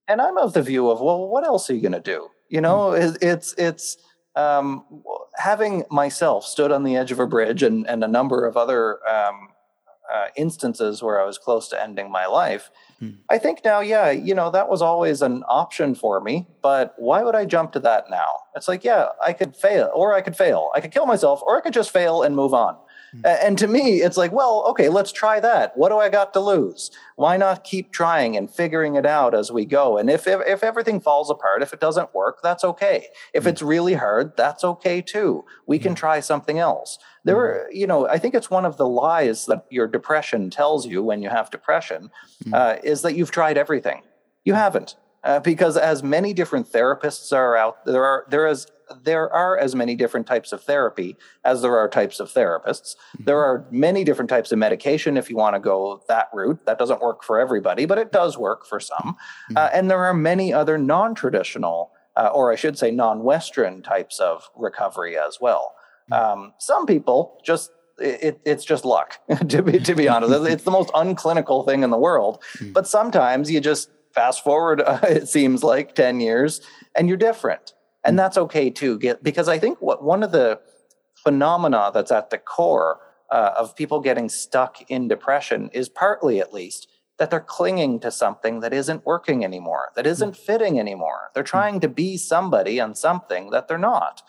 And 0.08 0.20
i'm 0.20 0.36
of 0.38 0.52
the 0.52 0.62
view 0.62 0.90
of 0.90 1.00
well 1.00 1.28
what 1.28 1.44
else 1.44 1.70
are 1.70 1.74
you 1.74 1.82
going 1.82 1.92
to 1.92 2.00
do? 2.00 2.28
You 2.48 2.60
know 2.60 2.90
mm. 2.90 3.18
it's 3.22 3.54
it's 3.58 3.96
um, 4.36 4.84
having 5.36 5.84
myself 5.90 6.44
stood 6.44 6.72
on 6.72 6.82
the 6.82 6.96
edge 6.96 7.12
of 7.12 7.20
a 7.20 7.26
bridge 7.26 7.62
and, 7.62 7.88
and 7.88 8.02
a 8.02 8.08
number 8.08 8.46
of 8.46 8.56
other 8.56 8.98
um, 9.08 9.48
uh, 10.12 10.26
instances 10.36 11.02
where 11.02 11.20
I 11.20 11.24
was 11.24 11.38
close 11.38 11.68
to 11.68 11.82
ending 11.82 12.10
my 12.10 12.26
life. 12.26 12.70
Hmm. 12.98 13.10
I 13.30 13.38
think 13.38 13.60
now, 13.64 13.80
yeah, 13.80 14.10
you 14.10 14.34
know, 14.34 14.50
that 14.50 14.68
was 14.68 14.82
always 14.82 15.22
an 15.22 15.42
option 15.48 15.94
for 15.94 16.20
me, 16.20 16.46
but 16.62 16.94
why 16.98 17.22
would 17.22 17.34
I 17.34 17.44
jump 17.44 17.72
to 17.72 17.80
that 17.80 18.10
now? 18.10 18.28
It's 18.54 18.68
like, 18.68 18.84
yeah, 18.84 19.08
I 19.24 19.32
could 19.32 19.56
fail 19.56 19.90
or 19.94 20.14
I 20.14 20.20
could 20.20 20.36
fail. 20.36 20.70
I 20.74 20.80
could 20.80 20.92
kill 20.92 21.06
myself 21.06 21.42
or 21.42 21.56
I 21.56 21.60
could 21.60 21.72
just 21.72 21.90
fail 21.90 22.22
and 22.22 22.36
move 22.36 22.54
on. 22.54 22.76
And 23.22 23.56
to 23.58 23.68
me, 23.68 24.02
it's 24.02 24.16
like, 24.16 24.32
well, 24.32 24.64
okay, 24.70 24.88
let's 24.88 25.12
try 25.12 25.38
that. 25.40 25.76
What 25.76 25.90
do 25.90 25.98
I 25.98 26.08
got 26.08 26.32
to 26.32 26.40
lose? 26.40 26.90
Why 27.16 27.36
not 27.36 27.62
keep 27.62 27.92
trying 27.92 28.36
and 28.36 28.50
figuring 28.50 28.96
it 28.96 29.06
out 29.06 29.34
as 29.34 29.52
we 29.52 29.64
go? 29.64 29.98
And 29.98 30.10
if, 30.10 30.26
if, 30.26 30.40
if 30.46 30.64
everything 30.64 31.00
falls 31.00 31.30
apart, 31.30 31.62
if 31.62 31.72
it 31.72 31.80
doesn't 31.80 32.14
work, 32.14 32.40
that's 32.42 32.64
okay. 32.64 33.06
If 33.32 33.46
it's 33.46 33.62
really 33.62 33.94
hard, 33.94 34.36
that's 34.36 34.64
okay 34.64 35.00
too. 35.00 35.44
We 35.66 35.78
can 35.78 35.94
try 35.94 36.20
something 36.20 36.58
else. 36.58 36.98
There 37.24 37.36
are, 37.36 37.68
you 37.70 37.86
know, 37.86 38.08
I 38.08 38.18
think 38.18 38.34
it's 38.34 38.50
one 38.50 38.64
of 38.64 38.76
the 38.76 38.88
lies 38.88 39.46
that 39.46 39.64
your 39.70 39.86
depression 39.86 40.50
tells 40.50 40.86
you 40.86 41.02
when 41.02 41.22
you 41.22 41.28
have 41.28 41.50
depression 41.50 42.10
uh, 42.52 42.76
is 42.82 43.02
that 43.02 43.14
you've 43.14 43.30
tried 43.30 43.56
everything. 43.56 44.02
You 44.44 44.54
haven't. 44.54 44.96
Uh, 45.22 45.40
because 45.40 45.78
as 45.78 46.02
many 46.02 46.34
different 46.34 46.70
therapists 46.70 47.32
are 47.34 47.56
out 47.56 47.82
there 47.86 48.04
are 48.04 48.26
there 48.28 48.46
is 48.46 48.66
there 49.02 49.32
are 49.32 49.58
as 49.58 49.74
many 49.74 49.94
different 49.94 50.26
types 50.26 50.52
of 50.52 50.62
therapy 50.62 51.16
as 51.44 51.62
there 51.62 51.76
are 51.76 51.88
types 51.88 52.20
of 52.20 52.32
therapists. 52.32 52.94
Mm-hmm. 52.96 53.24
There 53.24 53.38
are 53.38 53.66
many 53.70 54.04
different 54.04 54.28
types 54.28 54.52
of 54.52 54.58
medication 54.58 55.16
if 55.16 55.30
you 55.30 55.36
want 55.36 55.54
to 55.54 55.60
go 55.60 56.02
that 56.08 56.28
route. 56.32 56.64
That 56.66 56.78
doesn't 56.78 57.00
work 57.00 57.22
for 57.22 57.38
everybody, 57.38 57.86
but 57.86 57.98
it 57.98 58.12
does 58.12 58.36
work 58.36 58.66
for 58.66 58.80
some. 58.80 59.16
Mm-hmm. 59.50 59.56
Uh, 59.56 59.70
and 59.72 59.90
there 59.90 60.04
are 60.04 60.14
many 60.14 60.52
other 60.52 60.78
non 60.78 61.14
traditional, 61.14 61.92
uh, 62.16 62.30
or 62.34 62.52
I 62.52 62.56
should 62.56 62.78
say 62.78 62.90
non 62.90 63.22
Western 63.22 63.82
types 63.82 64.20
of 64.20 64.48
recovery 64.56 65.16
as 65.16 65.38
well. 65.40 65.74
Mm-hmm. 66.10 66.42
Um, 66.42 66.54
some 66.58 66.86
people 66.86 67.40
just 67.44 67.70
it, 67.98 68.40
it's 68.44 68.64
just 68.64 68.84
luck 68.84 69.20
to 69.48 69.62
be 69.62 69.78
to 69.78 69.94
be 69.94 70.08
honest 70.08 70.32
it's 70.46 70.64
the 70.64 70.70
most 70.70 70.90
unclinical 70.94 71.64
thing 71.64 71.84
in 71.84 71.90
the 71.90 71.96
world 71.96 72.42
mm. 72.58 72.72
but 72.72 72.88
sometimes 72.88 73.50
you 73.50 73.60
just 73.60 73.88
fast 74.12 74.42
forward 74.42 74.80
uh, 74.80 74.98
it 75.04 75.28
seems 75.28 75.62
like 75.62 75.94
10 75.94 76.20
years 76.20 76.60
and 76.96 77.08
you're 77.08 77.16
different 77.16 77.74
and 78.04 78.14
hmm. 78.14 78.18
that's 78.18 78.36
okay 78.36 78.70
too 78.70 78.98
get, 78.98 79.22
because 79.22 79.48
i 79.48 79.58
think 79.58 79.80
what 79.80 80.02
one 80.02 80.22
of 80.22 80.32
the 80.32 80.60
phenomena 81.14 81.90
that's 81.92 82.12
at 82.12 82.30
the 82.30 82.38
core 82.38 82.98
uh, 83.30 83.52
of 83.56 83.74
people 83.74 84.00
getting 84.00 84.28
stuck 84.28 84.78
in 84.90 85.08
depression 85.08 85.70
is 85.72 85.88
partly 85.88 86.38
at 86.40 86.52
least 86.52 86.88
that 87.18 87.30
they're 87.30 87.40
clinging 87.40 88.00
to 88.00 88.10
something 88.10 88.58
that 88.58 88.72
isn't 88.72 89.06
working 89.06 89.44
anymore, 89.44 89.90
that 89.94 90.04
hmm. 90.04 90.10
isn't 90.10 90.36
fitting 90.36 90.80
anymore. 90.80 91.30
They're 91.32 91.44
hmm. 91.44 91.48
trying 91.48 91.80
to 91.80 91.88
be 91.88 92.16
somebody 92.16 92.78
and 92.78 92.96
something 92.98 93.50
that 93.50 93.68
they're 93.68 93.78
not. 93.78 94.22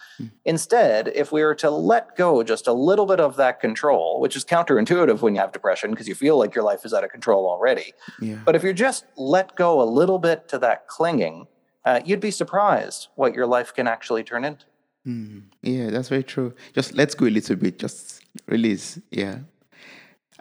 Instead, 0.45 1.07
if 1.09 1.31
we 1.31 1.43
were 1.43 1.55
to 1.55 1.69
let 1.69 2.15
go 2.15 2.43
just 2.43 2.67
a 2.67 2.73
little 2.73 3.05
bit 3.05 3.19
of 3.19 3.37
that 3.37 3.59
control, 3.59 4.19
which 4.21 4.35
is 4.35 4.45
counterintuitive 4.45 5.21
when 5.21 5.35
you 5.35 5.41
have 5.41 5.51
depression 5.51 5.91
because 5.91 6.07
you 6.07 6.15
feel 6.15 6.37
like 6.37 6.53
your 6.53 6.63
life 6.63 6.85
is 6.85 6.93
out 6.93 7.03
of 7.03 7.09
control 7.09 7.49
already. 7.49 7.93
Yeah. 8.21 8.39
But 8.45 8.55
if 8.55 8.63
you 8.63 8.71
just 8.71 9.05
let 9.17 9.55
go 9.55 9.81
a 9.81 9.87
little 9.89 10.19
bit 10.19 10.47
to 10.49 10.59
that 10.59 10.87
clinging, 10.87 11.47
uh, 11.85 12.01
you'd 12.03 12.19
be 12.19 12.31
surprised 12.31 13.07
what 13.15 13.33
your 13.33 13.45
life 13.45 13.73
can 13.73 13.87
actually 13.87 14.23
turn 14.23 14.43
into. 14.43 14.65
Mm, 15.07 15.43
yeah, 15.61 15.89
that's 15.91 16.09
very 16.09 16.23
true. 16.23 16.53
Just 16.73 16.95
let's 16.95 17.13
go 17.13 17.25
a 17.25 17.29
little 17.29 17.55
bit, 17.55 17.77
just 17.77 18.23
release. 18.47 18.99
Yeah. 19.11 19.39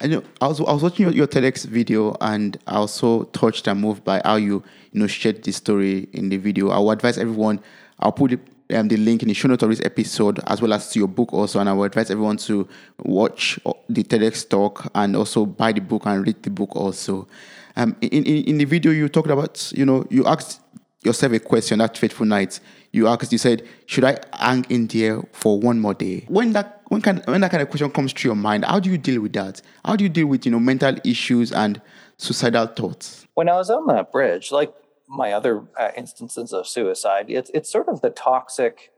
I 0.00 0.08
know 0.08 0.24
I 0.40 0.48
was 0.48 0.60
I 0.60 0.72
was 0.72 0.82
watching 0.82 1.04
your, 1.04 1.14
your 1.14 1.26
TEDx 1.28 1.66
video 1.66 2.16
and 2.20 2.56
I 2.66 2.76
also 2.76 3.24
touched 3.24 3.68
and 3.68 3.80
moved 3.80 4.02
by 4.02 4.20
how 4.24 4.36
you 4.36 4.64
you 4.92 5.00
know 5.00 5.06
shared 5.06 5.44
the 5.44 5.52
story 5.52 6.08
in 6.12 6.30
the 6.30 6.36
video. 6.36 6.70
I 6.70 6.78
would 6.78 6.92
advise 6.94 7.16
everyone. 7.16 7.60
I'll 8.00 8.10
put 8.10 8.32
it, 8.32 8.40
um, 8.74 8.88
the 8.88 8.96
link 8.96 9.22
in 9.22 9.28
the 9.28 9.34
show 9.34 9.46
notes 9.46 9.62
of 9.62 9.70
this 9.70 9.80
episode 9.84 10.40
as 10.48 10.60
well 10.60 10.72
as 10.72 10.90
to 10.90 10.98
your 10.98 11.06
book 11.06 11.32
also. 11.32 11.60
And 11.60 11.68
I 11.68 11.74
would 11.74 11.86
advise 11.86 12.10
everyone 12.10 12.38
to 12.38 12.66
watch 13.04 13.60
the 13.88 14.02
TEDx 14.02 14.48
talk 14.48 14.90
and 14.96 15.14
also 15.14 15.46
buy 15.46 15.70
the 15.70 15.80
book 15.80 16.06
and 16.06 16.26
read 16.26 16.42
the 16.42 16.50
book 16.50 16.74
also. 16.74 17.28
Um, 17.76 17.94
in, 18.00 18.24
in 18.24 18.44
in 18.44 18.58
the 18.58 18.64
video 18.64 18.90
you 18.90 19.08
talked 19.08 19.30
about 19.30 19.72
you 19.76 19.84
know 19.84 20.06
you 20.10 20.26
asked 20.26 20.60
yourself 21.04 21.32
a 21.32 21.38
question 21.38 21.78
that 21.78 21.96
fateful 21.96 22.26
night. 22.26 22.60
you 22.92 23.08
asked, 23.08 23.32
you 23.32 23.38
said, 23.38 23.66
should 23.86 24.04
I 24.04 24.18
hang 24.32 24.64
in 24.68 24.86
there 24.86 25.22
for 25.32 25.58
one 25.58 25.80
more 25.80 25.94
day? 25.94 26.24
When 26.28 26.52
that 26.52 26.82
when 26.88 27.02
kind 27.02 27.22
when 27.26 27.40
that 27.40 27.50
kind 27.50 27.62
of 27.62 27.70
question 27.70 27.90
comes 27.90 28.12
to 28.12 28.28
your 28.28 28.36
mind, 28.36 28.64
how 28.64 28.80
do 28.80 28.90
you 28.90 28.98
deal 28.98 29.20
with 29.20 29.32
that? 29.34 29.60
How 29.84 29.96
do 29.96 30.04
you 30.04 30.10
deal 30.10 30.26
with 30.26 30.46
you 30.46 30.52
know 30.52 30.60
mental 30.60 30.96
issues 31.04 31.52
and 31.52 31.80
suicidal 32.16 32.66
thoughts? 32.66 33.26
When 33.34 33.48
I 33.48 33.54
was 33.54 33.70
on 33.70 33.86
that 33.88 34.12
bridge, 34.12 34.52
like 34.52 34.72
my 35.08 35.32
other 35.32 35.64
uh, 35.78 35.90
instances 35.96 36.52
of 36.52 36.66
suicide, 36.66 37.26
it's 37.28 37.50
it's 37.52 37.70
sort 37.70 37.88
of 37.88 38.00
the 38.00 38.10
toxic 38.10 38.90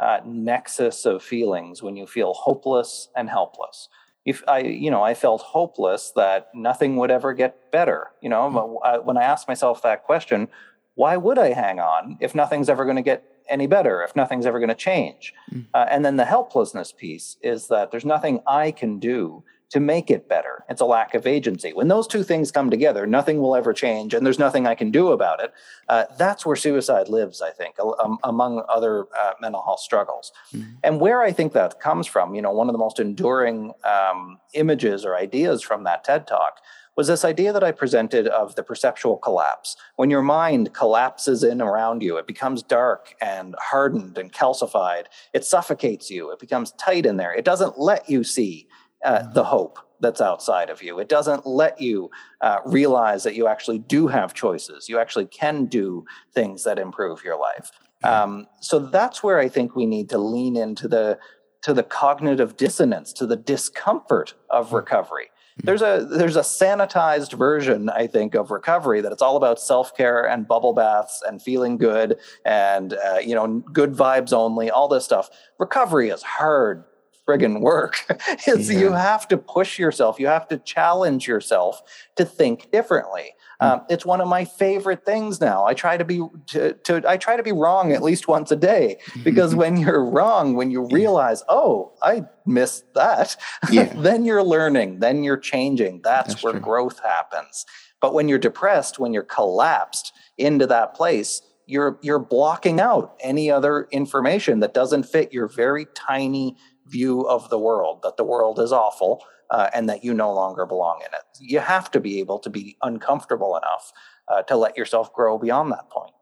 uh, 0.00 0.20
nexus 0.24 1.04
of 1.04 1.22
feelings 1.22 1.82
when 1.82 1.96
you 1.96 2.06
feel 2.06 2.34
hopeless 2.34 3.08
and 3.14 3.30
helpless. 3.30 3.88
If 4.24 4.42
I, 4.46 4.60
you 4.60 4.90
know, 4.90 5.02
I 5.02 5.14
felt 5.14 5.42
hopeless 5.42 6.12
that 6.14 6.48
nothing 6.54 6.96
would 6.96 7.10
ever 7.10 7.34
get 7.34 7.72
better. 7.72 8.10
You 8.20 8.28
know, 8.28 8.50
mm-hmm. 8.50 9.06
when 9.06 9.16
I 9.16 9.24
asked 9.24 9.48
myself 9.48 9.82
that 9.82 10.04
question, 10.04 10.48
why 10.94 11.16
would 11.16 11.38
I 11.38 11.52
hang 11.52 11.80
on 11.80 12.18
if 12.20 12.34
nothing's 12.34 12.68
ever 12.68 12.84
going 12.84 12.96
to 12.96 13.02
get 13.02 13.24
any 13.48 13.66
better, 13.66 14.02
if 14.02 14.14
nothing's 14.14 14.46
ever 14.46 14.58
going 14.58 14.68
to 14.68 14.74
change? 14.74 15.32
Mm. 15.52 15.66
Uh, 15.74 15.86
and 15.90 16.04
then 16.04 16.16
the 16.16 16.24
helplessness 16.24 16.92
piece 16.92 17.36
is 17.42 17.68
that 17.68 17.90
there's 17.90 18.04
nothing 18.04 18.40
I 18.46 18.70
can 18.70 18.98
do 18.98 19.44
to 19.72 19.80
make 19.80 20.10
it 20.10 20.28
better. 20.28 20.64
It's 20.68 20.82
a 20.82 20.84
lack 20.84 21.14
of 21.14 21.26
agency. 21.26 21.72
When 21.72 21.88
those 21.88 22.06
two 22.06 22.22
things 22.22 22.52
come 22.52 22.68
together, 22.68 23.06
nothing 23.06 23.40
will 23.40 23.56
ever 23.56 23.72
change, 23.72 24.12
and 24.12 24.24
there's 24.24 24.38
nothing 24.38 24.66
I 24.66 24.74
can 24.74 24.90
do 24.90 25.12
about 25.12 25.42
it. 25.42 25.50
Uh, 25.88 26.04
that's 26.18 26.44
where 26.44 26.56
suicide 26.56 27.08
lives, 27.08 27.40
I 27.40 27.52
think, 27.52 27.76
um, 27.80 28.18
among 28.22 28.62
other 28.68 29.06
uh, 29.18 29.32
mental 29.40 29.62
health 29.62 29.80
struggles. 29.80 30.30
Mm-hmm. 30.54 30.72
And 30.84 31.00
where 31.00 31.22
I 31.22 31.32
think 31.32 31.54
that 31.54 31.80
comes 31.80 32.06
from, 32.06 32.34
you 32.34 32.42
know, 32.42 32.52
one 32.52 32.68
of 32.68 32.74
the 32.74 32.78
most 32.78 33.00
enduring 33.00 33.72
um, 33.82 34.38
images 34.52 35.06
or 35.06 35.16
ideas 35.16 35.62
from 35.62 35.84
that 35.84 36.04
TED 36.04 36.26
talk 36.26 36.60
was 36.96 37.08
this 37.08 37.24
idea 37.24 37.52
that 37.52 37.64
I 37.64 37.72
presented 37.72 38.26
of 38.26 38.54
the 38.54 38.62
perceptual 38.62 39.16
collapse. 39.16 39.76
When 39.96 40.10
your 40.10 40.22
mind 40.22 40.74
collapses 40.74 41.42
in 41.42 41.62
around 41.62 42.02
you, 42.02 42.16
it 42.18 42.26
becomes 42.26 42.62
dark 42.62 43.14
and 43.20 43.54
hardened 43.58 44.18
and 44.18 44.32
calcified. 44.32 45.04
It 45.32 45.44
suffocates 45.44 46.10
you. 46.10 46.30
It 46.30 46.38
becomes 46.38 46.72
tight 46.72 47.06
in 47.06 47.16
there. 47.16 47.32
It 47.32 47.44
doesn't 47.44 47.78
let 47.78 48.08
you 48.10 48.24
see 48.24 48.68
uh, 49.04 49.20
mm-hmm. 49.20 49.32
the 49.32 49.44
hope 49.44 49.78
that's 50.00 50.20
outside 50.20 50.68
of 50.68 50.82
you. 50.82 50.98
It 50.98 51.08
doesn't 51.08 51.46
let 51.46 51.80
you 51.80 52.10
uh, 52.40 52.58
realize 52.66 53.22
that 53.22 53.36
you 53.36 53.46
actually 53.46 53.78
do 53.78 54.08
have 54.08 54.34
choices. 54.34 54.88
You 54.88 54.98
actually 54.98 55.26
can 55.26 55.66
do 55.66 56.04
things 56.34 56.64
that 56.64 56.78
improve 56.78 57.24
your 57.24 57.38
life. 57.38 57.70
Um, 58.04 58.48
so 58.60 58.80
that's 58.80 59.22
where 59.22 59.38
I 59.38 59.48
think 59.48 59.76
we 59.76 59.86
need 59.86 60.10
to 60.10 60.18
lean 60.18 60.56
into 60.56 60.88
the 60.88 61.18
to 61.62 61.72
the 61.72 61.84
cognitive 61.84 62.56
dissonance, 62.56 63.12
to 63.12 63.24
the 63.24 63.36
discomfort 63.36 64.34
of 64.50 64.66
mm-hmm. 64.66 64.76
recovery. 64.76 65.30
Mm-hmm. 65.52 65.66
There's 65.66 65.82
a 65.82 66.06
there's 66.10 66.36
a 66.36 66.40
sanitized 66.40 67.32
version, 67.34 67.90
I 67.90 68.06
think, 68.06 68.34
of 68.34 68.50
recovery 68.50 69.00
that 69.00 69.12
it's 69.12 69.22
all 69.22 69.36
about 69.36 69.60
self 69.60 69.96
care 69.96 70.26
and 70.26 70.48
bubble 70.48 70.72
baths 70.72 71.22
and 71.26 71.42
feeling 71.42 71.76
good 71.76 72.18
and 72.44 72.94
uh, 72.94 73.18
you 73.18 73.34
know 73.34 73.60
good 73.72 73.92
vibes 73.92 74.32
only, 74.32 74.70
all 74.70 74.88
this 74.88 75.04
stuff. 75.04 75.30
Recovery 75.58 76.08
is 76.08 76.22
hard 76.22 76.84
friggin' 77.26 77.60
work. 77.60 78.04
it's 78.46 78.70
yeah. 78.70 78.78
you 78.78 78.92
have 78.92 79.28
to 79.28 79.36
push 79.36 79.78
yourself, 79.78 80.18
you 80.18 80.26
have 80.26 80.48
to 80.48 80.58
challenge 80.58 81.28
yourself 81.28 81.82
to 82.16 82.24
think 82.24 82.70
differently. 82.70 83.34
Mm. 83.62 83.72
Um, 83.72 83.82
it's 83.88 84.04
one 84.04 84.20
of 84.20 84.28
my 84.28 84.44
favorite 84.44 85.04
things 85.04 85.40
now. 85.40 85.64
I 85.64 85.74
try 85.74 85.96
to 85.96 86.04
be 86.04 86.22
to, 86.48 86.72
to 86.72 87.02
I 87.06 87.16
try 87.16 87.36
to 87.36 87.42
be 87.42 87.52
wrong 87.52 87.92
at 87.92 88.02
least 88.02 88.28
once 88.28 88.50
a 88.50 88.56
day 88.56 88.98
because 89.24 89.54
when 89.54 89.76
you're 89.76 90.04
wrong, 90.04 90.54
when 90.54 90.70
you 90.70 90.86
realize, 90.88 91.42
oh, 91.48 91.92
I 92.02 92.24
missed 92.44 92.92
that, 92.94 93.36
yeah. 93.70 93.92
then 93.96 94.24
you're 94.24 94.42
learning, 94.42 94.98
then 94.98 95.22
you're 95.22 95.36
changing. 95.36 96.00
That's, 96.02 96.30
That's 96.30 96.42
where 96.42 96.52
true. 96.54 96.60
growth 96.60 97.00
happens. 97.02 97.64
But 98.00 98.14
when 98.14 98.28
you're 98.28 98.38
depressed, 98.38 98.98
when 98.98 99.12
you're 99.12 99.22
collapsed 99.22 100.12
into 100.36 100.66
that 100.66 100.94
place, 100.94 101.40
you're 101.66 101.98
you're 102.02 102.18
blocking 102.18 102.80
out 102.80 103.16
any 103.20 103.50
other 103.50 103.86
information 103.92 104.60
that 104.60 104.74
doesn't 104.74 105.04
fit 105.04 105.32
your 105.32 105.46
very 105.46 105.86
tiny 105.94 106.56
view 106.86 107.22
of 107.22 107.48
the 107.48 107.58
world 107.58 108.00
that 108.02 108.16
the 108.16 108.24
world 108.24 108.58
is 108.58 108.72
awful 108.72 109.24
uh, 109.52 109.68
and 109.74 109.88
that 109.88 110.02
you 110.02 110.14
no 110.14 110.32
longer 110.32 110.64
belong 110.64 111.00
in 111.00 111.12
it. 111.12 111.38
You 111.38 111.60
have 111.60 111.90
to 111.90 112.00
be 112.00 112.18
able 112.20 112.38
to 112.40 112.50
be 112.50 112.76
uncomfortable 112.82 113.56
enough 113.56 113.92
uh, 114.26 114.42
to 114.44 114.56
let 114.56 114.76
yourself 114.78 115.12
grow 115.12 115.38
beyond 115.38 115.72
that 115.72 115.90
point. 115.90 116.14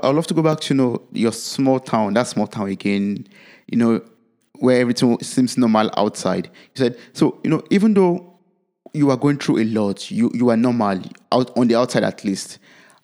I'd 0.00 0.14
love 0.14 0.28
to 0.28 0.34
go 0.34 0.42
back 0.42 0.60
to 0.60 0.74
you 0.74 0.78
know 0.78 1.02
your 1.12 1.32
small 1.32 1.80
town, 1.80 2.14
that 2.14 2.28
small 2.28 2.46
town 2.46 2.68
again, 2.68 3.26
you 3.66 3.76
know, 3.76 4.00
where 4.60 4.80
everything 4.80 5.18
seems 5.20 5.58
normal 5.58 5.90
outside. 5.96 6.46
You 6.46 6.84
said 6.84 6.98
so, 7.12 7.40
you 7.42 7.50
know, 7.50 7.64
even 7.70 7.94
though 7.94 8.38
you 8.92 9.10
are 9.10 9.16
going 9.16 9.38
through 9.38 9.58
a 9.58 9.64
lot, 9.64 10.12
you 10.12 10.30
you 10.32 10.50
are 10.50 10.56
normal 10.56 11.02
out 11.32 11.50
on 11.58 11.66
the 11.66 11.74
outside 11.74 12.04
at 12.04 12.24
least. 12.24 12.60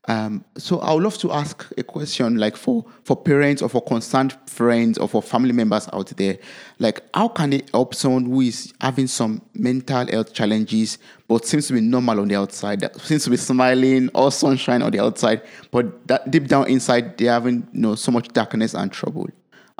Um, 0.06 0.44
so 0.58 0.80
I 0.80 0.92
would 0.92 1.02
love 1.02 1.16
to 1.18 1.32
ask 1.32 1.66
a 1.78 1.82
question 1.82 2.36
like 2.36 2.56
for, 2.56 2.84
for 3.04 3.16
parents 3.16 3.62
or 3.62 3.70
for 3.70 3.80
concerned 3.80 4.36
friends 4.46 4.98
or 4.98 5.08
for 5.08 5.22
family 5.22 5.52
members 5.52 5.88
out 5.92 6.08
there, 6.08 6.38
like 6.78 7.00
how 7.14 7.28
can 7.28 7.50
they 7.50 7.62
help 7.72 7.94
someone 7.94 8.26
who 8.26 8.42
is 8.42 8.74
having 8.80 9.06
some 9.06 9.40
mental 9.54 10.06
health 10.06 10.34
challenges 10.34 10.98
but 11.26 11.46
seems 11.46 11.68
to 11.68 11.72
be 11.72 11.80
normal 11.80 12.20
on 12.20 12.28
the 12.28 12.34
outside, 12.34 12.84
seems 13.00 13.24
to 13.24 13.30
be 13.30 13.38
smiling 13.38 14.10
or 14.14 14.30
sunshine 14.30 14.82
on 14.82 14.92
the 14.92 15.00
outside, 15.00 15.40
but 15.70 16.06
that 16.06 16.30
deep 16.30 16.48
down 16.48 16.68
inside 16.68 17.16
they're 17.16 17.32
having 17.32 17.66
you 17.72 17.80
know 17.80 17.94
so 17.94 18.12
much 18.12 18.28
darkness 18.28 18.74
and 18.74 18.92
trouble. 18.92 19.28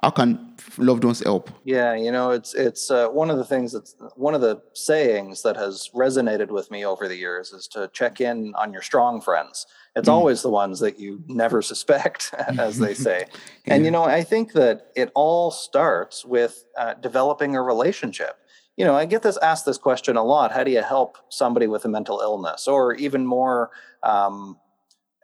How 0.02 0.10
can 0.10 0.54
loved 0.78 1.04
ones 1.04 1.20
help? 1.20 1.50
Yeah, 1.64 1.94
you 1.94 2.10
know, 2.10 2.30
it's 2.30 2.54
it's 2.54 2.90
uh, 2.90 3.08
one 3.08 3.30
of 3.30 3.36
the 3.36 3.44
things 3.44 3.72
that's 3.72 3.94
one 4.16 4.34
of 4.34 4.40
the 4.40 4.62
sayings 4.72 5.42
that 5.42 5.56
has 5.56 5.90
resonated 5.94 6.48
with 6.48 6.70
me 6.70 6.84
over 6.84 7.08
the 7.08 7.16
years 7.16 7.52
is 7.52 7.68
to 7.68 7.88
check 7.92 8.20
in 8.20 8.54
on 8.54 8.72
your 8.72 8.82
strong 8.82 9.20
friends. 9.20 9.66
It's 9.96 10.08
mm. 10.08 10.12
always 10.12 10.42
the 10.42 10.50
ones 10.50 10.80
that 10.80 10.98
you 10.98 11.22
never 11.26 11.62
suspect, 11.62 12.34
as 12.58 12.78
they 12.78 12.94
say. 12.94 13.26
yeah. 13.28 13.36
And 13.74 13.84
you 13.84 13.90
know, 13.90 14.04
I 14.04 14.22
think 14.22 14.52
that 14.52 14.88
it 14.94 15.10
all 15.14 15.50
starts 15.50 16.24
with 16.24 16.64
uh, 16.76 16.94
developing 16.94 17.56
a 17.56 17.62
relationship. 17.62 18.38
You 18.76 18.84
know, 18.84 18.96
I 18.96 19.04
get 19.04 19.22
this 19.22 19.36
asked 19.38 19.66
this 19.66 19.78
question 19.78 20.16
a 20.16 20.24
lot. 20.24 20.52
How 20.52 20.64
do 20.64 20.70
you 20.70 20.82
help 20.82 21.18
somebody 21.28 21.66
with 21.66 21.84
a 21.84 21.88
mental 21.88 22.20
illness, 22.20 22.66
or 22.66 22.94
even 22.94 23.24
more? 23.24 23.70
Um, 24.02 24.58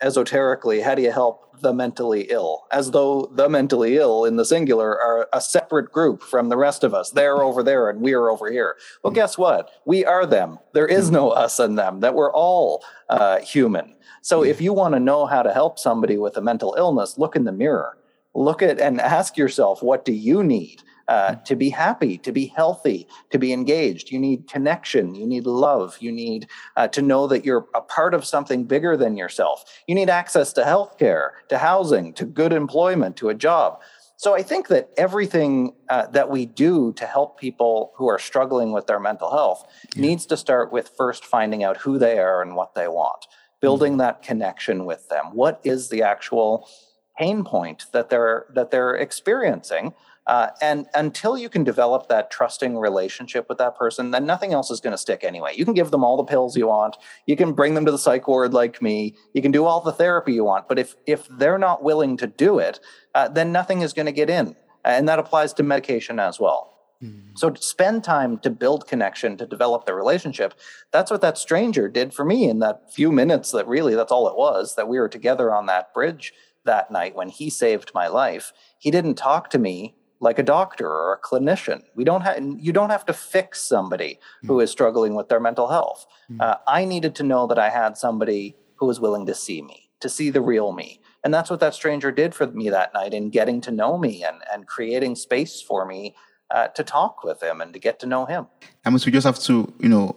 esoterically, 0.03 0.81
how 0.81 0.95
do 0.95 1.03
you 1.03 1.13
help 1.13 1.61
the 1.61 1.73
mentally 1.73 2.27
ill? 2.31 2.67
As 2.73 2.91
though 2.91 3.31
the 3.35 3.49
mentally 3.49 3.97
ill 3.97 4.25
in 4.25 4.37
the 4.37 4.45
singular 4.45 4.99
are 5.01 5.29
a 5.33 5.41
separate 5.41 5.93
group 5.93 6.23
from 6.23 6.49
the 6.49 6.57
rest 6.57 6.85
of 6.85 6.95
us. 6.95 7.11
They're 7.11 7.43
over 7.43 7.63
there 7.63 7.91
and 7.91 8.01
we're 8.01 8.29
over 8.29 8.51
here. 8.51 8.77
Well, 9.05 9.13
guess 9.13 9.37
what? 9.37 9.71
We 9.85 10.05
are 10.05 10.27
them. 10.27 10.59
There 10.73 10.87
is 10.87 11.11
no 11.11 11.31
us 11.31 11.59
and 11.59 11.79
them, 11.79 12.01
that 12.01 12.15
we're 12.15 12.33
all 12.33 12.83
uh, 13.09 13.41
human. 13.41 13.95
So 14.23 14.43
if 14.43 14.61
you 14.61 14.73
want 14.73 14.95
to 14.95 15.01
know 15.01 15.27
how 15.27 15.43
to 15.43 15.53
help 15.53 15.79
somebody 15.79 16.17
with 16.17 16.37
a 16.37 16.43
mental 16.43 16.75
illness, 16.79 17.19
look 17.19 17.37
in 17.37 17.45
the 17.45 17.53
mirror. 17.53 17.97
Look 18.35 18.63
at 18.63 18.81
and 18.81 19.01
ask 19.01 19.37
yourself, 19.37 19.83
what 19.83 20.05
do 20.05 20.13
you 20.13 20.43
need? 20.43 20.83
Uh, 21.11 21.35
to 21.45 21.57
be 21.57 21.71
happy, 21.71 22.17
to 22.17 22.31
be 22.31 22.47
healthy, 22.47 23.05
to 23.31 23.39
be 23.39 23.53
engaged. 23.53 24.13
You 24.13 24.21
need 24.21 24.47
connection. 24.47 25.17
You 25.17 25.27
need 25.27 25.45
love. 25.45 25.99
You 26.01 26.13
need 26.13 26.47
uh, 26.77 26.87
to 26.87 27.03
know 27.03 27.27
that 27.27 27.45
you're 27.45 27.67
a 27.75 27.81
part 27.81 28.15
of 28.15 28.25
something 28.25 28.63
bigger 28.63 28.97
than 28.97 29.17
yourself. 29.17 29.65
You 29.89 29.97
need 29.97 30.09
access 30.09 30.53
to 30.53 30.63
healthcare, 30.63 31.31
to 31.49 31.59
housing, 31.59 32.13
to 32.15 32.25
good 32.25 32.53
employment, 32.53 33.17
to 33.17 33.29
a 33.29 33.35
job. 33.35 33.81
So 34.19 34.37
I 34.37 34.43
think 34.43 34.69
that 34.69 34.91
everything 34.97 35.75
uh, 35.89 36.07
that 36.09 36.31
we 36.31 36.47
do 36.47 36.93
to 36.93 37.07
help 37.07 37.41
people 37.41 37.93
who 37.97 38.07
are 38.09 38.21
struggling 38.21 38.71
with 38.71 38.87
their 38.87 39.01
mental 39.01 39.33
health 39.33 39.67
yeah. 39.97 40.03
needs 40.03 40.27
to 40.27 40.37
start 40.37 40.71
with 40.71 40.93
first 40.97 41.25
finding 41.25 41.65
out 41.65 41.79
who 41.79 41.99
they 41.99 42.21
are 42.21 42.41
and 42.41 42.55
what 42.55 42.77
they 42.77 42.87
want, 42.87 43.27
building 43.61 43.95
mm-hmm. 43.95 44.07
that 44.07 44.23
connection 44.23 44.85
with 44.85 45.09
them. 45.09 45.35
What 45.35 45.61
is 45.65 45.89
the 45.89 46.03
actual 46.05 46.69
pain 47.19 47.43
point 47.43 47.87
that 47.93 48.11
they're 48.11 48.47
that 48.55 48.71
they're 48.71 48.95
experiencing? 48.95 49.93
Uh, 50.27 50.49
and 50.61 50.87
until 50.95 51.37
you 51.37 51.49
can 51.49 51.65
develop 51.65 52.09
that 52.09 52.31
trusting 52.31 52.77
relationship 52.77 53.49
with 53.49 53.59
that 53.59 53.77
person, 53.77 54.11
then 54.11 54.27
nothing 54.27 54.53
else 54.53 54.71
is 54.71 54.81
going 54.81 54.93
to 54.93 54.99
stick 54.99 55.25
anyway. 55.25 55.53
You 55.57 55.65
can 55.65 55.75
give 55.75 55.91
them 55.91 56.05
all 56.05 56.17
the 56.17 56.25
pills 56.25 56.57
you 56.57 56.69
want. 56.69 56.97
You 57.27 57.37
can 57.37 57.53
bring 57.53 57.75
them 57.75 57.85
to 57.87 57.91
the 57.91 57.99
psych 57.99 58.29
ward 58.29 58.53
like 58.53 58.81
me. 58.81 59.17
You 59.33 59.43
can 59.43 59.51
do 59.51 59.65
all 59.65 59.81
the 59.81 59.93
therapy 59.93 60.33
you 60.33 60.45
want. 60.45 60.69
But 60.69 60.79
if 60.79 60.95
if 61.07 61.27
they're 61.29 61.59
not 61.59 61.83
willing 61.83 62.17
to 62.19 62.27
do 62.27 62.59
it, 62.59 62.81
uh, 63.15 63.29
then 63.29 63.51
nothing 63.51 63.81
is 63.81 63.93
going 63.93 64.07
to 64.07 64.13
get 64.13 64.31
in. 64.31 64.55
And 64.85 65.09
that 65.09 65.19
applies 65.19 65.53
to 65.55 65.63
medication 65.63 66.19
as 66.21 66.39
well. 66.39 66.71
Mm. 67.03 67.37
So 67.37 67.53
spend 67.55 68.05
time 68.05 68.39
to 68.39 68.51
build 68.51 68.87
connection, 68.87 69.37
to 69.39 69.47
develop 69.47 69.87
the 69.87 69.95
relationship. 69.95 70.55
That's 70.93 71.11
what 71.11 71.23
that 71.23 71.39
stranger 71.39 71.89
did 71.89 72.13
for 72.13 72.25
me 72.25 72.49
in 72.49 72.59
that 72.61 72.93
few 72.93 73.11
minutes 73.11 73.53
that 73.53 73.67
really 73.67 73.95
that's 73.95 74.13
all 74.13 74.29
it 74.29 74.37
was 74.37 74.75
that 74.77 74.89
we 74.89 74.99
were 74.99 75.09
together 75.09 75.53
on 75.53 75.67
that 75.67 75.95
bridge 75.95 76.33
that 76.65 76.91
night 76.91 77.17
when 77.17 77.31
he 77.31 77.49
saved 77.49 77.93
my 77.95 78.07
life. 78.07 78.53
He 78.79 78.91
didn't 78.91 79.15
talk 79.15 79.51
to 79.51 79.59
me 79.59 79.95
like 80.21 80.39
a 80.39 80.43
doctor 80.43 80.87
or 80.87 81.15
a 81.15 81.21
clinician. 81.21 81.83
We 81.95 82.05
don't 82.05 82.21
have 82.21 82.39
you 82.59 82.73
don't 82.73 82.91
have 82.91 83.07
to 83.07 83.13
fix 83.13 83.63
somebody 83.63 84.21
mm. 84.45 84.49
who 84.49 84.61
is 84.61 84.71
struggling 84.71 85.15
with 85.15 85.29
their 85.29 85.41
mental 85.41 85.69
health. 85.69 86.07
Mm. 86.31 86.41
Uh, 86.41 86.57
I 86.69 86.85
needed 86.85 87.15
to 87.17 87.23
know 87.23 87.47
that 87.47 87.59
I 87.59 87.71
had 87.71 87.97
somebody 87.97 88.57
who 88.77 88.87
was 88.87 89.01
willing 89.01 89.27
to 89.27 89.35
see 89.35 89.63
me, 89.63 89.91
to 90.01 90.09
see 90.09 90.31
the 90.31 90.41
real 90.41 90.73
me. 90.73 91.01
And 91.23 91.35
that's 91.35 91.51
what 91.51 91.61
that 91.61 91.75
stranger 91.75 92.11
did 92.11 92.35
for 92.35 92.47
me 92.47 92.71
that 92.71 92.95
night 92.95 93.13
in 93.13 93.31
getting 93.31 93.61
to 93.63 93.71
know 93.71 93.99
me 93.99 94.25
and, 94.25 94.39
and 94.53 94.67
creating 94.67 95.17
space 95.17 95.61
for 95.61 95.85
me 95.85 96.15
uh, 96.51 96.69
to 96.69 96.83
talk 96.83 97.23
with 97.23 97.43
him 97.43 97.61
and 97.61 97.73
to 97.75 97.79
get 97.79 97.99
to 98.01 98.07
know 98.07 98.25
him. 98.25 98.47
I 98.85 98.91
mean, 98.91 99.01
we 99.05 99.13
just 99.13 99.27
have 99.27 99.39
to, 99.41 99.73
you 99.79 99.89
know, 99.89 100.17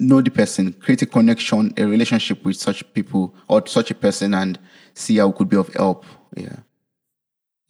know 0.00 0.20
the 0.20 0.30
person, 0.30 0.72
create 0.72 1.02
a 1.02 1.06
connection, 1.06 1.72
a 1.76 1.84
relationship 1.84 2.44
with 2.44 2.56
such 2.56 2.92
people 2.94 3.34
or 3.48 3.64
such 3.66 3.90
a 3.92 3.94
person, 3.94 4.34
and 4.34 4.58
see 4.94 5.18
how 5.18 5.28
it 5.28 5.36
could 5.36 5.48
be 5.48 5.56
of 5.56 5.72
help. 5.74 6.04
Yeah. 6.36 6.56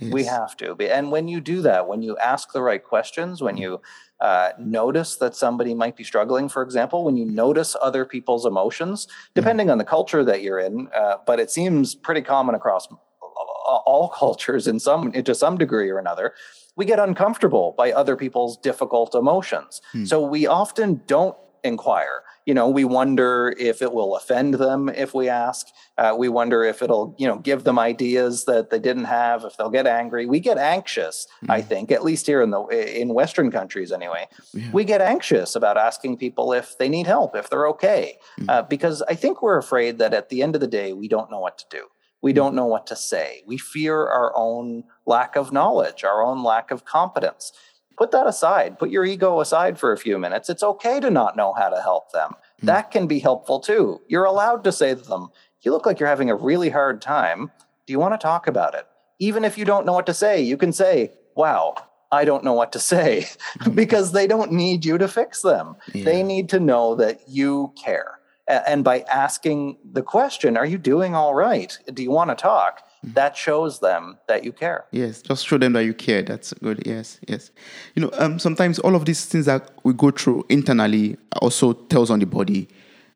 Yes. 0.05 0.13
We 0.13 0.25
have 0.25 0.57
to. 0.59 0.77
And 0.81 1.11
when 1.11 1.29
you 1.29 1.41
do 1.41 1.63
that, 1.63 1.89
when 1.89 2.03
you 2.03 2.17
ask 2.19 2.53
the 2.53 2.63
right 2.63 2.83
questions, 2.83 3.43
when 3.43 3.57
you 3.57 3.81
uh, 4.21 4.51
notice 4.59 5.17
that 5.17 5.35
somebody 5.35 5.75
might 5.75 5.97
be 5.97 6.05
struggling, 6.05 6.49
for 6.49 6.63
example, 6.63 7.05
when 7.05 7.17
you 7.17 7.25
notice 7.25 7.75
other 7.81 8.05
people's 8.05 8.47
emotions, 8.47 9.09
depending 9.35 9.71
on 9.71 9.79
the 9.79 9.85
culture 9.85 10.25
that 10.25 10.43
you're 10.43 10.61
in, 10.61 10.89
uh, 10.95 11.17
but 11.27 11.41
it 11.41 11.51
seems 11.51 11.95
pretty 11.95 12.23
common 12.23 12.55
across 12.55 12.87
all 13.23 14.09
cultures 14.17 14.67
in 14.67 14.79
some 14.79 15.13
to 15.13 15.35
some 15.35 15.59
degree 15.59 15.91
or 15.91 15.99
another 15.99 16.35
we 16.75 16.87
get 16.87 16.99
uncomfortable 16.99 17.75
by 17.77 17.93
other 17.93 18.17
people's 18.17 18.57
difficult 18.57 19.15
emotions 19.15 19.81
hmm. 19.93 20.05
so 20.05 20.21
we 20.21 20.47
often 20.47 21.01
don't 21.07 21.37
inquire 21.65 22.23
you 22.45 22.55
know 22.55 22.69
we 22.69 22.85
wonder 22.85 23.55
if 23.59 23.83
it 23.83 23.93
will 23.93 24.17
offend 24.17 24.55
them 24.55 24.89
if 24.89 25.15
we 25.15 25.29
ask 25.29 25.69
uh, 25.99 26.15
we 26.17 26.29
wonder 26.29 26.65
if 26.65 26.83
it'll 26.83 27.15
you 27.19 27.27
know 27.27 27.39
give 27.39 27.65
them 27.65 27.79
ideas 27.79 28.45
that 28.47 28.71
they 28.71 28.79
didn't 28.79 29.05
have 29.05 29.45
if 29.45 29.57
they'll 29.57 29.71
get 29.71 29.87
angry 29.87 30.27
we 30.27 30.41
get 30.41 30.59
anxious 30.59 31.27
mm. 31.45 31.51
i 31.51 31.61
think 31.61 31.93
at 31.93 32.05
least 32.05 32.27
here 32.27 32.43
in 32.43 32.51
the 32.51 32.61
in 33.01 33.15
western 33.15 33.51
countries 33.51 33.93
anyway 33.93 34.27
yeah. 34.53 34.69
we 34.73 34.85
get 34.85 35.01
anxious 35.01 35.55
about 35.55 35.77
asking 35.77 36.17
people 36.17 36.53
if 36.53 36.77
they 36.79 36.89
need 36.89 37.07
help 37.07 37.37
if 37.37 37.49
they're 37.49 37.69
okay 37.69 38.19
mm. 38.41 38.49
uh, 38.49 38.63
because 38.63 39.03
i 39.03 39.15
think 39.15 39.43
we're 39.43 39.59
afraid 39.59 39.99
that 39.99 40.13
at 40.13 40.29
the 40.29 40.43
end 40.43 40.55
of 40.55 40.61
the 40.61 40.67
day 40.67 40.93
we 40.93 41.09
don't 41.09 41.31
know 41.31 41.41
what 41.41 41.59
to 41.59 41.65
do 41.71 41.87
we 42.23 42.33
mm. 42.33 42.37
don't 42.37 42.55
know 42.55 42.67
what 42.67 42.87
to 42.87 42.97
say 42.97 43.43
we 43.47 43.57
fear 43.57 44.09
our 44.09 44.33
own 44.37 44.83
lack 45.07 45.37
of 45.37 45.53
knowledge 45.53 46.03
our 46.03 46.25
own 46.25 46.43
lack 46.43 46.71
of 46.73 46.85
competence 46.85 47.53
put 48.03 48.11
that 48.11 48.27
aside. 48.27 48.81
Put 48.81 48.91
your 48.91 49.05
ego 49.05 49.39
aside 49.39 49.79
for 49.79 49.93
a 49.93 49.97
few 49.97 50.19
minutes. 50.19 50.51
It's 50.51 50.65
okay 50.65 50.99
to 50.99 51.09
not 51.09 51.37
know 51.37 51.53
how 51.53 51.69
to 51.69 51.81
help 51.81 52.11
them. 52.11 52.33
Mm. 52.33 52.67
That 52.67 52.91
can 52.91 53.07
be 53.07 53.21
helpful 53.21 53.61
too. 53.61 54.01
You're 54.09 54.25
allowed 54.25 54.65
to 54.65 54.73
say 54.73 54.93
to 54.93 55.01
them, 55.01 55.29
You 55.61 55.71
look 55.71 55.87
like 55.87 56.01
you're 56.01 56.09
having 56.09 56.29
a 56.29 56.35
really 56.35 56.69
hard 56.69 57.01
time. 57.01 57.53
Do 57.87 57.93
you 57.93 58.01
want 58.01 58.15
to 58.15 58.19
talk 58.19 58.49
about 58.49 58.75
it? 58.75 58.89
Even 59.21 59.45
if 59.45 59.57
you 59.57 59.65
don't 59.65 59.87
know 59.87 59.93
what 59.93 60.07
to 60.07 60.15
say, 60.15 60.43
you 60.43 60.57
can 60.57 60.73
say, 60.73 61.13
Wow, 61.37 61.77
I 62.11 62.25
don't 62.25 62.43
know 62.43 62.55
what 62.55 62.73
to 62.73 62.81
say 62.81 63.27
because 63.75 64.11
they 64.11 64.27
don't 64.27 64.51
need 64.51 64.85
you 64.85 64.99
to 64.99 65.07
fix 65.07 65.43
them. 65.43 65.77
Yeah. 65.95 66.05
They 66.05 66.25
need 66.25 66.49
to 66.49 66.59
know 66.59 66.97
that 66.97 67.21
you 67.29 67.73
care. 67.81 68.19
And 68.49 68.83
by 68.83 69.03
asking 69.03 69.79
the 69.85 70.03
question, 70.03 70.57
Are 70.57 70.67
you 70.67 70.77
doing 70.77 71.15
all 71.15 71.37
right? 71.37 71.79
Do 71.95 72.03
you 72.03 72.11
want 72.11 72.31
to 72.31 72.35
talk? 72.35 72.83
That 73.03 73.37
shows 73.37 73.81
them 73.81 74.19
that 74.29 74.45
you 74.45 74.53
care. 74.53 74.85
Yes, 74.93 75.23
just 75.23 75.47
show 75.47 75.59
them 75.59 75.73
that 75.73 75.85
you 75.85 75.95
care. 75.95 76.23
That's 76.23 76.53
good. 76.55 76.83
Yes, 76.87 77.19
yes. 77.27 77.51
You 77.95 78.03
know, 78.03 78.11
um, 78.19 78.39
sometimes 78.39 78.79
all 78.79 78.95
of 78.95 79.05
these 79.05 79.25
things 79.25 79.47
that 79.47 79.71
we 79.83 79.93
go 79.93 80.11
through 80.11 80.47
internally 80.49 81.17
also 81.41 81.73
tells 81.73 82.11
on 82.11 82.21
the 82.21 82.27
body. 82.27 82.69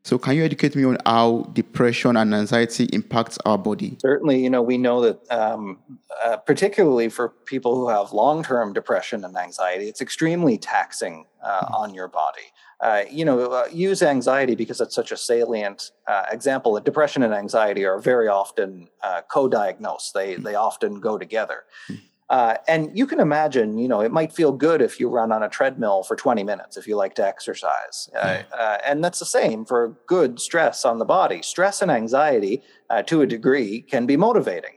So, 0.07 0.19
can 0.19 0.37
you 0.37 0.45
educate 0.45 0.77
me 0.77 0.85
on 0.85 0.99
how 1.05 1.51
depression 1.53 2.16
and 2.16 2.33
anxiety 2.33 2.85
impacts 2.92 3.38
our 3.45 3.59
body? 3.59 3.99
Certainly, 4.01 4.40
you 4.40 4.49
know, 4.49 4.62
we 4.62 4.79
know 4.79 5.01
that, 5.01 5.19
um, 5.33 5.81
uh, 6.25 6.37
particularly 6.37 7.09
for 7.09 7.31
people 7.45 7.75
who 7.75 7.88
have 7.88 8.12
long-term 8.12 8.73
depression 8.73 9.25
and 9.25 9.37
anxiety, 9.37 9.88
it's 9.88 10.01
extremely 10.01 10.59
taxing 10.59 11.27
uh, 11.42 11.62
mm-hmm. 11.62 11.75
on 11.75 11.92
your 11.92 12.07
body. 12.07 12.47
Uh, 12.81 13.03
you 13.11 13.25
know, 13.25 13.47
uh, 13.47 13.66
use 13.73 14.01
anxiety 14.01 14.55
because 14.55 14.81
it's 14.81 14.95
such 14.95 15.11
a 15.11 15.16
salient 15.16 15.90
uh, 16.07 16.27
example. 16.31 16.79
Depression 16.79 17.25
and 17.25 17.35
anxiety 17.35 17.85
are 17.85 17.99
very 17.99 18.29
often 18.29 18.87
uh, 19.03 19.23
co-diagnosed. 19.29 20.14
They 20.14 20.35
mm-hmm. 20.35 20.45
they 20.45 20.55
often 20.55 21.01
go 21.01 21.19
together. 21.19 21.64
Mm-hmm. 21.90 22.05
Uh, 22.29 22.57
and 22.67 22.97
you 22.99 23.07
can 23.07 23.21
imagine, 23.21 23.79
you 23.79 23.87
know, 23.87 24.01
it 24.01 24.11
might 24.11 24.33
feel 24.33 24.51
good 24.51 24.83
if 24.83 24.99
you 24.99 25.09
run 25.09 25.31
on 25.31 25.45
a 25.45 25.49
treadmill 25.49 26.03
for 26.03 26.17
20 26.17 26.43
minutes 26.43 26.77
if 26.77 26.89
you 26.89 26.97
like 26.97 27.15
to 27.15 27.25
exercise. 27.25 28.11
Uh, 28.17 28.43
uh, 28.53 28.79
and 28.85 29.05
that's 29.05 29.21
the 29.21 29.25
same 29.25 29.65
for 29.65 29.97
good 30.07 30.41
stress 30.41 30.85
on 30.85 30.99
the 30.99 31.05
body. 31.05 31.41
Stress 31.43 31.83
and 31.83 31.91
anxiety, 31.91 32.62
uh, 32.91 33.03
to 33.03 33.23
a 33.23 33.27
degree, 33.27 33.81
can 33.81 34.07
be 34.07 34.17
motivating. 34.17 34.73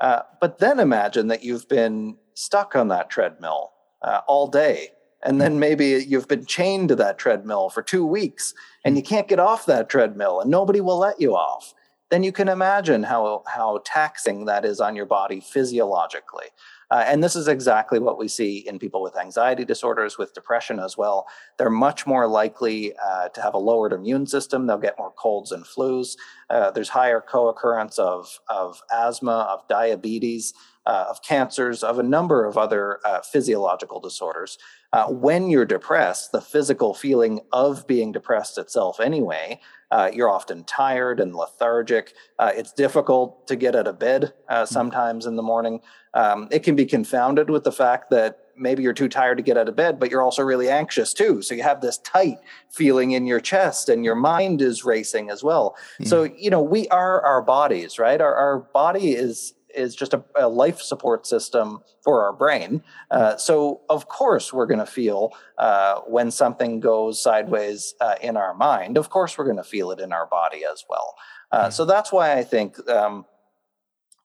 Uh, 0.00 0.22
but 0.40 0.58
then 0.58 0.80
imagine 0.80 1.28
that 1.28 1.44
you've 1.44 1.68
been 1.68 2.16
stuck 2.34 2.74
on 2.74 2.88
that 2.88 3.10
treadmill 3.10 3.72
uh, 4.02 4.20
all 4.26 4.48
day. 4.48 4.88
And 5.24 5.40
then 5.40 5.58
maybe 5.58 6.04
you've 6.06 6.28
been 6.28 6.46
chained 6.46 6.88
to 6.90 6.96
that 6.96 7.18
treadmill 7.18 7.70
for 7.70 7.82
two 7.82 8.06
weeks 8.06 8.54
and 8.84 8.96
you 8.96 9.02
can't 9.02 9.26
get 9.26 9.40
off 9.40 9.66
that 9.66 9.88
treadmill 9.88 10.40
and 10.40 10.50
nobody 10.50 10.80
will 10.80 10.98
let 10.98 11.20
you 11.20 11.34
off. 11.34 11.74
Then 12.10 12.22
you 12.22 12.30
can 12.30 12.48
imagine 12.48 13.02
how, 13.02 13.42
how 13.46 13.82
taxing 13.84 14.44
that 14.44 14.64
is 14.64 14.80
on 14.80 14.94
your 14.94 15.06
body 15.06 15.40
physiologically. 15.40 16.46
Uh, 16.90 17.04
and 17.06 17.22
this 17.22 17.36
is 17.36 17.48
exactly 17.48 17.98
what 17.98 18.18
we 18.18 18.28
see 18.28 18.58
in 18.58 18.78
people 18.78 19.02
with 19.02 19.16
anxiety 19.16 19.64
disorders, 19.64 20.16
with 20.16 20.32
depression 20.32 20.78
as 20.78 20.96
well. 20.96 21.26
They're 21.58 21.70
much 21.70 22.06
more 22.06 22.26
likely 22.26 22.94
uh, 22.96 23.28
to 23.28 23.42
have 23.42 23.54
a 23.54 23.58
lowered 23.58 23.92
immune 23.92 24.26
system. 24.26 24.66
They'll 24.66 24.78
get 24.78 24.98
more 24.98 25.12
colds 25.12 25.52
and 25.52 25.64
flus. 25.64 26.16
Uh, 26.48 26.70
there's 26.70 26.88
higher 26.88 27.20
co 27.20 27.48
occurrence 27.48 27.98
of, 27.98 28.40
of 28.48 28.82
asthma, 28.92 29.48
of 29.50 29.66
diabetes, 29.68 30.54
uh, 30.86 31.04
of 31.10 31.22
cancers, 31.22 31.84
of 31.84 31.98
a 31.98 32.02
number 32.02 32.46
of 32.46 32.56
other 32.56 33.00
uh, 33.04 33.20
physiological 33.20 34.00
disorders. 34.00 34.56
Uh, 34.92 35.06
when 35.08 35.50
you're 35.50 35.66
depressed, 35.66 36.32
the 36.32 36.40
physical 36.40 36.94
feeling 36.94 37.40
of 37.52 37.86
being 37.86 38.10
depressed 38.12 38.56
itself, 38.56 39.00
anyway, 39.00 39.60
uh, 39.90 40.10
you're 40.12 40.30
often 40.30 40.64
tired 40.64 41.20
and 41.20 41.34
lethargic. 41.34 42.14
Uh, 42.38 42.52
it's 42.54 42.72
difficult 42.72 43.46
to 43.46 43.56
get 43.56 43.74
out 43.74 43.86
of 43.86 43.98
bed 43.98 44.32
uh, 44.48 44.62
mm-hmm. 44.62 44.72
sometimes 44.72 45.26
in 45.26 45.36
the 45.36 45.42
morning. 45.42 45.80
Um, 46.14 46.48
it 46.50 46.62
can 46.62 46.74
be 46.74 46.86
confounded 46.86 47.50
with 47.50 47.64
the 47.64 47.72
fact 47.72 48.10
that 48.10 48.38
maybe 48.56 48.82
you're 48.82 48.92
too 48.92 49.08
tired 49.08 49.36
to 49.36 49.42
get 49.42 49.56
out 49.56 49.68
of 49.68 49.76
bed, 49.76 50.00
but 50.00 50.10
you're 50.10 50.22
also 50.22 50.42
really 50.42 50.68
anxious 50.68 51.14
too. 51.14 51.42
So 51.42 51.54
you 51.54 51.62
have 51.62 51.80
this 51.80 51.98
tight 51.98 52.38
feeling 52.70 53.12
in 53.12 53.26
your 53.26 53.40
chest 53.40 53.88
and 53.88 54.04
your 54.04 54.16
mind 54.16 54.60
is 54.60 54.84
racing 54.84 55.30
as 55.30 55.44
well. 55.44 55.76
Yeah. 56.00 56.08
So, 56.08 56.22
you 56.24 56.50
know, 56.50 56.62
we 56.62 56.88
are 56.88 57.24
our 57.24 57.40
bodies, 57.40 57.98
right? 57.98 58.20
Our, 58.20 58.34
our 58.34 58.58
body 58.58 59.12
is 59.12 59.54
is 59.78 59.94
just 59.94 60.12
a, 60.12 60.22
a, 60.34 60.48
life 60.48 60.80
support 60.80 61.26
system 61.26 61.80
for 62.02 62.24
our 62.24 62.32
brain. 62.32 62.82
Uh, 63.10 63.36
so, 63.36 63.80
of 63.88 64.08
course, 64.08 64.52
we're 64.52 64.66
going 64.66 64.80
to 64.80 64.86
feel 64.86 65.32
uh, 65.56 66.00
when 66.00 66.30
something 66.30 66.80
goes 66.80 67.22
sideways 67.22 67.94
uh, 68.00 68.16
in 68.20 68.36
our 68.36 68.54
mind. 68.54 68.98
Of 68.98 69.08
course, 69.10 69.38
we're 69.38 69.44
going 69.44 69.56
to 69.56 69.64
feel 69.64 69.90
it 69.92 70.00
in 70.00 70.12
our 70.12 70.26
body 70.26 70.62
as 70.70 70.84
well. 70.88 71.14
Mm-hmm. 71.52 71.70
So, 71.70 71.84
that's 71.84 72.12
why 72.12 72.36
I 72.36 72.44
think. 72.44 72.76
Um, 72.88 73.24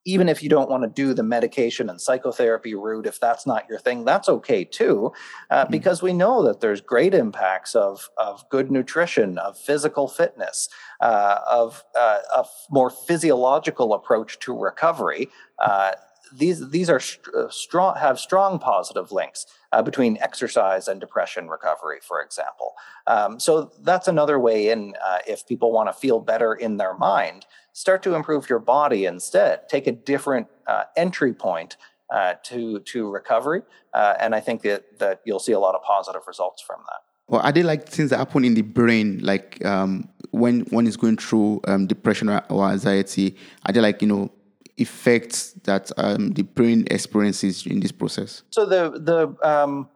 even 0.05 0.27
if 0.27 0.43
you 0.43 0.49
don't 0.49 0.69
want 0.69 0.83
to 0.83 0.89
do 0.89 1.13
the 1.13 1.23
medication 1.23 1.89
and 1.89 1.99
psychotherapy 1.99 2.75
route, 2.75 3.07
if 3.07 3.19
that's 3.19 3.45
not 3.45 3.67
your 3.69 3.79
thing, 3.79 4.03
that's 4.03 4.27
okay 4.27 4.63
too, 4.63 5.11
uh, 5.49 5.63
mm-hmm. 5.63 5.71
because 5.71 6.01
we 6.01 6.13
know 6.13 6.43
that 6.43 6.59
there's 6.59 6.81
great 6.81 7.13
impacts 7.13 7.75
of, 7.75 8.09
of 8.17 8.47
good 8.49 8.69
nutrition, 8.71 9.37
of 9.37 9.57
physical 9.57 10.07
fitness, 10.07 10.69
uh, 11.01 11.39
of 11.49 11.83
uh, 11.97 12.19
a 12.35 12.45
more 12.69 12.89
physiological 12.89 13.93
approach 13.93 14.39
to 14.39 14.57
recovery. 14.57 15.29
Uh, 15.59 15.91
these 16.35 16.69
these 16.69 16.89
are 16.89 16.99
st- 16.99 17.35
uh, 17.35 17.49
strong 17.49 17.95
have 17.95 18.19
strong 18.19 18.57
positive 18.59 19.11
links 19.11 19.45
uh, 19.71 19.81
between 19.81 20.17
exercise 20.19 20.87
and 20.87 20.99
depression 20.99 21.47
recovery, 21.47 21.99
for 22.01 22.21
example. 22.21 22.73
Um, 23.07 23.39
so 23.39 23.71
that's 23.81 24.07
another 24.07 24.39
way 24.39 24.69
in 24.69 24.95
uh, 25.05 25.19
if 25.27 25.45
people 25.45 25.71
want 25.71 25.89
to 25.89 25.93
feel 25.93 26.19
better 26.19 26.53
in 26.53 26.77
their 26.77 26.95
mind, 26.95 27.45
start 27.73 28.03
to 28.03 28.15
improve 28.15 28.49
your 28.49 28.59
body 28.59 29.05
instead. 29.05 29.67
Take 29.67 29.87
a 29.87 29.91
different 29.91 30.47
uh, 30.67 30.83
entry 30.95 31.33
point 31.33 31.77
uh, 32.13 32.35
to 32.43 32.79
to 32.79 33.09
recovery, 33.09 33.63
uh, 33.93 34.13
and 34.19 34.33
I 34.33 34.39
think 34.39 34.61
that 34.61 34.99
that 34.99 35.21
you'll 35.25 35.39
see 35.39 35.51
a 35.51 35.59
lot 35.59 35.75
of 35.75 35.81
positive 35.83 36.21
results 36.27 36.61
from 36.61 36.81
that. 36.87 37.01
Well, 37.27 37.41
are 37.41 37.51
they 37.51 37.63
like 37.63 37.87
things 37.87 38.09
that 38.11 38.17
happen 38.17 38.45
in 38.45 38.53
the 38.53 38.61
brain, 38.61 39.19
like 39.23 39.63
um, 39.65 40.09
when 40.31 40.61
one 40.69 40.87
is 40.87 40.97
going 40.97 41.17
through 41.17 41.61
um, 41.67 41.87
depression 41.87 42.29
or 42.29 42.69
anxiety? 42.69 43.35
Are 43.65 43.73
they 43.73 43.81
like 43.81 44.01
you 44.01 44.07
know 44.07 44.31
effects 44.77 45.53
that 45.63 45.91
um, 45.97 46.31
the 46.31 46.43
brain 46.43 46.85
experiences 46.91 47.65
in 47.65 47.79
this 47.79 47.91
process? 47.91 48.43
So 48.49 48.65
the 48.65 48.91
the 48.91 49.47
um, 49.47 49.89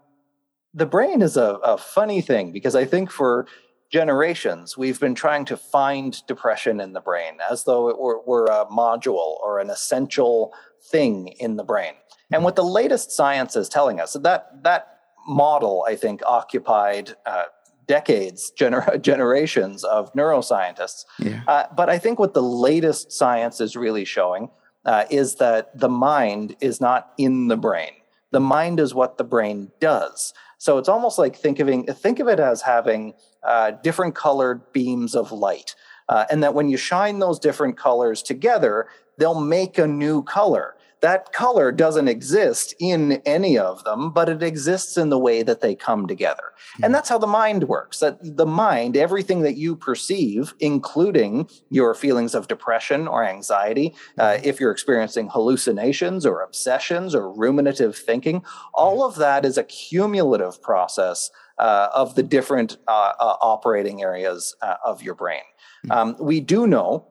the 0.74 0.86
brain 0.86 1.22
is 1.22 1.38
a, 1.38 1.56
a 1.64 1.78
funny 1.78 2.22
thing 2.22 2.52
because 2.52 2.76
I 2.76 2.86
think 2.86 3.12
for 3.12 3.48
generations 3.90 4.78
we've 4.78 5.00
been 5.00 5.16
trying 5.16 5.46
to 5.46 5.56
find 5.56 6.26
depression 6.28 6.80
in 6.80 6.94
the 6.94 7.00
brain 7.00 7.38
as 7.50 7.64
though 7.64 7.90
it 7.90 7.98
were, 7.98 8.22
were 8.22 8.46
a 8.46 8.66
module 8.66 9.38
or 9.42 9.60
an 9.60 9.70
essential 9.70 10.54
thing 10.92 11.30
in 11.40 11.56
the 11.56 11.64
brain. 11.64 11.94
And 12.32 12.44
what 12.44 12.56
the 12.56 12.64
latest 12.64 13.12
science 13.12 13.56
is 13.56 13.70
telling 13.70 14.00
us 14.00 14.14
that 14.14 14.64
that 14.64 14.98
model, 15.28 15.86
I 15.88 15.96
think, 15.96 16.22
occupied 16.26 17.16
uh, 17.26 17.46
decades, 17.88 18.52
gener- 18.58 19.02
generations 19.02 19.84
of 19.84 20.14
neuroscientists. 20.14 21.06
Yeah. 21.20 21.42
Uh, 21.48 21.64
but 21.76 21.90
I 21.90 21.98
think 21.98 22.20
what 22.20 22.34
the 22.34 22.44
latest 22.44 23.12
science 23.12 23.62
is 23.62 23.76
really 23.76 24.06
showing 24.06 24.50
uh, 24.86 25.06
is 25.10 25.36
that 25.36 25.78
the 25.78 25.90
mind 25.90 26.56
is 26.62 26.80
not 26.82 27.14
in 27.18 27.48
the 27.48 27.58
brain. 27.58 27.92
The 28.32 28.40
mind 28.42 28.80
is 28.80 28.94
what 28.94 29.18
the 29.18 29.24
brain 29.24 29.72
does. 29.80 30.34
So 30.58 30.78
it's 30.78 30.90
almost 30.90 31.20
like 31.20 31.36
think 31.36 31.60
of, 31.60 31.98
think 31.98 32.20
of 32.20 32.28
it 32.28 32.40
as 32.40 32.62
having 32.62 33.14
uh, 33.44 33.72
different 33.84 34.16
colored 34.16 34.72
beams 34.74 35.16
of 35.16 35.32
light. 35.32 35.76
Uh, 36.10 36.26
and 36.32 36.42
that 36.42 36.54
when 36.54 36.70
you 36.70 36.78
shine 36.78 37.20
those 37.20 37.38
different 37.38 37.78
colors 37.78 38.22
together, 38.24 38.88
they'll 39.18 39.40
make 39.40 39.78
a 39.78 39.88
new 39.88 40.24
color. 40.24 40.76
That 41.02 41.32
color 41.32 41.72
doesn't 41.72 42.08
exist 42.08 42.74
in 42.80 43.22
any 43.26 43.58
of 43.58 43.84
them, 43.84 44.12
but 44.12 44.30
it 44.30 44.42
exists 44.42 44.98
in 44.98 45.10
the 45.10 45.20
way 45.20 45.44
that 45.44 45.62
they 45.62 45.76
come 45.76 46.08
together. 46.08 46.54
Mm-hmm. 46.74 46.86
And 46.86 46.96
that's 46.96 47.10
how 47.10 47.18
the 47.18 47.28
mind 47.28 47.66
works. 47.66 48.00
That 48.00 48.18
the 48.22 48.46
mind, 48.46 48.98
everything 48.98 49.42
that 49.42 49.58
you 49.58 49.76
perceive, 49.76 50.54
including 50.60 51.50
your 51.70 51.94
feelings 51.94 52.34
of 52.34 52.48
depression 52.48 53.08
or 53.08 53.24
anxiety, 53.24 53.94
uh, 54.18 54.40
if 54.44 54.60
you're 54.60 54.72
experiencing 54.72 55.30
hallucinations 55.30 56.26
or 56.26 56.42
obsessions 56.42 57.14
or 57.14 57.32
ruminative 57.32 57.96
thinking, 57.96 58.44
all 58.74 59.04
of 59.04 59.16
that 59.16 59.46
is 59.46 59.58
a 59.58 59.64
cumulative 59.64 60.62
process 60.62 61.30
uh, 61.60 61.90
of 61.94 62.16
the 62.16 62.24
different 62.24 62.78
uh, 62.88 63.14
uh 63.20 63.36
operating 63.42 64.04
areas 64.04 64.56
uh, 64.62 64.76
of 64.86 65.02
your 65.02 65.16
brain. 65.16 65.42
Hmm. 65.86 65.92
Um, 65.92 66.16
we 66.20 66.40
do 66.40 66.68
know 66.68 67.08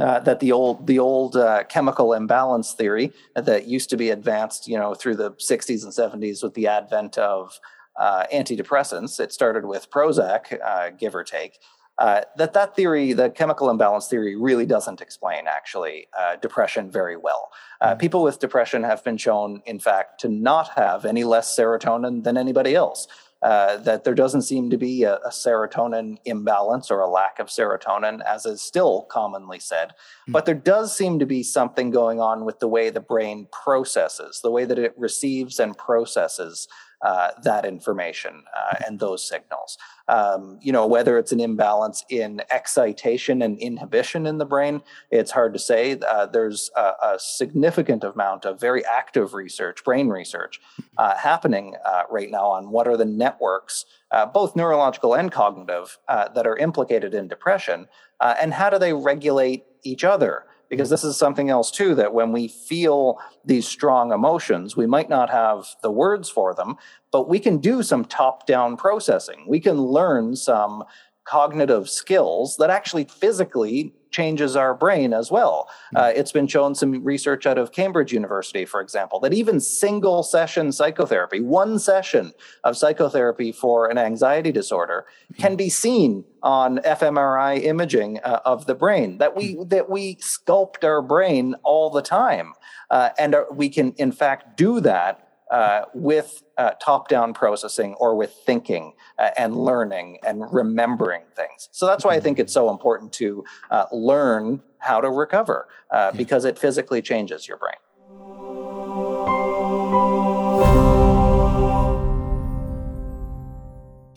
uh, 0.00 0.18
that 0.20 0.40
the 0.40 0.50
old 0.50 0.86
the 0.86 0.98
old 0.98 1.36
uh, 1.36 1.64
chemical 1.64 2.12
imbalance 2.12 2.72
theory 2.72 3.12
that 3.34 3.66
used 3.66 3.90
to 3.90 3.96
be 3.96 4.10
advanced, 4.10 4.66
you 4.66 4.78
know, 4.78 4.94
through 4.94 5.16
the 5.16 5.32
60s 5.32 5.84
and 5.84 5.92
70s 5.92 6.42
with 6.42 6.54
the 6.54 6.66
advent 6.66 7.18
of 7.18 7.60
uh, 7.96 8.24
antidepressants. 8.32 9.20
It 9.20 9.32
started 9.32 9.66
with 9.66 9.90
Prozac, 9.90 10.58
uh, 10.64 10.90
give 10.90 11.14
or 11.14 11.22
take. 11.22 11.58
Uh, 11.98 12.22
that 12.38 12.54
that 12.54 12.74
theory, 12.74 13.12
the 13.12 13.28
chemical 13.28 13.68
imbalance 13.68 14.08
theory, 14.08 14.34
really 14.34 14.64
doesn't 14.64 15.02
explain 15.02 15.44
actually 15.46 16.06
depression 16.40 16.90
very 16.90 17.16
well. 17.16 17.50
Mm-hmm. 17.82 17.98
People 17.98 18.22
with 18.22 18.38
depression 18.38 18.82
have 18.84 19.04
been 19.04 19.18
shown, 19.18 19.60
in 19.66 19.78
fact, 19.78 20.18
to 20.20 20.28
not 20.30 20.70
have 20.76 21.04
any 21.04 21.24
less 21.24 21.54
serotonin 21.54 22.24
than 22.24 22.38
anybody 22.38 22.74
else 22.74 23.06
uh, 23.42 23.78
that 23.78 24.04
there 24.04 24.14
doesn't 24.14 24.42
seem 24.42 24.68
to 24.68 24.76
be 24.76 25.02
a, 25.04 25.16
a, 25.16 25.30
serotonin 25.30 26.18
imbalance 26.26 26.90
or 26.90 27.00
a 27.00 27.08
lack 27.08 27.38
of 27.38 27.46
serotonin, 27.46 28.20
as 28.24 28.44
is 28.44 28.60
still 28.60 29.02
commonly 29.02 29.58
said. 29.58 29.88
Mm-hmm. 29.88 30.32
But 30.32 30.44
there 30.44 30.54
does 30.54 30.94
seem 30.94 31.18
to 31.20 31.26
be 31.26 31.42
something 31.42 31.90
going 31.90 32.20
on 32.20 32.44
with 32.44 32.58
the 32.60 32.68
way 32.68 32.90
the 32.90 33.00
brain 33.00 33.48
processes, 33.50 34.40
the 34.42 34.50
way 34.50 34.66
that 34.66 34.78
it 34.78 34.92
receives 34.98 35.58
and 35.58 35.76
processes 35.76 36.68
uh, 37.02 37.30
that 37.42 37.64
information 37.64 38.44
uh, 38.56 38.76
and 38.86 39.00
those 39.00 39.26
signals. 39.26 39.78
Um, 40.08 40.58
you 40.60 40.72
know, 40.72 40.86
whether 40.86 41.18
it's 41.18 41.32
an 41.32 41.40
imbalance 41.40 42.04
in 42.08 42.42
excitation 42.50 43.42
and 43.42 43.58
inhibition 43.58 44.26
in 44.26 44.38
the 44.38 44.44
brain, 44.44 44.82
it's 45.10 45.30
hard 45.30 45.52
to 45.54 45.58
say. 45.58 45.98
Uh, 45.98 46.26
there's 46.26 46.70
a, 46.76 46.92
a, 47.02 47.16
significant 47.18 48.04
amount 48.04 48.44
of 48.44 48.60
very 48.60 48.84
active 48.84 49.34
research, 49.34 49.84
brain 49.84 50.08
research, 50.08 50.60
uh, 50.98 51.16
happening 51.16 51.74
uh, 51.84 52.02
right 52.10 52.30
now 52.30 52.46
on 52.46 52.70
what 52.70 52.86
are 52.86 52.96
the 52.96 53.04
networks, 53.04 53.86
uh, 54.10 54.26
both 54.26 54.56
neurological 54.56 55.14
and 55.14 55.32
cognitive, 55.32 55.98
that 56.08 56.46
are 56.46 56.56
implicated 56.56 57.14
in 57.14 57.28
depression, 57.28 57.86
and 58.20 58.54
how 58.54 58.68
do 58.68 58.78
they 58.78 58.92
regulate 58.92 59.64
each 59.82 60.04
other 60.04 60.44
because 60.70 60.88
this 60.88 61.04
is 61.04 61.16
something 61.16 61.50
else 61.50 61.70
too 61.70 61.94
that 61.94 62.14
when 62.14 62.32
we 62.32 62.48
feel 62.48 63.18
these 63.44 63.68
strong 63.68 64.12
emotions 64.12 64.76
we 64.76 64.86
might 64.86 65.10
not 65.10 65.28
have 65.28 65.66
the 65.82 65.90
words 65.90 66.30
for 66.30 66.54
them 66.54 66.78
but 67.10 67.28
we 67.28 67.38
can 67.38 67.58
do 67.58 67.82
some 67.82 68.04
top 68.04 68.46
down 68.46 68.76
processing. 68.76 69.44
We 69.46 69.60
can 69.60 69.80
learn 69.80 70.36
some 70.36 70.84
cognitive 71.24 71.88
skills 71.88 72.56
that 72.56 72.70
actually 72.70 73.04
physically 73.04 73.94
changes 74.10 74.56
our 74.56 74.74
brain 74.74 75.12
as 75.12 75.30
well. 75.30 75.68
Hmm. 75.90 75.96
Uh, 75.96 76.12
it's 76.14 76.32
been 76.32 76.46
shown 76.46 76.74
some 76.74 77.02
research 77.04 77.46
out 77.46 77.58
of 77.58 77.72
Cambridge 77.72 78.12
University, 78.12 78.64
for 78.64 78.80
example, 78.80 79.20
that 79.20 79.32
even 79.32 79.60
single 79.60 80.22
session 80.22 80.72
psychotherapy, 80.72 81.40
one 81.40 81.78
session 81.78 82.32
of 82.64 82.76
psychotherapy 82.76 83.52
for 83.52 83.88
an 83.88 83.98
anxiety 83.98 84.52
disorder, 84.52 85.06
hmm. 85.28 85.42
can 85.42 85.56
be 85.56 85.68
seen 85.68 86.24
on 86.42 86.78
fMRI 86.78 87.62
imaging 87.62 88.18
uh, 88.24 88.40
of 88.44 88.66
the 88.66 88.74
brain. 88.74 89.18
That 89.18 89.36
we 89.36 89.54
hmm. 89.54 89.68
that 89.68 89.88
we 89.88 90.16
sculpt 90.16 90.84
our 90.84 91.02
brain 91.02 91.54
all 91.62 91.90
the 91.90 92.02
time, 92.02 92.54
uh, 92.90 93.10
and 93.18 93.34
uh, 93.34 93.44
we 93.52 93.68
can 93.68 93.92
in 93.92 94.12
fact 94.12 94.56
do 94.56 94.80
that 94.80 95.29
uh, 95.50 95.82
with 95.94 96.42
uh, 96.58 96.70
top 96.80 97.08
down 97.08 97.34
processing 97.34 97.94
or 97.94 98.14
with 98.14 98.32
thinking 98.46 98.92
uh, 99.18 99.30
and 99.36 99.56
learning 99.56 100.18
and 100.26 100.44
remembering 100.52 101.22
things. 101.34 101.68
So 101.72 101.86
that's 101.86 102.04
why 102.04 102.14
I 102.14 102.20
think 102.20 102.38
it's 102.38 102.52
so 102.52 102.70
important 102.70 103.12
to 103.14 103.44
uh, 103.70 103.86
learn 103.92 104.62
how 104.78 105.00
to 105.00 105.10
recover 105.10 105.68
uh, 105.90 106.12
because 106.12 106.44
it 106.44 106.58
physically 106.58 107.02
changes 107.02 107.48
your 107.48 107.58
brain. 107.58 107.74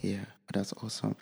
Yeah, 0.01 0.25
that's 0.53 0.73
awesome. 0.83 1.15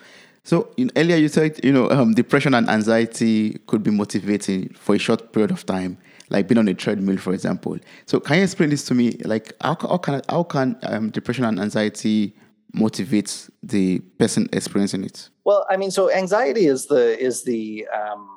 So 0.44 0.68
in, 0.76 0.90
earlier 0.96 1.16
you 1.16 1.28
said 1.28 1.58
you 1.64 1.72
know 1.72 1.88
um, 1.90 2.14
depression 2.14 2.54
and 2.54 2.68
anxiety 2.68 3.58
could 3.66 3.82
be 3.82 3.90
motivating 3.90 4.74
for 4.74 4.94
a 4.94 4.98
short 4.98 5.32
period 5.32 5.52
of 5.52 5.64
time 5.64 5.98
like 6.32 6.48
being 6.48 6.58
on 6.58 6.66
a 6.66 6.74
treadmill, 6.74 7.18
for 7.18 7.32
example. 7.32 7.76
So 8.06 8.18
can 8.18 8.38
you 8.38 8.44
explain 8.44 8.70
this 8.70 8.84
to 8.86 8.94
me? 8.94 9.12
Like 9.24 9.52
how, 9.60 9.76
how 9.80 9.98
can 9.98 10.22
how 10.28 10.42
can 10.42 10.78
um, 10.82 11.10
depression 11.10 11.44
and 11.44 11.60
anxiety 11.60 12.34
motivate 12.72 13.50
the 13.62 14.00
person 14.18 14.48
experiencing 14.52 15.04
it? 15.04 15.28
Well, 15.44 15.66
I 15.70 15.76
mean, 15.76 15.90
so 15.90 16.10
anxiety 16.10 16.66
is 16.66 16.86
the 16.86 17.18
is 17.22 17.44
the 17.44 17.86
um, 17.88 18.28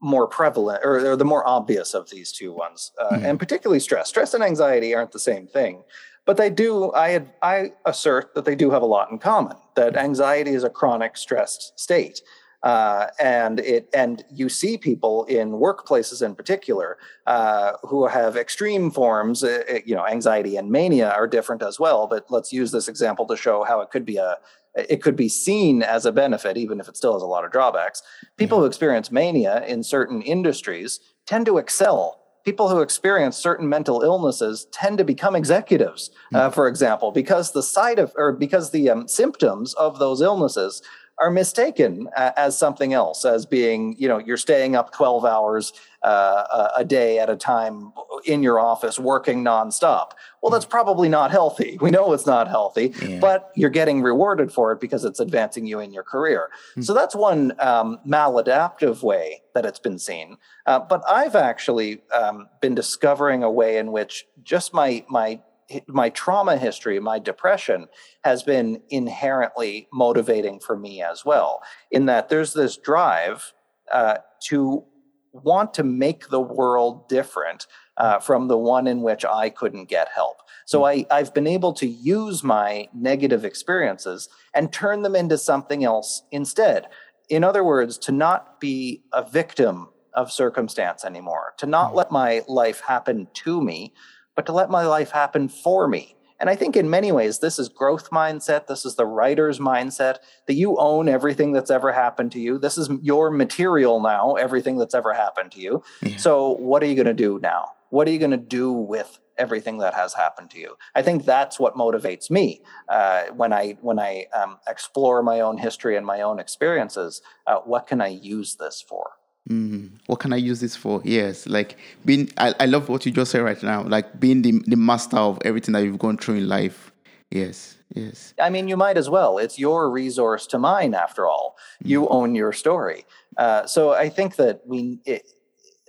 more 0.00 0.28
prevalent 0.28 0.80
or, 0.84 1.12
or, 1.12 1.16
the 1.16 1.24
more 1.24 1.46
obvious 1.46 1.92
of 1.92 2.08
these 2.08 2.30
two 2.32 2.52
ones, 2.52 2.92
uh, 3.00 3.10
mm-hmm. 3.10 3.26
and 3.26 3.38
particularly 3.38 3.80
stress. 3.80 4.08
Stress 4.08 4.32
and 4.32 4.44
anxiety 4.44 4.94
aren't 4.94 5.12
the 5.12 5.18
same 5.18 5.48
thing, 5.48 5.82
but 6.24 6.36
they 6.36 6.50
do. 6.50 6.92
I 6.94 7.26
I 7.42 7.72
assert 7.84 8.34
that 8.34 8.44
they 8.44 8.54
do 8.54 8.70
have 8.70 8.82
a 8.82 8.86
lot 8.86 9.10
in 9.10 9.18
common. 9.18 9.56
That 9.74 9.94
mm-hmm. 9.94 10.04
anxiety 10.04 10.52
is 10.52 10.62
a 10.62 10.70
chronic 10.70 11.16
stressed 11.16 11.78
state. 11.78 12.22
Uh, 12.62 13.06
and 13.20 13.60
it 13.60 13.88
and 13.94 14.24
you 14.32 14.48
see 14.48 14.76
people 14.76 15.24
in 15.26 15.52
workplaces 15.52 16.22
in 16.22 16.34
particular 16.34 16.98
uh, 17.26 17.72
who 17.82 18.06
have 18.06 18.36
extreme 18.36 18.90
forms. 18.90 19.44
Uh, 19.44 19.62
uh, 19.70 19.78
you 19.86 19.94
know, 19.94 20.04
anxiety 20.06 20.56
and 20.56 20.70
mania 20.70 21.10
are 21.10 21.28
different 21.28 21.62
as 21.62 21.78
well. 21.78 22.08
But 22.08 22.26
let's 22.30 22.52
use 22.52 22.72
this 22.72 22.88
example 22.88 23.26
to 23.26 23.36
show 23.36 23.62
how 23.62 23.80
it 23.80 23.90
could 23.90 24.04
be 24.04 24.16
a 24.16 24.38
it 24.74 25.02
could 25.02 25.16
be 25.16 25.28
seen 25.28 25.82
as 25.82 26.04
a 26.04 26.12
benefit, 26.12 26.56
even 26.56 26.80
if 26.80 26.88
it 26.88 26.96
still 26.96 27.12
has 27.12 27.22
a 27.22 27.26
lot 27.26 27.44
of 27.44 27.52
drawbacks. 27.52 28.02
People 28.36 28.58
who 28.58 28.64
experience 28.64 29.10
mania 29.10 29.64
in 29.66 29.82
certain 29.82 30.20
industries 30.22 31.00
tend 31.26 31.46
to 31.46 31.58
excel 31.58 32.18
people 32.48 32.70
who 32.70 32.80
experience 32.80 33.36
certain 33.36 33.68
mental 33.68 34.00
illnesses 34.00 34.66
tend 34.72 34.96
to 34.96 35.04
become 35.04 35.36
executives, 35.36 36.10
uh, 36.32 36.48
for 36.48 36.66
example, 36.66 37.10
because 37.12 37.52
the 37.52 37.62
side 37.62 37.98
of 37.98 38.10
or 38.16 38.32
because 38.32 38.70
the 38.70 38.88
um, 38.88 39.06
symptoms 39.06 39.74
of 39.74 39.98
those 39.98 40.22
illnesses 40.22 40.80
are 41.20 41.30
mistaken 41.30 42.08
as 42.16 42.56
something 42.56 42.92
else, 42.92 43.24
as 43.24 43.44
being, 43.44 43.96
you 43.98 44.08
know, 44.08 44.18
you're 44.18 44.36
staying 44.36 44.76
up 44.76 44.92
12 44.92 45.24
hours 45.24 45.72
uh, 46.02 46.70
a 46.76 46.84
day 46.84 47.18
at 47.18 47.28
a 47.28 47.36
time 47.36 47.92
in 48.24 48.42
your 48.42 48.60
office 48.60 48.98
working 48.98 49.42
nonstop. 49.42 50.12
Well, 50.42 50.50
that's 50.50 50.64
probably 50.64 51.08
not 51.08 51.30
healthy. 51.30 51.76
We 51.80 51.90
know 51.90 52.12
it's 52.12 52.26
not 52.26 52.48
healthy, 52.48 52.94
yeah. 53.02 53.18
but 53.18 53.50
you're 53.56 53.70
getting 53.70 54.02
rewarded 54.02 54.52
for 54.52 54.70
it 54.72 54.80
because 54.80 55.04
it's 55.04 55.18
advancing 55.18 55.66
you 55.66 55.80
in 55.80 55.92
your 55.92 56.04
career. 56.04 56.50
Mm-hmm. 56.70 56.82
So 56.82 56.94
that's 56.94 57.16
one 57.16 57.52
um, 57.58 57.98
maladaptive 58.06 59.02
way 59.02 59.42
that 59.54 59.66
it's 59.66 59.80
been 59.80 59.98
seen. 59.98 60.36
Uh, 60.66 60.78
but 60.78 61.02
I've 61.08 61.34
actually 61.34 62.02
um, 62.16 62.48
been 62.60 62.74
discovering 62.76 63.42
a 63.42 63.50
way 63.50 63.78
in 63.78 63.90
which 63.90 64.26
just 64.44 64.72
my 64.72 65.04
my 65.08 65.40
my 65.86 66.10
trauma 66.10 66.56
history, 66.56 66.98
my 67.00 67.18
depression 67.18 67.88
has 68.24 68.42
been 68.42 68.80
inherently 68.90 69.88
motivating 69.92 70.60
for 70.60 70.76
me 70.76 71.02
as 71.02 71.24
well, 71.24 71.62
in 71.90 72.06
that 72.06 72.28
there's 72.28 72.54
this 72.54 72.76
drive 72.76 73.52
uh, 73.92 74.18
to 74.44 74.84
want 75.32 75.74
to 75.74 75.82
make 75.82 76.28
the 76.28 76.40
world 76.40 77.08
different 77.08 77.66
uh, 77.96 78.18
from 78.18 78.48
the 78.48 78.56
one 78.56 78.86
in 78.86 79.02
which 79.02 79.24
I 79.24 79.50
couldn't 79.50 79.86
get 79.86 80.08
help. 80.14 80.38
So 80.66 80.80
hmm. 80.80 80.84
I, 80.84 81.06
I've 81.10 81.34
been 81.34 81.46
able 81.46 81.72
to 81.74 81.86
use 81.86 82.42
my 82.42 82.88
negative 82.94 83.44
experiences 83.44 84.28
and 84.54 84.72
turn 84.72 85.02
them 85.02 85.16
into 85.16 85.38
something 85.38 85.84
else 85.84 86.22
instead. 86.30 86.86
In 87.28 87.44
other 87.44 87.62
words, 87.62 87.98
to 87.98 88.12
not 88.12 88.60
be 88.60 89.02
a 89.12 89.22
victim 89.22 89.88
of 90.14 90.32
circumstance 90.32 91.04
anymore, 91.04 91.54
to 91.58 91.66
not 91.66 91.90
hmm. 91.90 91.96
let 91.96 92.10
my 92.10 92.42
life 92.48 92.80
happen 92.80 93.28
to 93.34 93.60
me, 93.60 93.92
but 94.38 94.46
to 94.46 94.52
let 94.52 94.70
my 94.70 94.86
life 94.86 95.10
happen 95.10 95.48
for 95.48 95.88
me. 95.88 96.14
And 96.38 96.48
I 96.48 96.54
think 96.54 96.76
in 96.76 96.88
many 96.88 97.10
ways, 97.10 97.40
this 97.40 97.58
is 97.58 97.68
growth 97.68 98.10
mindset. 98.10 98.68
This 98.68 98.84
is 98.84 98.94
the 98.94 99.04
writer's 99.04 99.58
mindset 99.58 100.18
that 100.46 100.54
you 100.54 100.76
own 100.76 101.08
everything 101.08 101.50
that's 101.50 101.72
ever 101.72 101.90
happened 101.90 102.30
to 102.32 102.38
you. 102.38 102.56
This 102.56 102.78
is 102.78 102.88
your 103.02 103.32
material 103.32 104.00
now, 104.00 104.36
everything 104.36 104.78
that's 104.78 104.94
ever 104.94 105.12
happened 105.12 105.50
to 105.52 105.60
you. 105.60 105.82
Yeah. 106.02 106.18
So, 106.18 106.52
what 106.52 106.84
are 106.84 106.86
you 106.86 106.94
going 106.94 107.08
to 107.08 107.14
do 107.14 107.40
now? 107.42 107.72
What 107.90 108.06
are 108.06 108.12
you 108.12 108.20
going 108.20 108.30
to 108.30 108.36
do 108.36 108.70
with 108.70 109.18
everything 109.38 109.78
that 109.78 109.94
has 109.94 110.14
happened 110.14 110.50
to 110.50 110.60
you? 110.60 110.76
I 110.94 111.02
think 111.02 111.24
that's 111.24 111.58
what 111.58 111.74
motivates 111.74 112.30
me 112.30 112.62
uh, 112.88 113.24
when 113.34 113.52
I 113.52 113.76
when 113.80 113.98
I 113.98 114.26
um, 114.32 114.58
explore 114.68 115.20
my 115.20 115.40
own 115.40 115.58
history 115.58 115.96
and 115.96 116.06
my 116.06 116.20
own 116.20 116.38
experiences. 116.38 117.22
Uh, 117.44 117.56
what 117.64 117.88
can 117.88 118.00
I 118.00 118.06
use 118.06 118.54
this 118.54 118.84
for? 118.88 119.17
Mm, 119.48 119.90
what 120.06 120.20
can 120.20 120.32
I 120.32 120.36
use 120.36 120.60
this 120.60 120.76
for? 120.76 121.00
Yes, 121.04 121.46
like 121.46 121.76
being. 122.04 122.30
I, 122.36 122.54
I 122.60 122.66
love 122.66 122.88
what 122.88 123.06
you 123.06 123.12
just 123.12 123.30
said 123.30 123.42
right 123.42 123.62
now. 123.62 123.82
Like 123.82 124.20
being 124.20 124.42
the 124.42 124.62
the 124.66 124.76
master 124.76 125.16
of 125.16 125.38
everything 125.44 125.72
that 125.72 125.84
you've 125.84 125.98
gone 125.98 126.18
through 126.18 126.36
in 126.36 126.48
life. 126.48 126.92
Yes, 127.30 127.76
yes. 127.94 128.34
I 128.40 128.50
mean, 128.50 128.68
you 128.68 128.76
might 128.76 128.98
as 128.98 129.08
well. 129.08 129.38
It's 129.38 129.58
your 129.58 129.90
resource 129.90 130.46
to 130.48 130.58
mine, 130.58 130.94
after 130.94 131.26
all. 131.26 131.56
You 131.82 132.02
mm. 132.02 132.08
own 132.10 132.34
your 132.34 132.52
story. 132.52 133.06
Uh, 133.36 133.66
so 133.66 133.92
I 133.92 134.10
think 134.10 134.36
that 134.36 134.60
we. 134.66 135.00
It, 135.06 135.22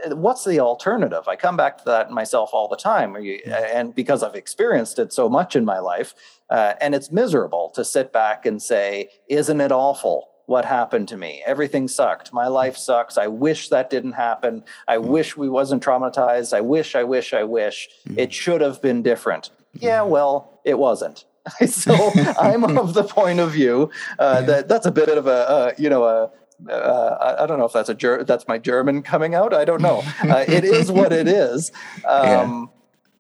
what's 0.08 0.46
the 0.46 0.62
alternative? 0.62 1.28
I 1.28 1.36
come 1.36 1.58
back 1.58 1.80
to 1.80 1.86
that 1.86 2.12
myself 2.12 2.52
all 2.54 2.70
the 2.70 2.78
time, 2.78 3.18
and 3.18 3.94
because 3.94 4.24
I've 4.24 4.36
experienced 4.36 5.00
it 5.00 5.12
so 5.12 5.28
much 5.28 5.58
in 5.58 5.66
my 5.66 5.80
life, 5.80 6.14
uh, 6.50 6.76
and 6.80 6.96
it's 6.96 7.12
miserable 7.12 7.72
to 7.76 7.84
sit 7.84 8.14
back 8.14 8.46
and 8.46 8.62
say, 8.62 9.10
"Isn't 9.28 9.60
it 9.60 9.74
awful?" 9.74 10.30
What 10.50 10.66
happened 10.66 11.08
to 11.10 11.16
me? 11.16 11.44
Everything 11.46 11.88
sucked. 11.88 12.34
My 12.34 12.48
life 12.48 12.76
sucks. 12.76 13.20
I 13.20 13.28
wish 13.28 13.70
that 13.70 13.92
didn't 13.92 14.14
happen. 14.14 14.64
I 14.88 14.98
mm. 14.98 15.06
wish 15.06 15.38
we 15.38 15.48
wasn't 15.48 15.84
traumatized. 15.84 16.58
I 16.58 16.62
wish, 16.62 16.96
I 16.96 17.04
wish, 17.04 17.36
I 17.36 17.44
wish. 17.44 17.88
Mm. 18.08 18.18
It 18.18 18.34
should 18.34 18.62
have 18.62 18.82
been 18.82 19.04
different. 19.04 19.52
Yeah, 19.74 20.02
well, 20.02 20.60
it 20.66 20.80
wasn't. 20.80 21.26
so 21.68 21.94
I'm 22.40 22.64
of 22.80 22.96
the 22.96 23.04
point 23.04 23.40
of 23.40 23.52
view 23.52 23.92
uh, 24.18 24.42
that 24.42 24.68
that's 24.68 24.88
a 24.88 24.92
bit 24.92 25.10
of 25.10 25.28
a 25.28 25.50
uh, 25.50 25.72
you 25.78 25.88
know 25.88 26.04
a 26.04 26.32
uh, 26.68 27.36
I 27.40 27.46
don't 27.46 27.60
know 27.60 27.66
if 27.66 27.74
that's 27.74 27.90
a 27.90 27.94
ger- 27.94 28.24
that's 28.24 28.48
my 28.48 28.58
German 28.58 29.04
coming 29.04 29.36
out. 29.36 29.54
I 29.54 29.66
don't 29.66 29.84
know. 29.84 30.02
Uh, 30.30 30.46
it 30.48 30.64
is 30.64 30.92
what 30.92 31.14
it 31.14 31.28
is. 31.28 31.72
Um, 32.06 32.26
yeah. 32.26 32.66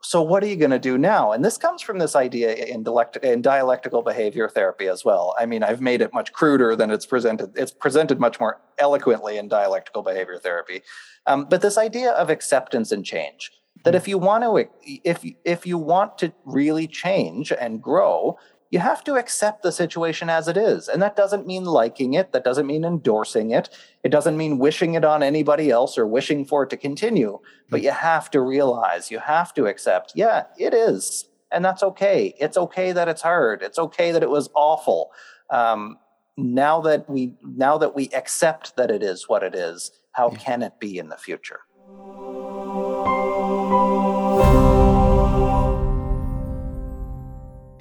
So 0.02 0.22
what 0.22 0.44
are 0.44 0.48
you 0.48 0.56
going 0.56 0.72
to 0.72 0.80
do 0.80 0.98
now? 0.98 1.34
And 1.34 1.44
this 1.44 1.58
comes 1.58 1.82
from 1.82 2.00
this 2.00 2.16
idea 2.16 2.54
in, 2.54 2.84
dialect- 2.84 3.18
in 3.18 3.42
dialectical 3.42 4.02
behavior 4.02 4.48
therapy 4.48 4.88
as 4.88 5.04
well. 5.04 5.36
I 5.38 5.46
mean, 5.46 5.62
I've 5.62 5.82
made 5.82 6.02
it 6.02 6.14
much 6.14 6.32
cruder 6.32 6.76
than 6.76 6.90
it's 6.90 7.06
presented. 7.06 7.52
It's 7.58 7.72
presented 7.72 8.20
much 8.20 8.40
more 8.40 8.62
eloquently 8.78 9.38
in 9.38 9.50
dialectical 9.50 10.02
behavior 10.02 10.38
therapy. 10.38 10.84
Um, 11.26 11.48
but 11.50 11.62
this 11.62 11.78
idea 11.78 12.12
of 12.12 12.30
acceptance 12.30 12.92
and 12.92 13.06
change 13.06 13.52
that 13.84 13.96
if 13.96 14.08
you 14.08 14.18
want 14.18 14.44
to 14.44 14.70
if 15.04 15.24
if 15.46 15.66
you 15.66 15.78
want 15.78 16.18
to 16.18 16.34
really 16.46 16.88
change 16.88 17.52
and 17.52 17.82
grow 17.82 18.38
you 18.72 18.80
have 18.80 19.04
to 19.04 19.16
accept 19.16 19.64
the 19.64 19.72
situation 19.72 20.30
as 20.30 20.48
it 20.48 20.56
is. 20.56 20.88
And 20.88 21.02
that 21.02 21.16
doesn't 21.16 21.48
mean 21.48 21.66
liking 21.66 22.14
it. 22.14 22.32
That 22.34 22.44
doesn't 22.44 22.68
mean 22.68 22.86
endorsing 22.86 23.52
it. 23.52 23.70
It 24.04 24.10
doesn't 24.10 24.38
mean 24.38 24.60
wishing 24.60 24.94
it 24.94 25.04
on 25.04 25.24
anybody 25.24 25.72
else 25.72 25.98
or 25.98 26.06
wishing 26.06 26.46
for 26.46 26.64
it 26.64 26.70
to 26.70 26.78
continue. 26.78 27.40
But 27.70 27.82
you 27.82 27.92
have 27.92 28.30
to 28.32 28.42
realize, 28.42 29.10
you 29.10 29.20
have 29.20 29.54
to 29.56 29.66
accept, 29.66 30.14
yeah, 30.16 30.44
it 30.58 30.74
is. 30.74 31.26
And 31.52 31.66
that's 31.66 31.82
okay. 31.82 32.36
It's 32.40 32.58
okay 32.58 32.92
that 32.92 33.08
it's 33.08 33.24
hard. 33.24 33.64
It's 33.64 33.80
okay 33.80 34.12
that 34.12 34.22
it 34.22 34.30
was 34.30 34.50
awful. 34.54 35.12
Um, 35.50 35.98
now 36.38 36.80
that 36.82 37.10
we 37.10 37.34
now 37.44 37.78
that 37.80 37.96
we 37.96 38.10
accept 38.10 38.78
that 38.78 38.92
it 38.92 39.04
is 39.04 39.28
what 39.28 39.44
it 39.44 39.56
is, 39.56 39.92
how 40.12 40.30
can 40.30 40.62
it 40.62 40.80
be 40.80 40.98
in 40.98 41.10
the 41.10 41.18
future? 41.18 41.62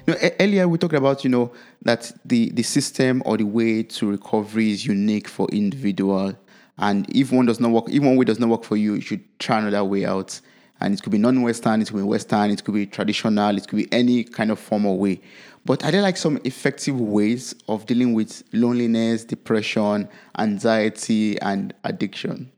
Know, 0.09 0.29
earlier 0.39 0.67
we 0.67 0.77
talked 0.77 0.93
about 0.93 1.23
you 1.23 1.29
know 1.29 1.51
that 1.83 2.11
the 2.25 2.49
the 2.51 2.63
system 2.63 3.21
or 3.25 3.37
the 3.37 3.45
way 3.45 3.83
to 3.83 4.11
recovery 4.11 4.71
is 4.71 4.85
unique 4.85 5.27
for 5.27 5.47
individual, 5.49 6.35
and 6.77 7.09
if 7.15 7.31
one 7.31 7.45
does 7.45 7.59
not 7.59 7.71
work, 7.71 7.89
if 7.89 8.01
one 8.01 8.15
way 8.15 8.25
does 8.25 8.39
not 8.39 8.49
work 8.49 8.63
for 8.63 8.77
you, 8.77 8.95
you 8.95 9.01
should 9.01 9.39
try 9.39 9.59
another 9.59 9.83
way 9.83 10.05
out. 10.05 10.39
And 10.81 10.93
it 10.93 11.03
could 11.03 11.11
be 11.11 11.17
non-Western, 11.17 11.81
it 11.81 11.89
could 11.89 11.97
be 11.97 12.03
Western, 12.03 12.51
it 12.51 12.63
could 12.63 12.73
be 12.73 12.85
traditional, 12.85 13.57
it 13.57 13.67
could 13.67 13.75
be 13.75 13.91
any 13.91 14.23
kind 14.23 14.49
of 14.49 14.59
formal 14.59 14.97
way. 14.97 15.19
But 15.65 15.83
are 15.83 15.91
there 15.91 16.01
like 16.01 16.15
some 16.15 16.39
effective 16.45 16.99
ways 16.99 17.53
of 17.67 17.85
dealing 17.85 18.13
with 18.13 18.43
loneliness, 18.53 19.25
depression, 19.25 20.07
anxiety, 20.37 21.37
and 21.41 21.73
addiction? 21.83 22.51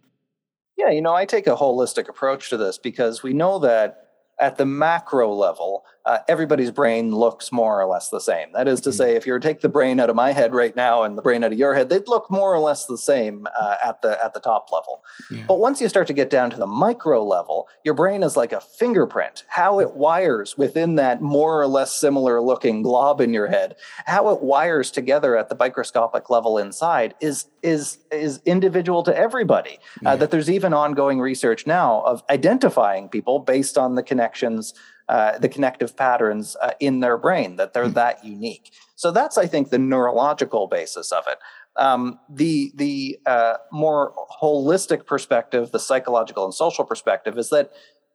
Yeah, 0.78 0.92
you 0.92 1.02
know, 1.02 1.14
I 1.14 1.26
take 1.26 1.48
a 1.48 1.56
holistic 1.56 2.10
approach 2.10 2.50
to 2.52 2.58
this 2.58 2.78
because 2.78 3.24
we 3.24 3.34
know 3.34 3.58
that 3.60 4.08
at 4.40 4.58
the 4.58 4.66
macro 4.66 5.34
level, 5.34 5.84
uh, 6.06 6.20
everybody's 6.28 6.72
brain 6.72 7.14
looks 7.14 7.52
more 7.52 7.80
or 7.80 7.86
less 7.86 8.10
the 8.10 8.20
same. 8.20 8.52
That 8.54 8.68
is 8.68 8.82
to 8.82 8.90
hmm. 8.90 8.96
say, 8.96 9.16
if 9.16 9.28
you 9.28 9.34
were 9.34 9.40
to 9.40 9.48
take 9.48 9.62
the 9.62 9.70
brain 9.70 10.00
out 10.00 10.10
of 10.10 10.16
my 10.16 10.32
head 10.32 10.54
right 10.54 10.76
now 10.76 11.04
and 11.04 11.18
the 11.18 11.22
brain 11.22 11.44
out 11.44 11.52
of 11.52 11.58
your 11.58 11.76
head, 11.76 11.90
they'd 11.90 12.08
look 12.08 12.30
more 12.32 12.54
or 12.54 12.60
less 12.60 12.86
the 12.86 12.98
same 12.98 13.48
uh, 13.60 13.76
at 13.84 14.02
the 14.02 14.24
at 14.24 14.34
the 14.34 14.40
top 14.40 14.72
level. 14.72 15.04
Yeah. 15.30 15.44
But 15.48 15.60
once 15.60 15.80
you 15.80 15.90
start 15.90 16.08
to 16.08 16.14
get 16.14 16.30
down 16.30 16.50
to 16.52 16.58
the 16.58 16.68
micro 16.68 17.24
level, 17.24 17.68
your 17.84 17.94
brain 17.94 18.24
is 18.24 18.36
like 18.36 18.52
a 18.52 18.62
fingerprint. 18.62 19.44
How 19.48 19.80
it 19.80 19.94
wires 19.94 20.58
within 20.58 20.96
that 20.96 21.22
more 21.22 21.62
or 21.62 21.68
less 21.68 21.96
similar 21.96 22.42
looking 22.42 22.82
glob 22.82 23.22
in 23.22 23.34
your 23.34 23.48
head, 23.48 23.76
how 24.06 24.30
it 24.30 24.42
wires 24.42 24.90
together 24.90 25.38
at 25.38 25.50
the 25.50 25.56
microscopic 25.56 26.30
level 26.30 26.58
inside 26.58 27.14
is 27.22 27.46
is 27.62 28.00
is 28.12 28.42
individual 28.46 29.04
to 29.04 29.16
everybody. 29.16 29.78
Uh, 30.06 30.12
yeah. 30.12 30.16
that 30.16 30.32
there's 30.32 30.50
even 30.50 30.74
ongoing 30.74 31.20
research 31.20 31.68
now 31.68 32.02
of 32.02 32.24
identifying 32.30 33.08
people 33.08 33.40
based 33.40 33.78
on 33.78 33.96
the 33.96 34.04
connections 34.04 34.74
uh, 35.10 35.38
the 35.40 35.50
connective 35.50 35.96
patterns 35.96 36.56
uh, 36.62 36.72
in 36.80 37.00
their 37.00 37.18
brain, 37.18 37.56
that 37.58 37.74
they're 37.74 37.86
mm. 37.86 37.94
that 37.94 38.24
unique. 38.24 38.72
So 38.96 39.12
that's, 39.12 39.38
I 39.38 39.48
think, 39.48 39.70
the 39.70 39.80
neurological 39.80 40.68
basis 40.68 41.12
of 41.12 41.24
it. 41.28 41.38
Um, 41.78 42.20
the 42.30 42.72
the 42.76 43.18
uh, 43.26 43.56
more 43.72 44.14
holistic 44.42 45.06
perspective, 45.06 45.72
the 45.72 45.80
psychological 45.80 46.46
and 46.46 46.54
social 46.54 46.86
perspective, 46.86 47.38
is 47.38 47.50
that 47.50 47.72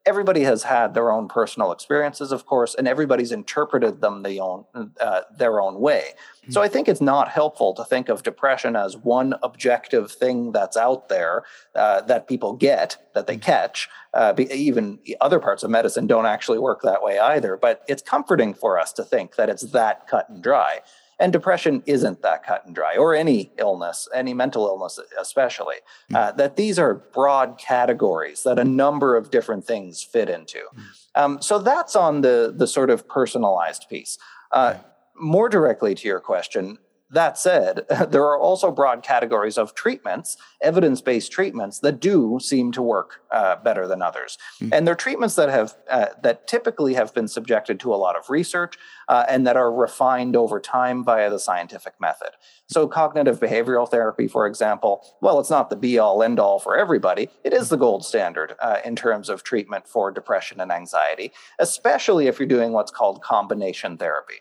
everybody 0.06 0.42
has 0.42 0.62
had 0.62 0.94
their 0.94 1.10
own 1.10 1.28
personal 1.28 1.72
experiences, 1.72 2.30
of 2.30 2.46
course, 2.46 2.74
and 2.74 2.86
everybody's 2.86 3.32
interpreted 3.32 4.00
them 4.00 4.22
the 4.22 4.40
own, 4.40 4.64
uh, 5.00 5.22
their 5.36 5.60
own 5.60 5.80
way. 5.80 6.04
Mm-hmm. 6.42 6.52
So 6.52 6.62
I 6.62 6.68
think 6.68 6.88
it's 6.88 7.00
not 7.00 7.28
helpful 7.28 7.74
to 7.74 7.84
think 7.84 8.08
of 8.08 8.22
depression 8.22 8.76
as 8.76 8.96
one 8.96 9.34
objective 9.42 10.12
thing 10.12 10.52
that's 10.52 10.76
out 10.76 11.08
there 11.08 11.42
uh, 11.74 12.02
that 12.02 12.28
people 12.28 12.52
get, 12.52 12.96
that 13.14 13.26
they 13.26 13.34
hmm. 13.34 13.40
catch. 13.40 13.88
Uh, 14.14 14.32
even 14.38 14.98
other 15.20 15.40
parts 15.40 15.62
of 15.62 15.70
medicine 15.70 16.06
don't 16.06 16.24
actually 16.24 16.58
work 16.58 16.80
that 16.82 17.02
way 17.02 17.18
either. 17.18 17.56
But 17.56 17.82
it's 17.88 18.02
comforting 18.02 18.54
for 18.54 18.78
us 18.78 18.92
to 18.94 19.04
think 19.04 19.36
that 19.36 19.50
it's 19.50 19.62
that 19.72 20.06
cut 20.06 20.28
and 20.28 20.42
dry. 20.42 20.80
And 21.18 21.32
depression 21.32 21.82
isn't 21.86 22.20
that 22.22 22.44
cut 22.44 22.66
and 22.66 22.74
dry, 22.74 22.96
or 22.96 23.14
any 23.14 23.50
illness, 23.58 24.06
any 24.14 24.34
mental 24.34 24.66
illness, 24.66 24.98
especially. 25.18 25.76
Mm. 26.10 26.16
Uh, 26.16 26.32
that 26.32 26.56
these 26.56 26.78
are 26.78 26.94
broad 26.94 27.58
categories 27.58 28.42
that 28.42 28.58
a 28.58 28.64
number 28.64 29.16
of 29.16 29.30
different 29.30 29.64
things 29.64 30.02
fit 30.02 30.28
into. 30.28 30.58
Mm. 30.58 30.82
Um, 31.14 31.42
so 31.42 31.58
that's 31.58 31.96
on 31.96 32.20
the 32.20 32.52
the 32.54 32.66
sort 32.66 32.90
of 32.90 33.08
personalized 33.08 33.86
piece. 33.88 34.18
Uh, 34.52 34.74
more 35.18 35.48
directly 35.48 35.94
to 35.94 36.06
your 36.06 36.20
question, 36.20 36.78
that 37.16 37.38
said, 37.38 37.86
there 38.10 38.22
are 38.22 38.38
also 38.38 38.70
broad 38.70 39.02
categories 39.02 39.58
of 39.58 39.74
treatments, 39.74 40.36
evidence 40.62 41.00
based 41.00 41.32
treatments, 41.32 41.80
that 41.80 42.00
do 42.00 42.38
seem 42.40 42.72
to 42.72 42.82
work 42.82 43.22
uh, 43.30 43.56
better 43.56 43.88
than 43.88 44.02
others. 44.02 44.38
Mm-hmm. 44.60 44.72
And 44.72 44.86
they're 44.86 44.94
treatments 44.94 45.34
that, 45.36 45.48
have, 45.48 45.74
uh, 45.90 46.06
that 46.22 46.46
typically 46.46 46.94
have 46.94 47.12
been 47.14 47.26
subjected 47.26 47.80
to 47.80 47.94
a 47.94 47.96
lot 47.96 48.16
of 48.16 48.30
research 48.30 48.76
uh, 49.08 49.24
and 49.28 49.46
that 49.46 49.56
are 49.56 49.72
refined 49.72 50.36
over 50.36 50.60
time 50.60 51.04
via 51.04 51.30
the 51.30 51.38
scientific 51.38 51.94
method. 52.00 52.30
So, 52.68 52.86
cognitive 52.86 53.40
behavioral 53.40 53.88
therapy, 53.88 54.28
for 54.28 54.46
example, 54.46 55.04
well, 55.20 55.40
it's 55.40 55.50
not 55.50 55.70
the 55.70 55.76
be 55.76 55.98
all 55.98 56.22
end 56.22 56.38
all 56.38 56.58
for 56.58 56.76
everybody. 56.76 57.30
It 57.44 57.52
is 57.52 57.68
the 57.68 57.76
gold 57.76 58.04
standard 58.04 58.54
uh, 58.60 58.78
in 58.84 58.96
terms 58.96 59.28
of 59.28 59.42
treatment 59.42 59.88
for 59.88 60.10
depression 60.10 60.60
and 60.60 60.70
anxiety, 60.70 61.32
especially 61.58 62.26
if 62.26 62.38
you're 62.38 62.48
doing 62.48 62.72
what's 62.72 62.90
called 62.90 63.22
combination 63.22 63.96
therapy 63.96 64.36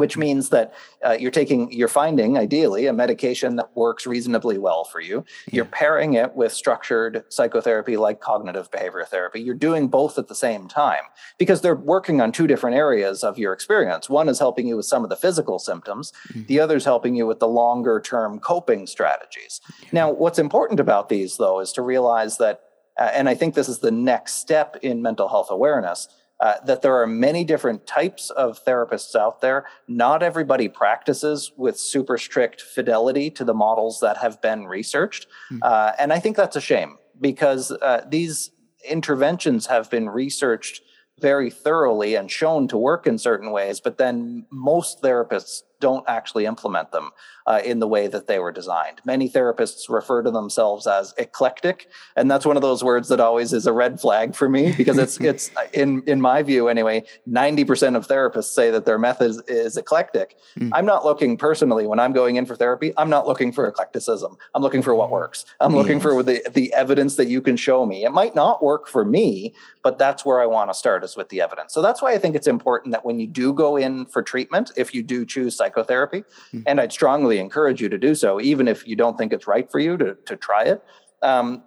which 0.00 0.16
means 0.16 0.48
that 0.48 0.72
uh, 1.04 1.12
you're 1.20 1.30
taking 1.30 1.70
you're 1.70 1.86
finding 1.86 2.38
ideally 2.38 2.86
a 2.86 2.92
medication 2.92 3.56
that 3.56 3.68
works 3.76 4.06
reasonably 4.06 4.56
well 4.56 4.82
for 4.82 4.98
you. 4.98 5.22
You're 5.52 5.66
pairing 5.66 6.14
it 6.14 6.34
with 6.34 6.54
structured 6.54 7.22
psychotherapy 7.28 7.98
like 7.98 8.18
cognitive 8.20 8.70
behavior 8.70 9.04
therapy. 9.04 9.42
You're 9.42 9.54
doing 9.54 9.88
both 9.88 10.18
at 10.18 10.28
the 10.28 10.34
same 10.34 10.68
time 10.68 11.04
because 11.36 11.60
they're 11.60 11.76
working 11.76 12.22
on 12.22 12.32
two 12.32 12.46
different 12.46 12.76
areas 12.78 13.22
of 13.22 13.38
your 13.38 13.52
experience. 13.52 14.08
One 14.08 14.30
is 14.30 14.38
helping 14.38 14.66
you 14.66 14.78
with 14.78 14.86
some 14.86 15.04
of 15.04 15.10
the 15.10 15.16
physical 15.16 15.58
symptoms. 15.58 16.14
Mm-hmm. 16.30 16.46
the 16.46 16.60
other 16.60 16.76
is 16.76 16.86
helping 16.86 17.14
you 17.14 17.26
with 17.26 17.40
the 17.40 17.48
longer 17.48 18.00
term 18.00 18.38
coping 18.38 18.86
strategies. 18.86 19.60
Now 19.92 20.10
what's 20.10 20.38
important 20.38 20.80
about 20.80 21.10
these 21.10 21.36
though 21.36 21.60
is 21.60 21.72
to 21.72 21.82
realize 21.82 22.38
that 22.38 22.62
uh, 22.98 23.10
and 23.12 23.28
i 23.28 23.34
think 23.34 23.54
this 23.54 23.68
is 23.68 23.80
the 23.80 23.90
next 23.90 24.34
step 24.34 24.76
in 24.82 25.02
mental 25.02 25.28
health 25.28 25.50
awareness 25.50 26.08
uh, 26.40 26.54
that 26.64 26.82
there 26.82 27.00
are 27.00 27.06
many 27.06 27.44
different 27.44 27.86
types 27.86 28.30
of 28.30 28.64
therapists 28.64 29.14
out 29.14 29.40
there. 29.40 29.66
Not 29.86 30.22
everybody 30.22 30.68
practices 30.68 31.52
with 31.56 31.78
super 31.78 32.16
strict 32.16 32.62
fidelity 32.62 33.30
to 33.32 33.44
the 33.44 33.54
models 33.54 34.00
that 34.00 34.16
have 34.18 34.40
been 34.40 34.66
researched. 34.66 35.26
Mm-hmm. 35.52 35.58
Uh, 35.62 35.92
and 35.98 36.12
I 36.12 36.18
think 36.18 36.36
that's 36.36 36.56
a 36.56 36.60
shame 36.60 36.96
because 37.20 37.70
uh, 37.70 38.06
these 38.08 38.50
interventions 38.88 39.66
have 39.66 39.90
been 39.90 40.08
researched 40.08 40.82
very 41.20 41.50
thoroughly 41.50 42.14
and 42.14 42.30
shown 42.30 42.66
to 42.68 42.78
work 42.78 43.06
in 43.06 43.18
certain 43.18 43.50
ways, 43.50 43.80
but 43.80 43.98
then 43.98 44.46
most 44.50 45.02
therapists 45.02 45.62
don't 45.80 46.08
actually 46.08 46.46
implement 46.46 46.92
them 46.92 47.10
uh, 47.46 47.60
in 47.64 47.80
the 47.80 47.88
way 47.88 48.06
that 48.06 48.26
they 48.26 48.38
were 48.38 48.52
designed. 48.52 49.00
Many 49.04 49.28
therapists 49.28 49.88
refer 49.88 50.22
to 50.22 50.30
themselves 50.30 50.86
as 50.86 51.14
eclectic, 51.18 51.88
and 52.14 52.30
that's 52.30 52.46
one 52.46 52.56
of 52.56 52.62
those 52.62 52.84
words 52.84 53.08
that 53.08 53.18
always 53.18 53.52
is 53.52 53.66
a 53.66 53.72
red 53.72 54.00
flag 54.00 54.34
for 54.34 54.48
me 54.48 54.72
because 54.76 54.98
it's 54.98 55.20
it's 55.20 55.50
in 55.72 56.02
in 56.06 56.20
my 56.20 56.42
view 56.42 56.68
anyway. 56.68 57.02
Ninety 57.26 57.64
percent 57.64 57.96
of 57.96 58.06
therapists 58.06 58.52
say 58.52 58.70
that 58.70 58.84
their 58.84 58.98
method 58.98 59.30
is, 59.30 59.38
is 59.48 59.76
eclectic. 59.76 60.36
Mm. 60.58 60.70
I'm 60.72 60.86
not 60.86 61.04
looking 61.04 61.36
personally 61.36 61.86
when 61.86 61.98
I'm 61.98 62.12
going 62.12 62.36
in 62.36 62.46
for 62.46 62.56
therapy. 62.56 62.92
I'm 62.96 63.10
not 63.10 63.26
looking 63.26 63.52
for 63.52 63.66
eclecticism. 63.66 64.36
I'm 64.54 64.62
looking 64.62 64.82
for 64.82 64.94
what 64.94 65.06
hmm. 65.06 65.14
works. 65.14 65.44
I'm 65.60 65.74
looking 65.74 65.98
hmm. 65.98 66.02
for 66.02 66.22
the 66.22 66.42
the 66.52 66.72
evidence 66.74 67.16
that 67.16 67.26
you 67.26 67.40
can 67.40 67.56
show 67.56 67.86
me. 67.86 68.04
It 68.04 68.12
might 68.12 68.34
not 68.34 68.62
work 68.62 68.86
for 68.86 69.04
me, 69.04 69.54
but 69.82 69.98
that's 69.98 70.24
where 70.24 70.40
I 70.40 70.46
want 70.46 70.70
to 70.70 70.74
start 70.74 71.04
is 71.04 71.16
with 71.16 71.30
the 71.30 71.40
evidence. 71.40 71.72
So 71.72 71.82
that's 71.82 72.02
why 72.02 72.12
I 72.12 72.18
think 72.18 72.36
it's 72.36 72.46
important 72.46 72.92
that 72.92 73.04
when 73.04 73.18
you 73.18 73.26
do 73.26 73.52
go 73.52 73.76
in 73.76 74.06
for 74.06 74.22
treatment, 74.22 74.72
if 74.76 74.94
you 74.94 75.02
do 75.02 75.24
choose 75.24 75.56
psychotherapy. 75.70 76.20
Mm-hmm. 76.52 76.62
And 76.66 76.80
I'd 76.80 76.92
strongly 76.92 77.38
encourage 77.38 77.80
you 77.80 77.88
to 77.88 77.98
do 77.98 78.14
so, 78.14 78.40
even 78.40 78.68
if 78.68 78.86
you 78.86 78.96
don't 78.96 79.16
think 79.16 79.32
it's 79.32 79.46
right 79.46 79.70
for 79.70 79.78
you 79.78 79.96
to, 79.96 80.16
to 80.26 80.36
try 80.36 80.64
it. 80.64 80.82
Um, 81.22 81.62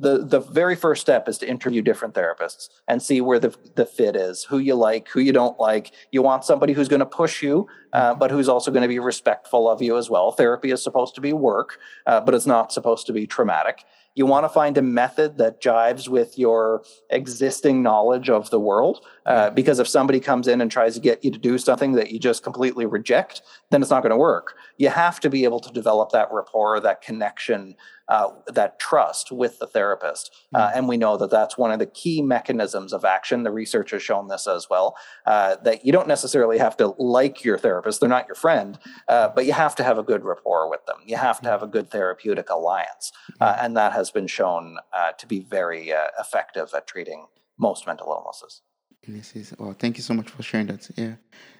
the 0.00 0.24
the 0.24 0.40
very 0.40 0.76
first 0.76 1.02
step 1.02 1.28
is 1.28 1.36
to 1.36 1.46
interview 1.46 1.82
different 1.82 2.14
therapists 2.14 2.70
and 2.88 3.02
see 3.02 3.20
where 3.20 3.38
the 3.38 3.54
the 3.74 3.84
fit 3.84 4.16
is, 4.16 4.44
who 4.44 4.58
you 4.58 4.74
like, 4.74 5.08
who 5.08 5.20
you 5.20 5.32
don't 5.32 5.60
like. 5.60 5.92
You 6.10 6.22
want 6.22 6.42
somebody 6.42 6.72
who's 6.72 6.88
going 6.88 7.00
to 7.00 7.06
push 7.06 7.42
you, 7.42 7.68
uh, 7.92 8.12
mm-hmm. 8.12 8.18
but 8.18 8.30
who's 8.30 8.48
also 8.48 8.70
going 8.70 8.80
to 8.80 8.88
be 8.88 8.98
respectful 8.98 9.68
of 9.68 9.82
you 9.82 9.98
as 9.98 10.08
well. 10.08 10.32
Therapy 10.32 10.70
is 10.70 10.82
supposed 10.82 11.14
to 11.16 11.20
be 11.20 11.34
work, 11.34 11.78
uh, 12.06 12.22
but 12.22 12.34
it's 12.34 12.46
not 12.46 12.72
supposed 12.72 13.06
to 13.08 13.12
be 13.12 13.26
traumatic. 13.26 13.84
You 14.14 14.26
want 14.26 14.44
to 14.44 14.48
find 14.48 14.78
a 14.78 14.82
method 14.82 15.38
that 15.38 15.60
jives 15.60 16.08
with 16.08 16.38
your 16.38 16.84
existing 17.10 17.82
knowledge 17.82 18.30
of 18.30 18.50
the 18.50 18.60
world. 18.60 19.04
Uh, 19.26 19.50
because 19.50 19.78
if 19.78 19.88
somebody 19.88 20.20
comes 20.20 20.46
in 20.46 20.60
and 20.60 20.70
tries 20.70 20.94
to 20.94 21.00
get 21.00 21.24
you 21.24 21.30
to 21.30 21.38
do 21.38 21.58
something 21.58 21.92
that 21.92 22.10
you 22.10 22.18
just 22.18 22.42
completely 22.42 22.86
reject, 22.86 23.42
then 23.70 23.82
it's 23.82 23.90
not 23.90 24.02
going 24.02 24.10
to 24.10 24.16
work. 24.16 24.54
You 24.76 24.88
have 24.90 25.18
to 25.20 25.30
be 25.30 25.44
able 25.44 25.60
to 25.60 25.72
develop 25.72 26.12
that 26.12 26.28
rapport, 26.30 26.78
that 26.80 27.02
connection, 27.02 27.74
uh, 28.08 28.28
that 28.46 28.78
trust 28.78 29.32
with 29.32 29.58
the 29.58 29.66
therapist. 29.66 30.30
Uh, 30.54 30.68
mm. 30.68 30.76
and 30.76 30.88
we 30.88 30.96
know 30.96 31.16
that 31.16 31.30
that's 31.30 31.56
one 31.56 31.70
of 31.70 31.78
the 31.78 31.86
key 31.86 32.20
mechanisms 32.22 32.92
of 32.92 33.04
action. 33.04 33.42
The 33.42 33.50
research 33.50 33.90
has 33.92 34.02
shown 34.02 34.28
this 34.28 34.46
as 34.46 34.68
well 34.68 34.96
uh, 35.26 35.56
that 35.64 35.84
you 35.84 35.92
don't 35.92 36.08
necessarily 36.08 36.58
have 36.58 36.76
to 36.78 36.88
like 36.98 37.44
your 37.44 37.58
therapist, 37.58 38.00
they're 38.00 38.08
not 38.08 38.26
your 38.28 38.34
friend, 38.34 38.78
uh, 39.08 39.28
but 39.28 39.46
you 39.46 39.52
have 39.52 39.74
to 39.76 39.84
have 39.84 39.98
a 39.98 40.02
good 40.02 40.24
rapport 40.24 40.68
with 40.68 40.84
them. 40.86 40.96
You 41.04 41.16
have 41.16 41.40
to 41.42 41.48
have 41.48 41.62
a 41.62 41.66
good 41.66 41.90
therapeutic 41.90 42.50
alliance. 42.50 43.12
Uh, 43.40 43.56
and 43.60 43.76
that 43.76 43.92
has 43.92 44.10
been 44.10 44.26
shown 44.26 44.76
uh, 44.92 45.12
to 45.12 45.26
be 45.26 45.40
very 45.40 45.92
effective 46.18 46.72
at 46.74 46.86
treating 46.86 47.26
most 47.58 47.86
mental 47.86 48.08
illnesses. 48.08 48.62
This 49.06 49.36
is 49.36 49.54
well. 49.58 49.74
Thank 49.78 49.98
you 49.98 50.02
so 50.02 50.14
much 50.14 50.30
for 50.30 50.42
sharing 50.42 50.66
that. 50.68 50.88
Yeah. 50.96 51.16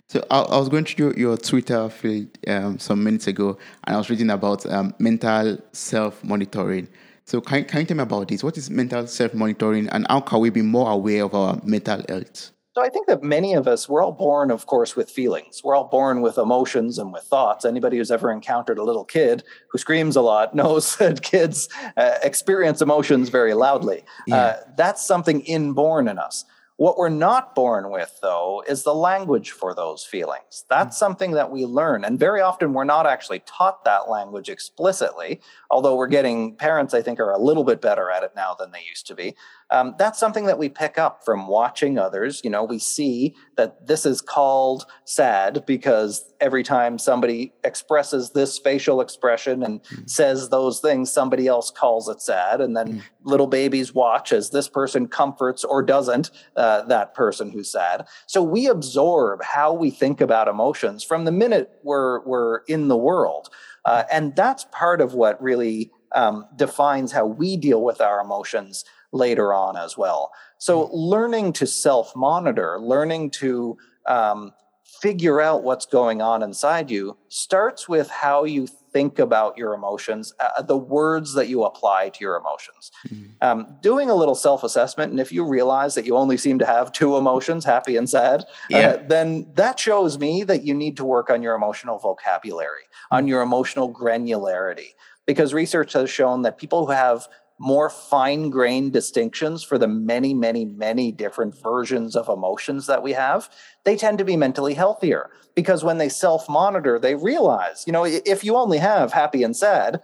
So 0.09 0.25
I, 0.31 0.41
I 0.41 0.59
was 0.59 0.69
going 0.69 0.85
through 0.85 1.07
your, 1.07 1.19
your 1.19 1.37
Twitter 1.37 1.89
feed 1.89 2.39
um, 2.49 2.79
some 2.79 3.03
minutes 3.03 3.27
ago, 3.27 3.59
and 3.85 3.97
I 3.97 3.99
was 3.99 4.11
reading 4.11 4.31
about 4.31 4.67
um, 4.67 4.95
mental 4.99 5.59
self 5.73 6.23
monitoring. 6.23 6.89
So 7.25 7.41
can, 7.41 7.65
can 7.65 7.81
you 7.81 7.87
tell 7.87 7.97
me 7.97 8.03
about 8.03 8.29
this? 8.29 8.45
What 8.45 8.59
is 8.59 8.71
mental 8.71 9.07
self 9.07 9.35
monitoring, 9.35 9.89
and 9.89 10.07
how 10.09 10.21
can 10.21 10.41
we 10.41 10.51
be 10.51 10.63
more 10.63 10.91
aware 10.91 11.25
of 11.25 11.35
our 11.35 11.59
mental 11.65 12.03
health? 12.09 12.51
So 12.75 12.83
I 12.83 12.89
think 12.89 13.07
that 13.07 13.23
many 13.23 13.55
of 13.55 13.69
us, 13.69 13.89
we're 13.89 14.03
all 14.03 14.11
born, 14.11 14.51
of 14.51 14.67
course, 14.67 14.97
with 14.97 15.09
feelings. 15.09 15.63
We're 15.63 15.77
all 15.77 15.87
born 15.87 16.23
with 16.23 16.39
emotions 16.39 16.99
and 16.99 17.13
with 17.13 17.23
thoughts. 17.23 17.65
Anybody 17.65 17.99
who's 17.99 18.11
ever 18.11 18.33
encountered 18.33 18.79
a 18.79 18.83
little 18.83 19.05
kid 19.05 19.45
who 19.71 19.79
screams 19.79 20.17
a 20.17 20.21
lot 20.21 20.55
knows 20.57 20.97
that 20.97 21.23
kids 21.23 21.69
uh, 21.97 22.19
experience 22.25 22.83
emotions 22.83 23.29
very 23.29 23.55
loudly. 23.55 24.03
Yeah. 24.27 24.37
Uh, 24.37 24.57
that's 24.77 25.07
something 25.07 25.43
inborn 25.43 26.09
in 26.09 26.19
us. 26.19 26.45
What 26.77 26.99
we're 26.99 27.09
not 27.09 27.55
born 27.55 27.91
with, 27.91 28.19
though, 28.21 28.65
is 28.67 28.83
the 28.83 28.95
language 28.95 29.53
for 29.53 29.75
those 29.75 30.05
feelings. 30.05 30.65
That's 30.69 30.97
mm. 30.97 30.99
something 30.99 31.31
that 31.33 31.51
we 31.51 31.67
learn. 31.67 32.05
And 32.05 32.19
very 32.19 32.41
often 32.41 32.73
we're 32.73 32.83
not 32.83 33.07
actually 33.07 33.45
taught 33.47 33.85
that 33.85 34.09
language 34.09 34.49
explicitly, 34.49 35.41
although 35.71 35.95
we're 35.95 36.09
getting, 36.09 36.57
parents, 36.57 36.93
I 36.93 37.01
think, 37.01 37.21
are 37.21 37.31
a 37.31 37.39
little 37.39 37.63
bit 37.63 37.81
better 37.81 38.11
at 38.11 38.25
it 38.25 38.33
now 38.35 38.55
than 38.59 38.73
they 38.73 38.83
used 38.89 39.07
to 39.07 39.15
be 39.15 39.37
um, 39.75 39.97
that's 39.99 40.21
something 40.21 40.47
that 40.47 40.57
we 40.57 40.69
pick 40.69 40.99
up 40.99 41.25
from 41.25 41.49
watching 41.49 41.99
others. 41.99 42.43
You 42.45 42.51
know, 42.51 42.63
we 42.63 42.79
see 42.79 43.35
that 43.57 43.89
this 43.89 44.07
is 44.07 44.21
called 44.21 44.87
sad 45.05 45.67
because 45.67 46.33
every 46.41 46.63
time 46.63 46.97
somebody 46.97 47.53
expresses 47.65 48.31
this 48.31 48.57
facial 48.57 49.01
expression 49.01 49.65
and 49.65 49.83
mm. 49.83 50.09
says 50.09 50.51
those 50.51 50.79
things, 50.79 51.11
somebody 51.11 51.49
else 51.49 51.73
calls 51.73 52.09
it 52.09 52.23
sad. 52.23 52.61
And 52.61 52.77
then 52.77 52.93
mm. 52.93 53.03
little 53.25 53.49
babies 53.49 53.93
watch 53.93 54.33
as 54.33 54.51
this 54.51 54.69
person 54.69 55.09
comforts 55.09 55.65
or 55.65 55.83
doesn't 55.83 56.31
uh, 56.55 56.83
that 56.83 57.13
person 57.15 57.51
who's 57.51 57.73
sad. 57.73 58.07
So 58.29 58.45
we 58.45 58.69
absorb 58.69 59.43
how 59.43 59.73
we 59.73 59.91
think 59.91 60.21
about 60.21 60.47
emotions 60.47 61.03
from 61.03 61.25
the 61.25 61.33
minute 61.33 61.81
we're, 61.83 62.21
we're 62.21 62.59
in 62.69 62.87
the 62.87 62.97
world. 62.97 63.51
Uh, 63.85 64.05
and 64.09 64.37
that's 64.37 64.67
part 64.71 65.01
of 65.01 65.15
what 65.15 65.43
really 65.43 65.91
um, 66.15 66.47
defines 66.55 67.11
how 67.11 67.27
we 67.27 67.57
deal 67.57 67.83
with 67.83 68.01
our 68.01 68.21
emotions 68.21 68.85
later 69.15 69.55
on 69.55 69.77
as 69.77 69.97
well. 69.97 70.33
So, 70.59 70.87
hmm. 70.87 70.95
learning 70.95 71.53
to 71.55 71.67
self 71.67 72.15
monitor, 72.15 72.79
learning 72.81 73.31
to 73.31 73.79
um, 74.07 74.53
figure 75.01 75.41
out 75.41 75.63
what's 75.63 75.87
going 75.87 76.23
on 76.23 76.43
inside 76.43 76.91
you 76.91 77.17
starts 77.29 77.89
with 77.89 78.09
how 78.11 78.45
you 78.45 78.67
think 78.95 79.19
about 79.19 79.59
your 79.59 79.75
emotions, 79.75 80.33
uh, 80.39 80.63
the 80.63 80.77
words 80.77 81.35
that 81.35 81.49
you 81.49 81.65
apply 81.65 82.09
to 82.11 82.21
your 82.21 82.37
emotions. 82.37 82.93
Mm-hmm. 83.09 83.25
Um, 83.41 83.77
doing 83.83 84.09
a 84.09 84.15
little 84.15 84.37
self 84.37 84.63
assessment, 84.63 85.11
and 85.11 85.21
if 85.21 85.33
you 85.33 85.45
realize 85.45 85.95
that 85.97 86.07
you 86.07 86.17
only 86.17 86.37
seem 86.37 86.59
to 86.61 86.67
have 86.67 86.93
two 86.93 87.17
emotions, 87.17 87.65
happy 87.65 87.97
and 87.97 88.09
sad, 88.09 88.43
uh, 88.43 88.45
yeah. 88.71 88.89
uh, 88.89 89.03
then 89.09 89.47
that 89.55 89.79
shows 89.79 90.19
me 90.19 90.45
that 90.45 90.63
you 90.63 90.75
need 90.75 90.97
to 90.97 91.05
work 91.05 91.29
on 91.29 91.43
your 91.43 91.55
emotional 91.55 91.99
vocabulary, 91.99 92.85
mm-hmm. 92.85 93.17
on 93.17 93.29
your 93.29 93.43
emotional 93.43 93.93
granularity. 93.93 94.95
Because 95.27 95.55
research 95.55 95.95
has 95.95 96.11
shown 96.11 96.43
that 96.43 96.59
people 96.59 96.87
who 96.87 96.93
have 96.93 97.27
more 97.59 97.89
fine 97.89 98.51
grained 98.51 98.93
distinctions 98.93 99.63
for 99.63 99.79
the 99.79 99.87
many, 99.87 100.35
many, 100.35 100.65
many 100.65 101.13
different 101.13 101.55
versions 101.61 102.17
of 102.17 102.29
emotions 102.29 102.87
that 102.87 103.03
we 103.03 103.13
have, 103.13 103.49
they 103.85 103.97
tend 103.97 104.19
to 104.19 104.25
be 104.25 104.37
mentally 104.37 104.75
healthier. 104.75 105.31
Because 105.55 105.85
when 105.85 105.99
they 105.99 106.09
self 106.09 106.49
monitor, 106.49 106.99
they 106.99 107.15
realize, 107.15 107.85
you 107.87 107.93
know, 107.93 108.05
if 108.05 108.43
you 108.43 108.57
only 108.57 108.79
have 108.79 109.13
happy 109.13 109.43
and 109.43 109.57
sad, 109.57 110.03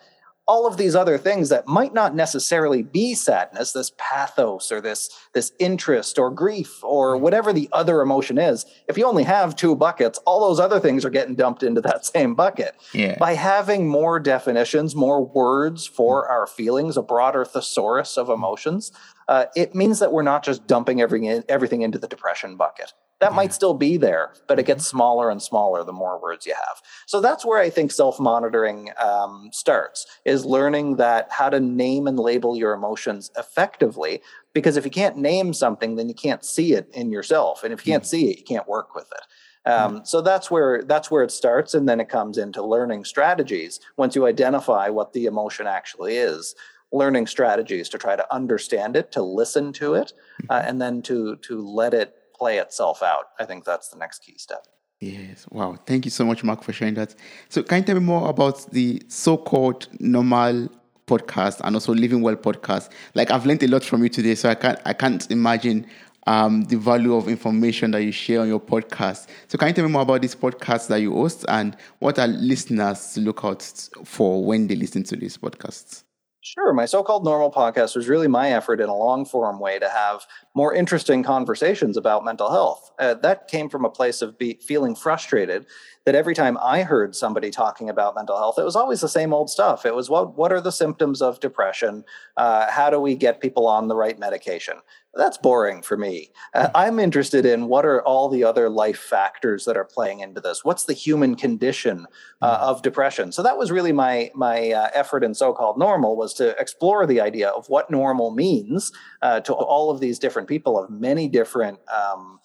all 0.51 0.67
of 0.67 0.77
these 0.77 0.97
other 0.97 1.17
things 1.17 1.49
that 1.49 1.69
might 1.69 1.95
not 1.95 2.13
necessarily 2.13 2.83
be 2.83 3.15
sadness 3.15 3.71
this 3.71 3.93
pathos 3.97 4.73
or 4.73 4.81
this 4.81 5.09
this 5.33 5.53
interest 5.61 6.19
or 6.19 6.29
grief 6.29 6.83
or 6.83 7.15
mm-hmm. 7.15 7.23
whatever 7.23 7.53
the 7.53 7.69
other 7.73 8.01
emotion 8.01 8.37
is 8.37 8.67
if 8.89 8.99
you 8.99 9.07
only 9.07 9.23
have 9.23 9.55
two 9.55 9.77
buckets 9.77 10.19
all 10.27 10.41
those 10.41 10.59
other 10.59 10.81
things 10.81 11.05
are 11.05 11.11
getting 11.11 11.37
dumped 11.37 11.63
into 11.63 11.81
that 11.81 12.05
same 12.17 12.35
bucket 12.35 12.75
yeah. 12.93 13.17
by 13.17 13.35
having 13.35 13.87
more 13.89 14.19
definitions 14.19 14.97
more 14.97 15.25
words 15.25 15.87
for 15.87 16.25
mm-hmm. 16.25 16.33
our 16.33 16.49
feelings 16.49 16.97
a 16.97 17.03
broader 17.03 17.45
thesaurus 17.45 18.19
of 18.19 18.29
emotions 18.29 18.91
uh, 19.29 19.45
it 19.55 19.77
means 19.77 20.01
that 20.01 20.13
we're 20.13 20.25
not 20.25 20.43
just 20.43 20.67
dumping 20.67 21.01
everything, 21.01 21.45
everything 21.49 21.83
into 21.83 22.01
the 22.01 22.09
depression 22.09 22.57
bucket 22.57 22.93
that 23.21 23.35
might 23.35 23.53
still 23.53 23.75
be 23.75 23.97
there, 23.97 24.33
but 24.49 24.59
it 24.59 24.67
gets 24.67 24.87
smaller 24.87 25.31
and 25.31 25.43
smaller 25.43 25.85
the 25.85 25.93
more 25.93 26.21
words 26.21 26.47
you 26.47 26.55
have. 26.55 26.83
So 27.07 27.21
that's 27.21 27.45
where 27.45 27.59
I 27.59 27.71
think 27.71 27.93
self 27.93 28.19
monitoring 28.19 28.91
um, 28.99 29.51
starts 29.53 30.07
is 30.25 30.45
learning 30.45 30.97
that 30.97 31.31
how 31.31 31.51
to 31.51 31.61
name 31.61 32.07
and 32.07 32.19
label 32.19 32.57
your 32.57 32.73
emotions 32.73 33.31
effectively. 33.39 34.23
Because 34.53 34.77
if 34.77 34.85
you 34.85 34.91
can't 34.91 35.17
name 35.17 35.53
something, 35.53 35.97
then 35.97 36.09
you 36.09 36.15
can't 36.15 36.45
see 36.45 36.73
it 36.73 36.89
in 36.93 37.13
yourself, 37.13 37.63
and 37.63 37.73
if 37.73 37.87
you 37.87 37.93
can't 37.93 38.07
see 38.07 38.31
it, 38.31 38.39
you 38.39 38.45
can't 38.45 38.67
work 38.67 38.95
with 38.95 39.07
it. 39.13 39.71
Um, 39.71 40.05
so 40.05 40.23
that's 40.23 40.51
where 40.51 40.83
that's 40.83 41.11
where 41.11 41.23
it 41.23 41.31
starts, 41.31 41.75
and 41.75 41.89
then 41.89 42.01
it 42.01 42.09
comes 42.09 42.39
into 42.39 42.65
learning 42.65 43.05
strategies. 43.05 43.79
Once 43.97 44.17
you 44.17 44.27
identify 44.27 44.89
what 44.89 45.13
the 45.13 45.27
emotion 45.27 45.67
actually 45.67 46.17
is, 46.17 46.55
learning 46.93 47.27
strategies 47.27 47.89
to 47.91 47.99
try 47.99 48.17
to 48.17 48.35
understand 48.35 48.97
it, 48.97 49.13
to 49.13 49.23
listen 49.23 49.73
to 49.75 49.95
it, 49.95 50.15
uh, 50.49 50.63
and 50.65 50.81
then 50.81 51.03
to 51.03 51.37
to 51.37 51.61
let 51.61 51.93
it 51.93 52.17
play 52.41 52.57
itself 52.57 53.03
out. 53.03 53.27
I 53.39 53.45
think 53.45 53.65
that's 53.65 53.89
the 53.91 53.99
next 53.99 54.25
key 54.25 54.39
step. 54.39 54.67
Yes. 54.99 55.47
Wow. 55.51 55.77
Thank 55.87 56.05
you 56.07 56.11
so 56.11 56.25
much, 56.25 56.43
Mark, 56.43 56.63
for 56.63 56.73
sharing 56.73 56.95
that. 56.95 57.15
So, 57.49 57.63
can 57.63 57.79
you 57.79 57.85
tell 57.85 57.95
me 57.97 58.01
more 58.01 58.29
about 58.29 58.71
the 58.71 59.03
so 59.09 59.37
called 59.37 59.89
normal 60.01 60.69
podcast 61.07 61.61
and 61.63 61.77
also 61.77 61.95
living 61.95 62.23
well 62.23 62.37
podcast? 62.37 62.91
Like, 63.15 63.31
I've 63.31 63.47
learned 63.47 63.63
a 63.63 63.69
lot 63.69 63.85
from 63.85 64.03
you 64.03 64.09
today, 64.09 64.35
so 64.35 64.49
I 64.49 64.55
can't, 64.55 64.79
I 64.85 64.93
can't 64.95 65.31
imagine 65.31 65.87
um, 66.27 66.65
the 66.65 66.77
value 66.77 67.15
of 67.15 67.29
information 67.29 67.91
that 67.93 68.03
you 68.03 68.13
share 68.13 68.41
on 68.41 68.49
your 68.49 68.61
podcast. 68.61 69.29
So, 69.49 69.57
can 69.59 69.69
you 69.69 69.75
tell 69.75 69.85
me 69.85 69.91
more 69.91 70.03
about 70.03 70.23
this 70.23 70.35
podcast 70.35 70.89
that 70.89 71.01
you 71.01 71.13
host 71.13 71.45
and 71.49 71.77
what 71.99 72.19
are 72.19 72.29
listeners 72.29 73.13
to 73.15 73.21
look 73.21 73.41
out 73.45 73.63
for 74.05 74.45
when 74.45 74.67
they 74.67 74.77
listen 74.77 75.03
to 75.05 75.17
these 75.17 75.37
podcasts? 75.37 76.05
Sure. 76.43 76.73
My 76.73 76.87
so 76.87 77.03
called 77.03 77.25
normal 77.25 77.53
podcast 77.53 77.95
was 77.95 78.09
really 78.09 78.27
my 78.27 78.53
effort 78.53 78.81
in 78.81 78.89
a 78.89 78.97
long 78.97 79.27
form 79.27 79.61
way 79.61 79.79
to 79.79 79.89
have 79.89 80.27
more 80.55 80.75
interesting 80.75 81.23
conversations 81.23 81.97
about 81.97 82.25
mental 82.25 82.51
health. 82.51 82.91
Uh, 82.99 83.15
that 83.15 83.49
came 83.49 83.69
from 83.69 83.85
a 83.85 83.91
place 83.91 84.21
of 84.21 84.39
be- 84.39 84.59
feeling 84.61 84.95
frustrated 84.95 85.67
that 86.07 86.15
every 86.15 86.35
time 86.35 86.59
I 86.61 86.83
heard 86.83 87.15
somebody 87.15 87.51
talking 87.51 87.89
about 87.89 88.15
mental 88.15 88.37
health, 88.39 88.59
it 88.59 88.65
was 88.65 88.77
always 88.77 89.01
the 89.01 89.09
same 89.09 89.33
old 89.33 89.51
stuff. 89.51 89.85
It 89.85 89.95
was 89.95 90.09
what 90.09 90.37
what 90.37 90.53
are 90.53 90.61
the 90.61 90.73
symptoms 90.73 91.21
of 91.21 91.41
depression? 91.41 92.05
Uh, 92.37 92.71
how 92.71 92.91
do 92.91 92.99
we 92.99 93.15
get 93.15 93.41
people 93.41 93.67
on 93.67 93.89
the 93.89 93.95
right 93.95 94.19
medication? 94.19 94.79
That's 95.13 95.37
boring 95.39 95.83
for 95.83 95.97
me. 95.97 96.31
Uh, 96.55 96.69
I'm 96.75 97.01
interested 97.01 97.45
in 97.45 97.67
what 97.67 97.85
are 97.85 98.01
all 98.03 98.29
the 98.29 98.45
other 98.45 98.71
life 98.71 98.99
factors 98.99 99.65
that 99.65 99.77
are 99.77 99.85
playing 99.85 100.21
into 100.21 100.41
this. 100.41 100.65
What's 100.65 100.85
the 100.85 100.93
human 100.93 101.35
condition 101.35 102.07
uh, 102.41 102.55
mm-hmm. 102.55 102.65
of 102.65 102.83
depression? 102.83 103.33
So 103.33 103.43
that 103.43 103.59
was 103.59 103.71
really 103.71 103.93
my 103.93 104.31
my 104.35 104.71
uh, 104.71 104.89
effort 104.95 105.25
in 105.25 105.35
so-called 105.35 105.79
normal 105.79 106.17
was 106.17 106.33
to 106.35 106.59
explore 106.61 107.07
the 107.07 107.21
idea 107.21 107.49
of 107.49 107.69
what 107.69 107.91
normal 107.91 108.31
means 108.31 108.93
uh, 109.21 109.41
to 109.41 109.53
all 109.53 109.91
of 109.91 110.01
these 110.01 110.19
different 110.19 110.40
people 110.47 110.79
of 110.79 110.91
many 110.91 111.29
different 111.29 111.79
um, 111.91 112.41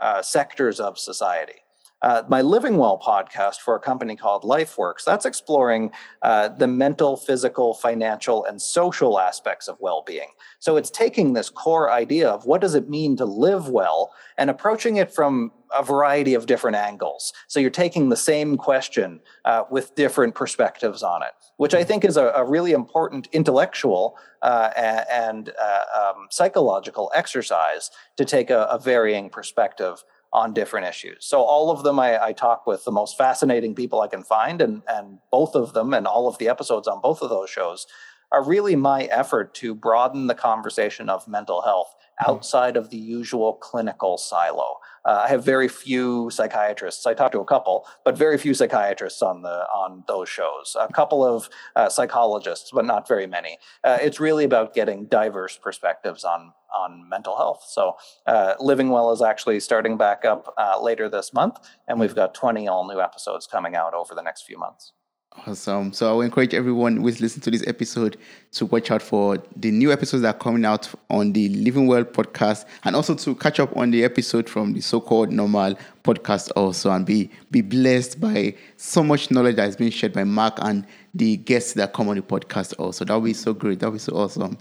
uh, 0.00 0.22
sectors 0.22 0.80
of 0.80 0.98
society. 0.98 1.60
Uh, 2.00 2.22
my 2.28 2.40
Living 2.40 2.76
Well 2.76 2.98
podcast 2.98 3.56
for 3.56 3.74
a 3.74 3.80
company 3.80 4.14
called 4.14 4.44
LifeWorks, 4.44 5.04
that's 5.04 5.26
exploring 5.26 5.90
uh, 6.22 6.48
the 6.48 6.68
mental, 6.68 7.16
physical, 7.16 7.74
financial, 7.74 8.44
and 8.44 8.62
social 8.62 9.18
aspects 9.18 9.66
of 9.66 9.76
well 9.80 10.04
being. 10.06 10.28
So 10.60 10.76
it's 10.76 10.90
taking 10.90 11.32
this 11.32 11.50
core 11.50 11.90
idea 11.90 12.28
of 12.28 12.46
what 12.46 12.60
does 12.60 12.74
it 12.74 12.88
mean 12.88 13.16
to 13.16 13.24
live 13.24 13.68
well 13.68 14.12
and 14.36 14.48
approaching 14.48 14.96
it 14.96 15.12
from 15.12 15.50
a 15.76 15.82
variety 15.82 16.34
of 16.34 16.46
different 16.46 16.76
angles. 16.76 17.32
So 17.46 17.60
you're 17.60 17.70
taking 17.70 18.08
the 18.08 18.16
same 18.16 18.56
question 18.56 19.20
uh, 19.44 19.64
with 19.70 19.94
different 19.94 20.34
perspectives 20.34 21.02
on 21.02 21.22
it, 21.22 21.32
which 21.56 21.74
I 21.74 21.84
think 21.84 22.04
is 22.04 22.16
a, 22.16 22.28
a 22.28 22.44
really 22.44 22.72
important 22.72 23.28
intellectual 23.32 24.16
uh, 24.40 24.70
and 24.76 25.52
uh, 25.60 25.82
um, 26.00 26.28
psychological 26.30 27.10
exercise 27.14 27.90
to 28.16 28.24
take 28.24 28.50
a, 28.50 28.62
a 28.70 28.78
varying 28.78 29.28
perspective 29.30 30.04
on 30.32 30.52
different 30.52 30.86
issues. 30.86 31.24
So 31.24 31.40
all 31.40 31.70
of 31.70 31.82
them, 31.82 31.98
I, 31.98 32.22
I, 32.22 32.32
talk 32.32 32.66
with 32.66 32.84
the 32.84 32.92
most 32.92 33.16
fascinating 33.16 33.74
people 33.74 34.00
I 34.00 34.08
can 34.08 34.22
find, 34.22 34.60
and 34.60 34.82
and 34.88 35.18
both 35.30 35.54
of 35.54 35.72
them, 35.72 35.94
and 35.94 36.06
all 36.06 36.28
of 36.28 36.38
the 36.38 36.48
episodes 36.48 36.86
on 36.86 37.00
both 37.00 37.22
of 37.22 37.30
those 37.30 37.48
shows, 37.48 37.86
are 38.30 38.44
really 38.44 38.76
my 38.76 39.04
effort 39.04 39.54
to 39.54 39.74
broaden 39.74 40.26
the 40.26 40.34
conversation 40.34 41.08
of 41.08 41.26
mental 41.28 41.62
health 41.62 41.94
hmm. 42.18 42.30
outside 42.30 42.76
of 42.76 42.90
the 42.90 42.98
usual 42.98 43.54
clinical 43.54 44.18
silo. 44.18 44.76
Uh, 45.04 45.22
I 45.24 45.28
have 45.28 45.44
very 45.44 45.68
few 45.68 46.30
psychiatrists. 46.30 47.06
I 47.06 47.14
talked 47.14 47.32
to 47.32 47.40
a 47.40 47.44
couple, 47.44 47.86
but 48.04 48.16
very 48.16 48.38
few 48.38 48.54
psychiatrists 48.54 49.22
on 49.22 49.42
the 49.42 49.66
on 49.74 50.04
those 50.06 50.28
shows. 50.28 50.76
A 50.78 50.92
couple 50.92 51.24
of 51.24 51.48
uh, 51.76 51.88
psychologists, 51.88 52.70
but 52.72 52.84
not 52.84 53.08
very 53.08 53.26
many. 53.26 53.58
Uh, 53.84 53.98
it's 54.00 54.20
really 54.20 54.44
about 54.44 54.74
getting 54.74 55.06
diverse 55.06 55.56
perspectives 55.56 56.24
on 56.24 56.52
on 56.74 57.08
mental 57.08 57.36
health. 57.36 57.64
So, 57.66 57.96
uh, 58.26 58.54
Living 58.60 58.90
Well 58.90 59.10
is 59.12 59.22
actually 59.22 59.60
starting 59.60 59.96
back 59.96 60.24
up 60.24 60.52
uh, 60.58 60.80
later 60.82 61.08
this 61.08 61.32
month, 61.32 61.56
and 61.86 61.98
we've 61.98 62.14
got 62.14 62.34
20 62.34 62.68
all 62.68 62.86
new 62.86 63.00
episodes 63.00 63.46
coming 63.46 63.74
out 63.74 63.94
over 63.94 64.14
the 64.14 64.22
next 64.22 64.42
few 64.42 64.58
months. 64.58 64.92
Awesome. 65.46 65.92
So 65.92 66.10
I 66.10 66.12
will 66.12 66.22
encourage 66.22 66.52
everyone 66.52 66.96
who's 66.96 67.20
listening 67.20 67.42
to 67.42 67.50
this 67.50 67.66
episode 67.66 68.18
to 68.52 68.66
watch 68.66 68.90
out 68.90 69.00
for 69.00 69.38
the 69.56 69.70
new 69.70 69.92
episodes 69.92 70.22
that 70.22 70.34
are 70.34 70.38
coming 70.38 70.64
out 70.64 70.90
on 71.10 71.32
the 71.32 71.48
Living 71.50 71.86
Well 71.86 72.04
podcast 72.04 72.66
and 72.84 72.96
also 72.96 73.14
to 73.14 73.34
catch 73.34 73.60
up 73.60 73.74
on 73.76 73.90
the 73.90 74.04
episode 74.04 74.48
from 74.48 74.72
the 74.72 74.80
so-called 74.80 75.32
normal 75.32 75.78
podcast 76.02 76.50
also 76.56 76.90
and 76.90 77.06
be 77.06 77.30
be 77.50 77.60
blessed 77.60 78.20
by 78.20 78.54
so 78.76 79.02
much 79.02 79.30
knowledge 79.30 79.56
that 79.56 79.68
is 79.68 79.76
being 79.76 79.90
shared 79.90 80.12
by 80.12 80.24
Mark 80.24 80.58
and 80.60 80.86
the 81.14 81.36
guests 81.36 81.74
that 81.74 81.92
come 81.92 82.08
on 82.08 82.16
the 82.16 82.22
podcast 82.22 82.74
also. 82.78 83.04
That 83.04 83.14
will 83.14 83.20
be 83.20 83.34
so 83.34 83.54
great. 83.54 83.80
That 83.80 83.86
will 83.86 83.92
be 83.92 83.98
so 84.00 84.16
awesome. 84.16 84.58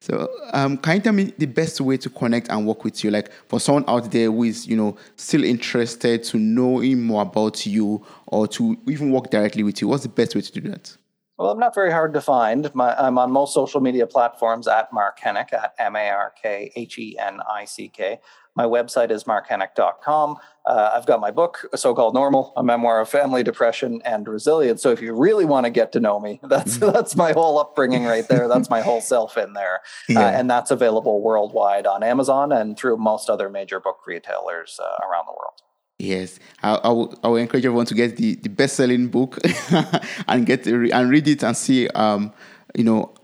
So, 0.00 0.28
um, 0.52 0.76
can 0.76 0.96
you 0.96 1.02
tell 1.02 1.12
me 1.12 1.32
the 1.38 1.46
best 1.46 1.80
way 1.80 1.96
to 1.96 2.10
connect 2.10 2.48
and 2.48 2.66
work 2.66 2.84
with 2.84 3.02
you? 3.02 3.10
Like 3.10 3.32
for 3.48 3.58
someone 3.58 3.84
out 3.88 4.10
there 4.10 4.30
who 4.30 4.44
is, 4.44 4.66
you 4.66 4.76
know, 4.76 4.96
still 5.16 5.42
interested 5.42 6.22
to 6.24 6.38
knowing 6.38 7.02
more 7.02 7.22
about 7.22 7.64
you 7.66 8.04
or 8.26 8.46
to 8.48 8.76
even 8.86 9.10
work 9.10 9.30
directly 9.30 9.62
with 9.62 9.80
you, 9.80 9.88
what's 9.88 10.02
the 10.02 10.08
best 10.08 10.34
way 10.34 10.42
to 10.42 10.60
do 10.60 10.68
that? 10.68 10.96
Well, 11.38 11.50
I'm 11.50 11.58
not 11.58 11.74
very 11.74 11.92
hard 11.92 12.14
to 12.14 12.20
find. 12.22 12.74
My, 12.74 12.94
I'm 12.96 13.18
on 13.18 13.30
most 13.30 13.52
social 13.52 13.80
media 13.80 14.06
platforms 14.06 14.66
at 14.66 14.90
Mark 14.92 15.20
Henick, 15.20 15.52
at 15.52 15.74
M 15.78 15.94
A 15.94 16.08
R 16.08 16.32
K 16.40 16.72
H 16.74 16.98
E 16.98 17.16
N 17.18 17.40
I 17.50 17.66
C 17.66 17.88
K. 17.88 18.20
My 18.54 18.64
website 18.64 19.10
is 19.10 19.24
markhenick.com. 19.24 20.38
Uh, 20.64 20.90
I've 20.94 21.04
got 21.04 21.20
my 21.20 21.30
book, 21.30 21.66
So 21.74 21.94
Called 21.94 22.14
Normal, 22.14 22.54
a 22.56 22.62
memoir 22.62 23.02
of 23.02 23.08
family 23.10 23.42
depression 23.42 24.00
and 24.02 24.26
resilience. 24.26 24.82
So 24.82 24.90
if 24.92 25.02
you 25.02 25.12
really 25.14 25.44
want 25.44 25.66
to 25.66 25.70
get 25.70 25.92
to 25.92 26.00
know 26.00 26.18
me, 26.18 26.40
that's 26.48 26.78
mm-hmm. 26.78 26.90
that's 26.90 27.14
my 27.16 27.32
whole 27.32 27.58
upbringing 27.58 28.04
right 28.04 28.26
there. 28.26 28.48
That's 28.48 28.70
my 28.70 28.80
whole 28.80 29.02
self 29.02 29.36
in 29.36 29.52
there, 29.52 29.80
uh, 30.08 30.12
yeah. 30.12 30.20
uh, 30.20 30.30
and 30.30 30.48
that's 30.48 30.70
available 30.70 31.20
worldwide 31.20 31.86
on 31.86 32.02
Amazon 32.02 32.50
and 32.50 32.78
through 32.78 32.96
most 32.96 33.28
other 33.28 33.50
major 33.50 33.78
book 33.78 33.98
retailers 34.06 34.80
uh, 34.82 35.06
around 35.06 35.26
the 35.26 35.32
world. 35.32 35.60
Yes, 35.98 36.38
I, 36.62 36.74
I, 36.74 36.88
will, 36.88 37.18
I 37.24 37.28
will 37.28 37.36
encourage 37.36 37.64
everyone 37.64 37.86
to 37.86 37.94
get 37.94 38.16
the, 38.16 38.34
the 38.34 38.50
best 38.50 38.76
selling 38.76 39.08
book 39.08 39.38
and 40.28 40.44
get 40.44 40.66
and 40.66 41.10
read 41.10 41.26
it 41.26 41.42
and 41.42 41.56
see, 41.56 41.88
um, 41.88 42.32
you 42.74 42.84
know, 42.84 43.14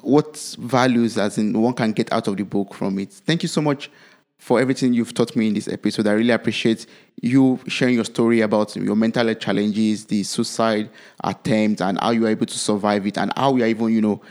what 0.00 0.56
values 0.58 1.18
as 1.18 1.36
in 1.36 1.60
one 1.60 1.74
can 1.74 1.92
get 1.92 2.10
out 2.12 2.26
of 2.28 2.36
the 2.36 2.44
book 2.44 2.74
from 2.74 2.98
it. 2.98 3.12
Thank 3.12 3.42
you 3.42 3.48
so 3.48 3.60
much 3.60 3.90
for 4.38 4.60
everything 4.60 4.92
you've 4.92 5.14
taught 5.14 5.34
me 5.36 5.48
in 5.48 5.54
this 5.54 5.68
episode. 5.68 6.06
I 6.06 6.12
really 6.12 6.30
appreciate 6.30 6.86
you 7.20 7.58
sharing 7.66 7.94
your 7.94 8.04
story 8.04 8.40
about 8.40 8.74
your 8.76 8.96
mental 8.96 9.26
health 9.26 9.40
challenges, 9.40 10.06
the 10.06 10.22
suicide 10.22 10.90
attempt, 11.22 11.80
and 11.80 11.98
how 12.00 12.10
you 12.10 12.26
are 12.26 12.30
able 12.30 12.46
to 12.46 12.58
survive 12.58 13.06
it, 13.06 13.18
and 13.18 13.32
how 13.36 13.56
you 13.56 13.64
are 13.64 13.68
even, 13.68 13.92
you 13.92 14.00
know, 14.00 14.22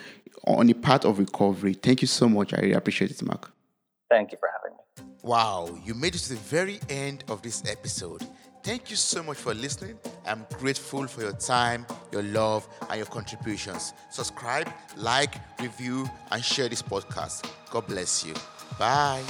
on 0.46 0.68
the 0.68 0.74
path 0.74 1.06
of 1.06 1.20
recovery. 1.20 1.74
Thank 1.74 2.02
you 2.02 2.08
so 2.08 2.30
much. 2.30 2.54
I 2.54 2.58
really 2.58 2.74
appreciate 2.74 3.12
it, 3.12 3.22
Mark. 3.24 3.52
Thank 4.10 4.32
you 4.32 4.38
for 4.40 4.50
having 4.52 4.78
me. 4.78 4.84
Wow, 5.26 5.68
you 5.84 5.96
made 5.96 6.14
it 6.14 6.20
to 6.20 6.30
the 6.30 6.36
very 6.36 6.80
end 6.88 7.24
of 7.30 7.42
this 7.42 7.64
episode. 7.66 8.22
Thank 8.62 8.92
you 8.92 8.96
so 8.96 9.24
much 9.24 9.38
for 9.38 9.56
listening. 9.56 9.98
I'm 10.24 10.46
grateful 10.60 11.08
for 11.08 11.22
your 11.22 11.32
time, 11.32 11.88
your 12.12 12.22
love, 12.22 12.68
and 12.92 12.98
your 12.98 13.08
contributions. 13.08 13.94
Subscribe, 14.12 14.72
like, 14.96 15.34
review, 15.60 16.08
and 16.32 16.46
share 16.46 16.70
this 16.70 16.84
podcast. 16.84 17.50
God 17.72 17.88
bless 17.88 18.24
you. 18.24 18.36
Bye. 18.78 19.24